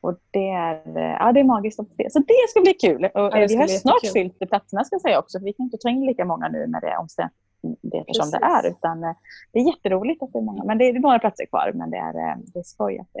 Och 0.00 0.18
det 0.30 0.48
är, 0.50 0.82
ja, 0.96 1.32
det 1.32 1.40
är 1.40 1.44
magiskt 1.44 1.80
att 1.80 1.96
se. 1.96 2.10
Så 2.10 2.18
det 2.18 2.48
ska 2.48 2.60
bli 2.60 2.74
kul. 2.74 3.04
Och 3.04 3.10
ja, 3.14 3.46
vi 3.48 3.56
har 3.56 3.66
snart 3.66 4.12
fyllt 4.12 4.38
platserna 4.38 4.84
ska 4.84 4.94
jag 4.94 5.00
säga 5.00 5.18
också. 5.18 5.38
För 5.38 5.44
vi 5.44 5.52
kan 5.52 5.64
inte 5.64 5.78
ta 5.78 5.88
in 5.88 6.06
lika 6.06 6.24
många 6.24 6.48
nu 6.48 6.66
när 6.66 6.80
det 6.80 6.86
är 6.86 6.98
omständigt 6.98 7.36
det 7.62 8.04
som 8.12 8.30
det 8.30 8.38
är. 8.42 8.66
Utan 8.66 9.04
eh, 9.04 9.14
det 9.52 9.58
är 9.58 9.66
jätteroligt 9.66 10.22
att 10.22 10.32
det 10.32 10.38
är 10.38 10.42
många. 10.42 10.64
Men 10.64 10.78
det 10.78 10.84
är 10.84 10.92
några 10.92 11.18
platser 11.18 11.46
kvar. 11.46 11.72
Men 11.74 11.90
det 11.90 11.96
är, 11.96 12.14
eh, 12.14 12.36
det 12.38 12.58
är 12.58 12.62
skoj 12.62 12.98
att 12.98 13.08
det 13.12 13.20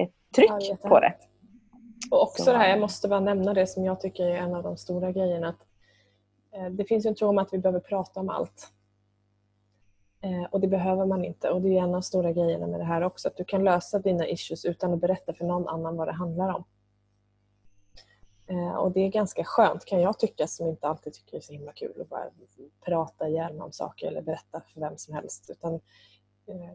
är 0.00 0.04
ett 0.04 0.14
tryck 0.36 0.50
ja, 0.82 0.88
på 0.88 1.00
det. 1.00 1.14
Och 2.10 2.22
också 2.22 2.42
Så. 2.42 2.52
det 2.52 2.58
här, 2.58 2.68
jag 2.68 2.80
måste 2.80 3.08
bara 3.08 3.20
nämna 3.20 3.54
det 3.54 3.66
som 3.66 3.84
jag 3.84 4.00
tycker 4.00 4.24
är 4.24 4.36
en 4.36 4.54
av 4.54 4.62
de 4.62 4.76
stora 4.76 5.12
grejerna. 5.12 5.48
Att, 5.48 5.60
eh, 6.54 6.70
det 6.70 6.84
finns 6.84 7.06
en 7.06 7.14
tro 7.14 7.28
om 7.28 7.38
att 7.38 7.48
vi 7.52 7.58
behöver 7.58 7.80
prata 7.80 8.20
om 8.20 8.28
allt. 8.28 8.72
Eh, 10.22 10.44
och 10.50 10.60
det 10.60 10.68
behöver 10.68 11.06
man 11.06 11.24
inte. 11.24 11.50
Och 11.50 11.62
det 11.62 11.68
är 11.68 11.78
en 11.78 11.84
av 11.84 11.92
de 11.92 12.02
stora 12.02 12.32
grejerna 12.32 12.66
med 12.66 12.80
det 12.80 12.84
här 12.84 13.02
också. 13.02 13.28
Att 13.28 13.36
du 13.36 13.44
kan 13.44 13.64
lösa 13.64 13.98
dina 13.98 14.26
issues 14.26 14.64
utan 14.64 14.92
att 14.92 15.00
berätta 15.00 15.34
för 15.34 15.44
någon 15.44 15.68
annan 15.68 15.96
vad 15.96 16.08
det 16.08 16.12
handlar 16.12 16.54
om. 16.54 16.64
Eh, 18.46 18.74
och 18.74 18.92
det 18.92 19.00
är 19.00 19.08
ganska 19.08 19.44
skönt 19.44 19.84
kan 19.84 20.00
jag 20.00 20.18
tycka 20.18 20.46
som 20.46 20.68
inte 20.68 20.88
alltid 20.88 21.12
tycker 21.12 21.30
det 21.30 21.36
är 21.36 21.40
så 21.40 21.52
himla 21.52 21.72
kul 21.72 22.00
att 22.00 22.08
bara 22.08 22.30
prata 22.84 23.28
ihjäl 23.28 23.60
om 23.60 23.72
saker 23.72 24.06
eller 24.06 24.22
berätta 24.22 24.60
för 24.60 24.80
vem 24.80 24.96
som 24.96 25.14
helst. 25.14 25.50
Utan 25.50 25.74
eh, 26.46 26.72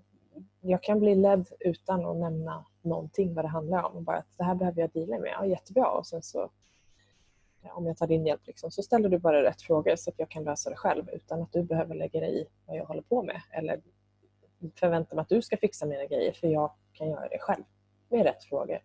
jag 0.62 0.84
kan 0.84 1.00
bli 1.00 1.16
ledd 1.16 1.48
utan 1.60 2.06
att 2.06 2.18
nämna 2.18 2.66
någonting 2.82 3.34
vad 3.34 3.46
det 3.46 3.50
handlar 3.50 3.84
om. 3.84 3.96
Och 3.96 4.04
bara 4.04 4.18
att 4.18 4.38
det 4.38 4.44
här 4.44 4.56
behöver 4.56 4.82
jag 4.82 4.92
dela 4.92 5.20
med. 5.20 5.32
Ja, 5.32 5.46
jättebra. 5.46 5.88
Och 5.92 6.08
sen 6.08 6.22
så 6.22 6.50
om 7.74 7.86
jag 7.86 7.98
tar 7.98 8.08
din 8.08 8.26
hjälp 8.26 8.42
liksom, 8.48 8.72
så 8.72 8.84
ställer 8.84 9.10
du 9.10 9.18
bara 9.18 9.44
rätt 9.44 9.62
frågor 9.62 9.96
så 9.96 10.10
att 10.10 10.20
jag 10.20 10.30
kan 10.30 10.44
lösa 10.44 10.70
det 10.70 10.76
själv 10.76 11.10
utan 11.14 11.42
att 11.42 11.54
du 11.54 11.64
behöver 11.64 11.96
lägga 11.96 12.20
dig 12.20 12.42
i 12.42 12.46
vad 12.66 12.78
jag 12.78 12.86
håller 12.86 13.02
på 13.02 13.24
med 13.24 13.42
eller 13.52 13.82
förvänta 14.80 15.16
mig 15.16 15.22
att 15.22 15.30
du 15.30 15.42
ska 15.42 15.58
fixa 15.58 15.86
mina 15.86 16.06
grejer 16.06 16.34
för 16.34 16.48
jag 16.48 16.72
kan 16.94 17.10
göra 17.10 17.28
det 17.30 17.40
själv 17.40 17.64
med 18.10 18.24
rätt 18.24 18.44
frågor 18.44 18.80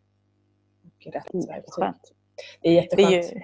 och 1.07 1.13
rätt 1.13 1.35
verktyg. 1.75 2.17
Det 2.63 2.69
är 2.69 2.73
jätteskönt. 2.75 3.01
Det 3.01 3.03
är 3.03 3.35
ju, 3.35 3.41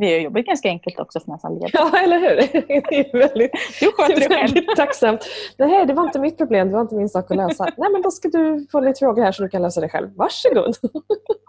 det 0.00 0.06
är 0.06 0.20
jobbet 0.20 0.46
ganska 0.46 0.68
enkelt 0.68 1.00
också 1.00 1.20
för 1.20 1.30
nästan 1.30 1.54
led. 1.54 1.70
Ja, 1.72 1.98
eller 1.98 2.20
hur? 2.20 2.36
Det 2.90 2.96
är 2.98 3.18
väldigt, 3.18 3.52
du 3.80 3.92
sköter 3.92 4.28
det 4.28 4.28
själv. 4.28 4.66
tacksamt. 4.76 5.26
Nej, 5.56 5.86
det 5.86 5.94
var 5.94 6.04
inte 6.04 6.18
mitt 6.18 6.38
problem. 6.38 6.68
Det 6.68 6.74
var 6.74 6.80
inte 6.80 6.94
min 6.94 7.08
sak 7.08 7.30
att 7.30 7.36
lösa. 7.36 7.64
Nej, 7.76 7.90
men 7.92 8.02
då 8.02 8.10
ska 8.10 8.28
du 8.28 8.66
få 8.72 8.80
lite 8.80 8.98
frågor 8.98 9.22
här 9.22 9.32
så 9.32 9.42
du 9.42 9.48
kan 9.48 9.62
lösa 9.62 9.80
det 9.80 9.88
själv. 9.88 10.10
Varsågod! 10.16 10.74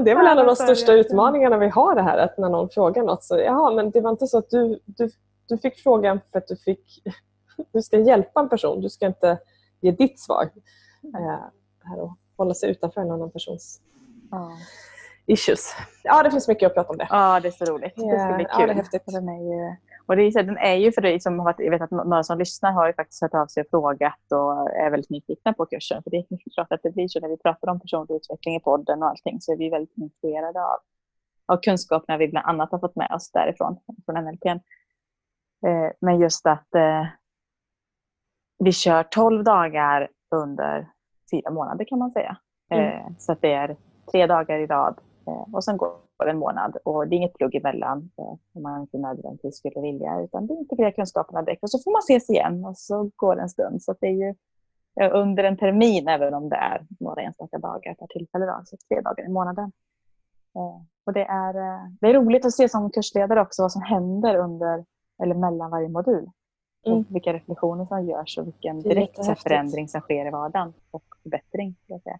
Det 0.00 0.10
är 0.10 0.16
väl 0.16 0.26
en 0.26 0.38
av 0.38 0.46
de 0.46 0.56
största 0.56 0.92
utmaningarna 0.92 1.58
vi 1.58 1.68
har 1.68 1.94
det 1.94 2.02
här, 2.02 2.18
att 2.18 2.38
när 2.38 2.48
någon 2.48 2.70
frågar 2.70 3.02
något 3.02 3.24
så, 3.24 3.38
jaha, 3.38 3.70
men 3.74 3.90
det 3.90 4.00
var 4.00 4.10
inte 4.10 4.26
så 4.26 4.38
att 4.38 4.50
du, 4.50 4.80
du, 4.84 5.10
du 5.48 5.58
fick 5.58 5.82
frågan 5.82 6.20
för 6.32 6.38
att 6.38 6.48
du 6.48 6.56
fick, 6.56 7.02
du 7.72 7.82
ska 7.82 7.98
hjälpa 7.98 8.40
en 8.40 8.48
person, 8.48 8.80
du 8.80 8.90
ska 8.90 9.06
inte 9.06 9.38
ge 9.80 9.90
ditt 9.90 10.20
svar. 10.20 10.50
Eh, 11.14 11.40
här 11.84 12.00
och 12.00 12.12
hålla 12.36 12.54
sig 12.54 12.70
utanför 12.70 13.00
en 13.00 13.10
annan 13.10 13.30
persons 13.30 13.80
ja 14.30 14.50
issues. 15.26 15.74
Ja, 16.02 16.22
det 16.22 16.30
finns 16.30 16.48
mycket 16.48 16.66
att 16.66 16.74
prata 16.74 16.90
om 16.90 16.98
det. 16.98 17.06
Ja, 17.10 17.40
det 17.40 17.48
är 17.48 17.52
så 17.52 17.64
roligt. 17.64 17.94
Det 17.96 18.20
ska 18.20 18.34
bli 18.36 18.44
kul. 18.44 18.54
Ja, 18.60 18.66
det 18.66 18.72
är 18.72 18.76
häftigt. 18.76 19.02
Den 19.06 19.28
är 19.28 19.42
ju, 19.42 19.76
och 20.06 20.16
det 20.16 20.22
är, 20.22 20.42
den 20.42 20.58
är 20.58 20.74
ju 20.74 20.92
för 20.92 21.02
dig 21.02 21.20
som 21.20 21.38
har 21.38 21.54
jag 21.58 21.70
vet 21.70 21.82
att 21.82 21.90
några 21.90 22.22
som 22.22 22.38
lyssnar 22.38 22.72
har 22.72 22.86
ju 22.86 22.92
faktiskt 22.92 23.22
hört 23.22 23.34
av 23.34 23.46
sig 23.46 23.60
och 23.60 23.70
frågat 23.70 24.32
och 24.32 24.70
är 24.70 24.90
väldigt 24.90 25.10
nyfikna 25.10 25.52
på 25.52 25.66
kursen. 25.66 26.02
För 26.02 26.10
det 26.10 26.16
är 26.16 26.50
klart 26.54 26.72
att 26.72 26.82
det 26.82 26.90
blir 26.90 27.08
så 27.08 27.20
när 27.20 27.28
vi 27.28 27.36
pratar 27.36 27.70
om 27.70 27.80
personlig 27.80 28.14
utveckling 28.14 28.56
i 28.56 28.60
podden 28.60 29.02
och 29.02 29.08
allting 29.08 29.40
så 29.40 29.52
är 29.52 29.56
vi 29.56 29.70
väldigt 29.70 29.96
intresserade 29.96 30.64
av, 30.64 30.78
av 31.46 31.56
kunskap 31.56 32.04
när 32.08 32.18
vi 32.18 32.28
bland 32.28 32.46
annat 32.46 32.70
har 32.70 32.78
fått 32.78 32.96
med 32.96 33.12
oss 33.14 33.30
därifrån, 33.30 33.78
från 34.04 34.24
NLP. 34.24 34.46
Eh, 34.46 35.90
men 36.00 36.18
just 36.18 36.46
att 36.46 36.74
eh, 36.74 37.06
vi 38.58 38.72
kör 38.72 39.02
12 39.02 39.44
dagar 39.44 40.08
under 40.30 40.88
fyra 41.30 41.50
månader 41.50 41.84
kan 41.84 41.98
man 41.98 42.10
säga. 42.10 42.36
Mm. 42.70 42.86
Eh, 42.86 43.06
så 43.18 43.32
att 43.32 43.40
det 43.40 43.52
är 43.52 43.76
tre 44.12 44.26
dagar 44.26 44.58
i 44.58 44.66
rad 44.66 45.00
eh, 45.26 45.54
och 45.54 45.64
sen 45.64 45.76
går 45.76 46.03
det 46.18 46.30
en 46.30 46.38
månad. 46.38 46.76
Och 46.84 47.08
det 47.08 47.14
är 47.14 47.16
inget 47.16 47.34
plugg 47.34 47.54
emellan 47.54 48.10
eh, 48.18 48.36
om 48.54 48.62
man 48.62 48.80
inte 48.80 48.98
nödvändigtvis 48.98 49.58
skulle 49.58 49.80
vilja 49.80 50.20
utan 50.20 50.46
det 50.46 50.54
integrerar 50.54 50.90
kunskaperna 50.90 51.42
direkt 51.42 51.62
och 51.62 51.70
så 51.70 51.78
får 51.78 51.92
man 51.92 51.98
ses 51.98 52.30
igen 52.30 52.64
och 52.64 52.78
så 52.78 53.10
går 53.16 53.36
det 53.36 53.42
en 53.42 53.48
stund. 53.48 53.82
Så 53.82 53.92
att 53.92 53.98
det 54.00 54.06
är 54.06 54.12
ju 54.12 54.34
eh, 55.00 55.10
under 55.14 55.44
en 55.44 55.56
termin 55.56 56.08
även 56.08 56.34
om 56.34 56.48
det 56.48 56.56
är 56.56 56.86
några 57.00 57.22
enstaka 57.22 57.58
dagar 57.58 57.94
per 57.94 58.06
tillfälle. 58.06 58.46
Då, 58.46 58.62
så 58.64 58.76
tre 58.88 59.00
dagar 59.00 59.24
i 59.24 59.28
månaden. 59.28 59.72
Eh, 60.56 60.82
och 61.06 61.12
det, 61.12 61.24
är, 61.24 61.52
det 62.00 62.06
är 62.06 62.14
roligt 62.14 62.44
att 62.44 62.52
se 62.52 62.68
som 62.68 62.90
kursledare 62.90 63.40
också 63.40 63.62
vad 63.62 63.72
som 63.72 63.82
händer 63.82 64.36
under 64.36 64.84
eller 65.22 65.34
mellan 65.34 65.70
varje 65.70 65.88
modul. 65.88 66.30
Mm. 66.86 66.98
Och 66.98 67.04
vilka 67.08 67.32
reflektioner 67.32 67.84
som 67.86 68.06
görs 68.06 68.38
och 68.38 68.46
vilken 68.46 68.80
direkt 68.82 69.24
så 69.24 69.34
förändring 69.34 69.88
som 69.88 70.00
sker 70.00 70.26
i 70.26 70.30
vardagen 70.30 70.72
och 70.90 71.04
förbättring. 71.22 71.74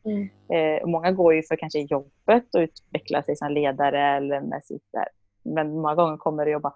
Mm. 0.05 0.29
Eh, 0.48 0.83
och 0.83 0.88
många 0.88 1.12
går 1.12 1.35
ju 1.35 1.42
för 1.42 1.57
kanske 1.57 1.79
jobbet 1.81 2.55
och 2.55 2.61
utveckla 2.61 3.22
sig 3.22 3.37
som 3.37 3.53
ledare 3.53 4.16
eller 4.16 4.40
med 4.40 4.64
sitt 4.64 4.83
där. 4.92 5.09
Men 5.42 5.72
många 5.74 5.94
gånger 5.94 6.16
kommer 6.16 6.44
det 6.44 6.50
att 6.50 6.53
jobba 6.53 6.72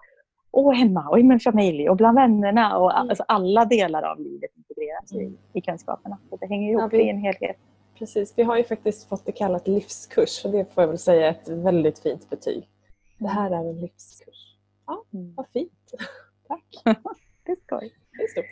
och 0.51 0.75
hemma 0.75 1.09
och 1.09 1.19
i 1.19 1.23
min 1.23 1.39
familj 1.39 1.89
och 1.89 1.97
bland 1.97 2.15
vännerna. 2.15 2.77
Och, 2.77 2.91
Mm. 2.97 3.09
alltså, 3.09 3.23
alla 3.27 3.65
delar 3.65 4.03
av 4.03 4.19
livet 4.19 4.51
integreras 4.57 5.11
Mm. 5.13 5.25
i, 5.25 5.37
i 5.59 5.61
kunskaperna. 5.61 6.17
Så 6.29 6.35
det 6.35 6.45
hänger 6.47 6.69
ihop 6.71 6.81
Ja, 6.81 6.87
vi- 6.97 7.03
i 7.03 7.09
en 7.09 7.17
helhet. 7.17 7.57
Precis, 7.97 8.33
vi 8.37 8.43
har 8.43 8.57
ju 8.57 8.63
faktiskt 8.63 9.09
fått 9.09 9.25
det 9.25 9.31
kallat 9.31 9.67
livskurs 9.67 10.45
och 10.45 10.51
det 10.51 10.73
får 10.73 10.83
jag 10.83 10.87
väl 10.87 10.97
säga 10.97 11.27
är 11.27 11.31
ett 11.31 11.47
väldigt 11.49 11.99
fint 11.99 12.29
betyg. 12.29 12.67
Det 13.17 13.27
här 13.27 13.51
är 13.51 13.55
en 13.69 13.81
livskurs. 13.81 14.55
Mm. 15.13 15.33
Vad 15.35 15.47
fint! 15.47 15.93
Tack! 16.47 16.97
Det 17.49 17.53
är 17.53 17.57
skoj. 17.63 17.93
Det 18.17 18.23
är 18.23 18.27
stort. 18.27 18.45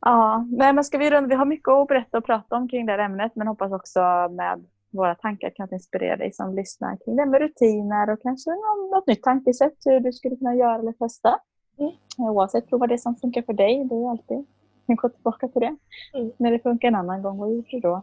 Ja, 0.00 0.46
nej, 0.50 0.72
men 0.72 0.84
ska 0.84 0.98
vi, 0.98 1.10
runda? 1.10 1.28
vi 1.28 1.34
har 1.34 1.46
mycket 1.46 1.68
att 1.68 1.88
berätta 1.88 2.18
och 2.18 2.24
prata 2.24 2.56
om 2.56 2.68
kring 2.68 2.86
det 2.86 2.92
här 2.92 2.98
ämnet 2.98 3.32
men 3.34 3.46
hoppas 3.46 3.72
också 3.72 4.00
med 4.30 4.64
våra 4.90 5.14
tankar 5.14 5.52
kan 5.56 5.72
inspirera 5.72 6.16
dig 6.16 6.32
som 6.32 6.54
lyssnar 6.54 6.96
kring 7.04 7.16
det 7.16 7.26
med 7.26 7.40
rutiner 7.40 8.10
och 8.10 8.22
kanske 8.22 8.50
något, 8.90 9.06
nytt 9.06 9.22
tankesätt 9.22 9.74
hur 9.84 10.00
du 10.00 10.12
skulle 10.12 10.36
kunna 10.36 10.54
göra 10.54 10.78
eller 10.78 10.92
testa. 10.92 11.38
Mm. 11.78 11.92
Oavsett, 12.18 12.68
prova 12.68 12.86
det 12.86 12.98
som 12.98 13.16
funkar 13.16 13.42
för 13.42 13.52
dig. 13.52 13.84
Det 13.84 13.94
är 13.94 14.10
alltid 14.10 14.46
kan 14.86 14.96
gå 14.96 15.08
tillbaka 15.08 15.48
till 15.48 15.60
det. 15.60 15.76
Mm. 16.14 16.32
När 16.36 16.50
det 16.50 16.58
funkar 16.58 16.88
en 16.88 16.94
annan 16.94 17.22
gång, 17.22 17.38
vad 17.38 17.50
gjorde 17.50 17.68
du 17.70 17.80
då? 17.80 18.02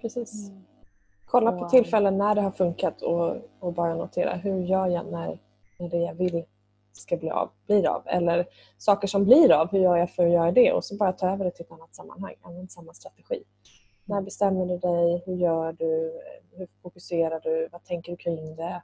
Precis. 0.00 0.50
Kolla 1.24 1.52
på 1.52 1.68
tillfällen 1.68 2.18
när 2.18 2.34
det 2.34 2.40
har 2.40 2.50
funkat 2.50 3.02
och, 3.02 3.36
och 3.60 3.72
bara 3.72 3.94
notera 3.94 4.34
hur 4.34 4.62
gör 4.62 4.86
jag 4.86 5.06
när, 5.12 5.38
när 5.78 5.88
det 5.88 5.96
jag 5.96 6.14
vill 6.14 6.44
ska 7.00 7.16
bli 7.16 7.30
av, 7.30 7.50
blir 7.66 7.88
av. 7.88 8.02
Eller 8.06 8.46
saker 8.78 9.08
som 9.08 9.24
blir 9.24 9.52
av, 9.52 9.70
hur 9.70 9.78
gör 9.78 9.96
jag 9.96 10.10
för 10.10 10.26
att 10.26 10.32
göra 10.32 10.52
det? 10.52 10.72
Och 10.72 10.84
så 10.84 10.96
bara 10.96 11.12
ta 11.12 11.30
över 11.30 11.44
det 11.44 11.50
till 11.50 11.64
ett 11.64 11.72
annat 11.72 11.94
sammanhang. 11.94 12.34
Använd 12.42 12.70
samma 12.70 12.92
strategi. 12.92 13.42
När 14.04 14.22
bestämmer 14.22 14.66
du 14.66 14.78
dig? 14.78 15.22
Hur 15.26 15.36
gör 15.36 15.72
du? 15.72 16.12
Hur 16.52 16.68
fokuserar 16.82 17.40
du? 17.40 17.68
Vad 17.72 17.84
tänker 17.84 18.12
du 18.12 18.16
kring 18.16 18.56
det? 18.56 18.82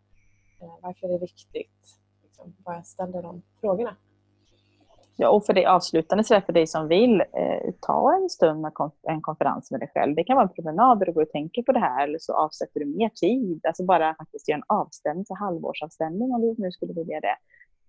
Eh, 0.60 0.74
varför 0.82 1.06
är 1.08 1.12
det 1.12 1.18
viktigt? 1.18 1.98
Liksom, 2.22 2.54
bara 2.58 2.82
ställ 2.82 3.12
dig 3.12 3.22
de 3.22 3.42
frågorna. 3.60 3.96
Ja, 5.16 5.28
och 5.30 5.46
för 5.46 5.52
det 5.52 5.66
avslutande 5.66 6.24
så 6.24 6.34
är 6.34 6.40
det 6.40 6.46
för 6.46 6.52
dig 6.52 6.66
som 6.66 6.88
vill 6.88 7.20
eh, 7.20 7.74
ta 7.80 8.14
en 8.22 8.28
stund 8.28 8.60
med 8.60 8.74
kon- 8.74 8.90
en 9.02 9.20
konferens 9.22 9.70
med 9.70 9.80
dig 9.80 9.90
själv. 9.94 10.14
Det 10.14 10.24
kan 10.24 10.36
vara 10.36 10.46
en 10.48 10.54
promenad 10.54 10.98
där 10.98 11.06
du 11.06 11.12
går 11.12 11.22
och 11.22 11.30
tänker 11.30 11.62
på 11.62 11.72
det 11.72 11.78
här 11.78 12.04
eller 12.04 12.18
så 12.18 12.32
avsätter 12.34 12.80
du 12.80 12.86
mer 12.86 13.08
tid. 13.08 13.60
Alltså 13.66 13.84
bara 13.84 14.14
faktiskt 14.14 14.48
göra 14.48 14.56
en 14.56 14.64
avstämning, 14.66 15.24
en 15.30 15.36
halvårsavstämning 15.36 16.34
om 16.34 16.40
du 16.40 16.54
nu 16.58 16.72
skulle 16.72 16.92
vilja 16.92 17.20
det. 17.20 17.36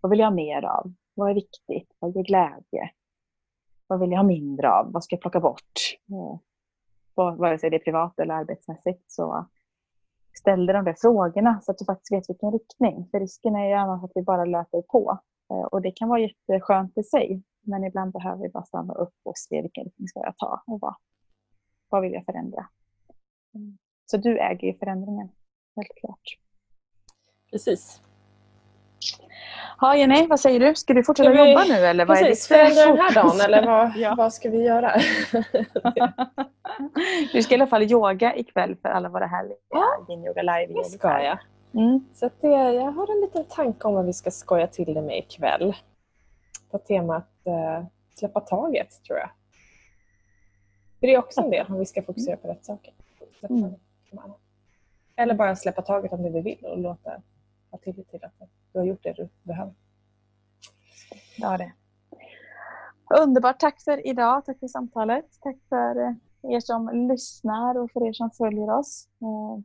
Vad 0.03 0.09
vill 0.09 0.19
jag 0.19 0.27
ha 0.27 0.35
mer 0.35 0.65
av? 0.65 0.93
Vad 1.13 1.29
är 1.29 1.33
viktigt? 1.33 1.95
Vad 1.99 2.15
ger 2.15 2.23
glädje? 2.23 2.89
Vad 3.87 3.99
vill 3.99 4.11
jag 4.11 4.17
ha 4.17 4.23
mindre 4.23 4.71
av? 4.71 4.91
Vad 4.91 5.03
ska 5.03 5.15
jag 5.15 5.21
plocka 5.21 5.39
bort? 5.39 5.97
Eh, 6.11 7.35
vare 7.35 7.59
sig 7.59 7.69
det 7.69 7.75
är 7.75 7.79
privat 7.79 8.19
eller 8.19 8.33
arbetsmässigt. 8.33 9.11
Så 9.11 9.47
ställ 10.39 10.65
de 10.65 10.85
där 10.85 10.95
frågorna 11.01 11.61
så 11.61 11.71
att 11.71 11.77
du 11.77 11.85
faktiskt 11.85 12.11
vet 12.11 12.29
vilken 12.29 12.51
riktning. 12.51 13.07
För 13.11 13.19
risken 13.19 13.55
är 13.55 13.67
ju 13.67 13.73
annars 13.73 14.03
att 14.03 14.11
vi 14.15 14.21
bara 14.21 14.45
löper 14.45 14.81
på. 14.81 15.19
Eh, 15.51 15.63
och 15.65 15.81
det 15.81 15.91
kan 15.91 16.09
vara 16.09 16.19
jätteskönt 16.19 16.97
i 16.97 17.03
sig. 17.03 17.43
Men 17.61 17.83
ibland 17.83 18.11
behöver 18.11 18.43
vi 18.43 18.49
bara 18.49 18.63
stanna 18.63 18.93
upp 18.93 19.15
och 19.23 19.37
se 19.37 19.61
vilken 19.61 19.83
riktning 19.83 20.07
ska 20.07 20.19
jag 20.19 20.37
ta 20.37 20.63
och 20.67 20.79
vad, 20.79 20.95
vad 21.89 22.01
vill 22.01 22.13
jag 22.13 22.25
förändra. 22.25 22.67
Mm. 23.55 23.77
Så 24.05 24.17
du 24.17 24.39
äger 24.39 24.67
ju 24.67 24.73
förändringen, 24.73 25.29
helt 25.75 25.95
klart. 25.95 26.37
Precis. 27.51 28.01
Ja, 29.81 29.95
Jenny, 29.95 30.27
vad 30.27 30.39
säger 30.39 30.59
du? 30.59 30.75
Ska 30.75 30.93
du 30.93 31.03
fortsätta 31.03 31.29
vi- 31.29 31.51
jobba 31.51 31.63
nu? 31.63 31.73
Eller 31.73 32.05
vad 32.05 32.17
är 32.17 32.21
Precis, 32.21 32.47
ditt 32.47 32.57
förändra 32.57 32.85
den 32.85 32.97
här 32.97 33.13
dagen 33.13 33.41
eller 33.41 33.65
vad, 33.65 33.91
Ja. 33.97 34.15
vad 34.17 34.33
ska 34.33 34.49
vi 34.49 34.63
göra? 34.63 34.91
du 37.33 37.41
ska 37.43 37.55
i 37.55 37.57
alla 37.57 37.67
fall 37.67 37.83
yoga 37.83 38.35
ikväll 38.35 38.75
för 38.81 38.89
alla 38.89 39.09
våra 39.09 39.25
härliga 39.25 39.57
Ja, 39.69 40.05
Yoga 40.09 40.41
live 40.41 40.73
det 40.73 40.89
ska 40.89 41.23
jag. 41.23 41.37
Mm. 41.73 42.05
Så 42.13 42.29
det, 42.41 42.47
jag 42.47 42.91
har 42.91 43.11
en 43.15 43.21
liten 43.21 43.45
tanke 43.45 43.87
om 43.87 43.93
vad 43.93 44.05
vi 44.05 44.13
ska 44.13 44.31
skoja 44.31 44.67
till 44.67 44.93
det 44.93 45.01
med 45.01 45.17
ikväll. 45.17 45.75
På 46.71 46.77
temat 46.77 47.29
eh, 47.45 47.85
släppa 48.15 48.39
taget, 48.39 49.03
tror 49.07 49.19
jag. 49.19 49.29
För 50.99 51.07
det 51.07 51.13
är 51.13 51.17
också 51.19 51.41
en 51.41 51.49
del 51.49 51.65
om 51.69 51.79
vi 51.79 51.85
ska 51.85 52.03
fokusera 52.03 52.37
på 52.37 52.47
rätt 52.47 52.65
saker. 52.65 52.93
Mm. 53.49 53.73
Eller 55.15 55.33
bara 55.33 55.55
släppa 55.55 55.81
taget 55.81 56.13
om 56.13 56.23
det 56.23 56.29
vi 56.29 56.41
vill 56.41 56.65
och 56.65 56.77
låta 56.77 57.11
ha 57.71 57.77
tillit 57.77 58.09
till 58.09 58.23
att 58.25 58.49
du 58.73 58.79
har 58.79 58.85
gjort 58.85 59.03
det 59.03 59.13
du 59.13 59.29
behöver. 59.43 59.73
Ja, 61.37 61.57
det. 61.57 61.71
Underbart. 63.21 63.59
Tack 63.59 63.81
för 63.81 64.07
idag. 64.07 64.45
Tack 64.45 64.59
för 64.59 64.67
samtalet. 64.67 65.25
Tack 65.41 65.57
för 65.69 66.01
eh, 66.01 66.55
er 66.55 66.59
som 66.59 67.07
lyssnar 67.09 67.77
och 67.77 67.91
för 67.91 68.07
er 68.07 68.13
som 68.13 68.31
följer 68.31 68.69
oss. 68.79 69.07
Eh, 69.21 69.63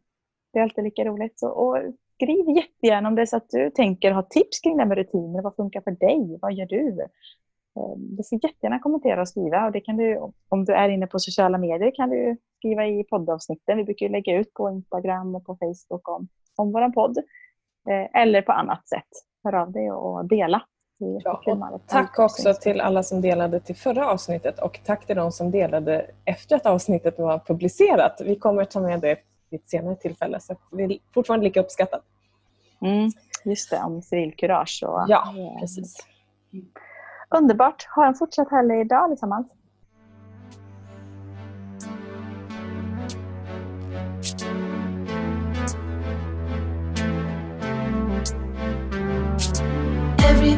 det 0.52 0.58
är 0.58 0.62
alltid 0.62 0.84
lika 0.84 1.04
roligt. 1.04 1.38
Så, 1.38 1.48
och 1.48 1.78
skriv 2.14 2.56
jättegärna 2.56 3.08
om 3.08 3.14
det 3.14 3.22
är 3.22 3.26
så 3.26 3.36
att 3.36 3.50
du 3.50 3.70
tänker 3.70 4.10
ha 4.10 4.22
tips 4.22 4.60
kring 4.60 4.76
det 4.76 4.82
här 4.82 4.88
med 4.88 4.98
rutiner. 4.98 5.42
Vad 5.42 5.56
funkar 5.56 5.80
för 5.80 5.90
dig? 5.90 6.38
Vad 6.42 6.52
gör 6.52 6.66
du? 6.66 7.00
Eh, 7.76 7.96
du 7.96 8.22
får 8.30 8.38
jättegärna 8.42 8.78
kommentera 8.78 9.20
och 9.20 9.28
skriva. 9.28 9.66
Och 9.66 9.72
det 9.72 9.80
kan 9.80 9.96
du, 9.96 10.18
om 10.48 10.64
du 10.64 10.72
är 10.72 10.88
inne 10.88 11.06
på 11.06 11.18
sociala 11.18 11.58
medier 11.58 11.92
kan 11.94 12.10
du 12.10 12.36
skriva 12.58 12.86
i 12.86 13.04
poddavsnitten. 13.04 13.76
Vi 13.76 13.84
brukar 13.84 14.06
ju 14.06 14.12
lägga 14.12 14.38
ut 14.38 14.54
på 14.54 14.70
Instagram 14.70 15.34
och 15.34 15.46
på 15.46 15.56
Facebook 15.56 16.08
om, 16.08 16.28
om 16.56 16.72
vår 16.72 16.92
podd. 16.92 17.18
Eh, 17.88 18.22
Eller 18.22 18.42
på 18.42 18.52
annat 18.52 18.88
sätt. 18.88 19.08
Hör 19.44 19.54
av 19.54 19.72
dig 19.72 19.92
och 19.92 20.24
dela. 20.24 20.62
Ja, 20.98 21.42
alla 21.46 21.78
Tack 21.86 22.18
och 22.18 22.24
också 22.24 22.54
till 22.54 22.80
alla 22.80 23.02
som 23.02 23.20
delade 23.20 23.60
till 23.60 23.76
förra 23.76 24.10
avsnittet 24.10 24.58
och 24.58 24.80
tack 24.84 25.06
till 25.06 25.16
de 25.16 25.32
som 25.32 25.50
delade 25.50 26.10
efter 26.24 26.56
att 26.56 26.66
avsnittet 26.66 27.18
var 27.18 27.38
publicerat. 27.38 28.20
Vi 28.24 28.36
kommer 28.36 28.64
ta 28.64 28.80
med 28.80 29.00
det 29.00 29.18
vid 29.50 29.60
ett 29.60 29.70
senare 29.70 29.96
tillfälle 29.96 30.40
så 30.40 30.56
det 30.70 30.82
är 30.82 30.98
fortfarande 31.14 31.44
lika 31.44 31.60
uppskattat. 31.60 32.02
Mm, 32.82 33.10
just 33.44 33.70
det, 33.70 33.82
om 33.82 34.02
civilkurage. 34.02 34.82
Och, 34.86 35.04
Ja, 35.08 35.34
eh, 35.38 35.60
precis. 35.60 35.96
Underbart. 37.30 37.86
Ha 37.96 38.06
en 38.06 38.14
fortsatt 38.14 38.50
härlig 38.50 38.88
dag 38.88 39.04
allesammans. 39.04 39.46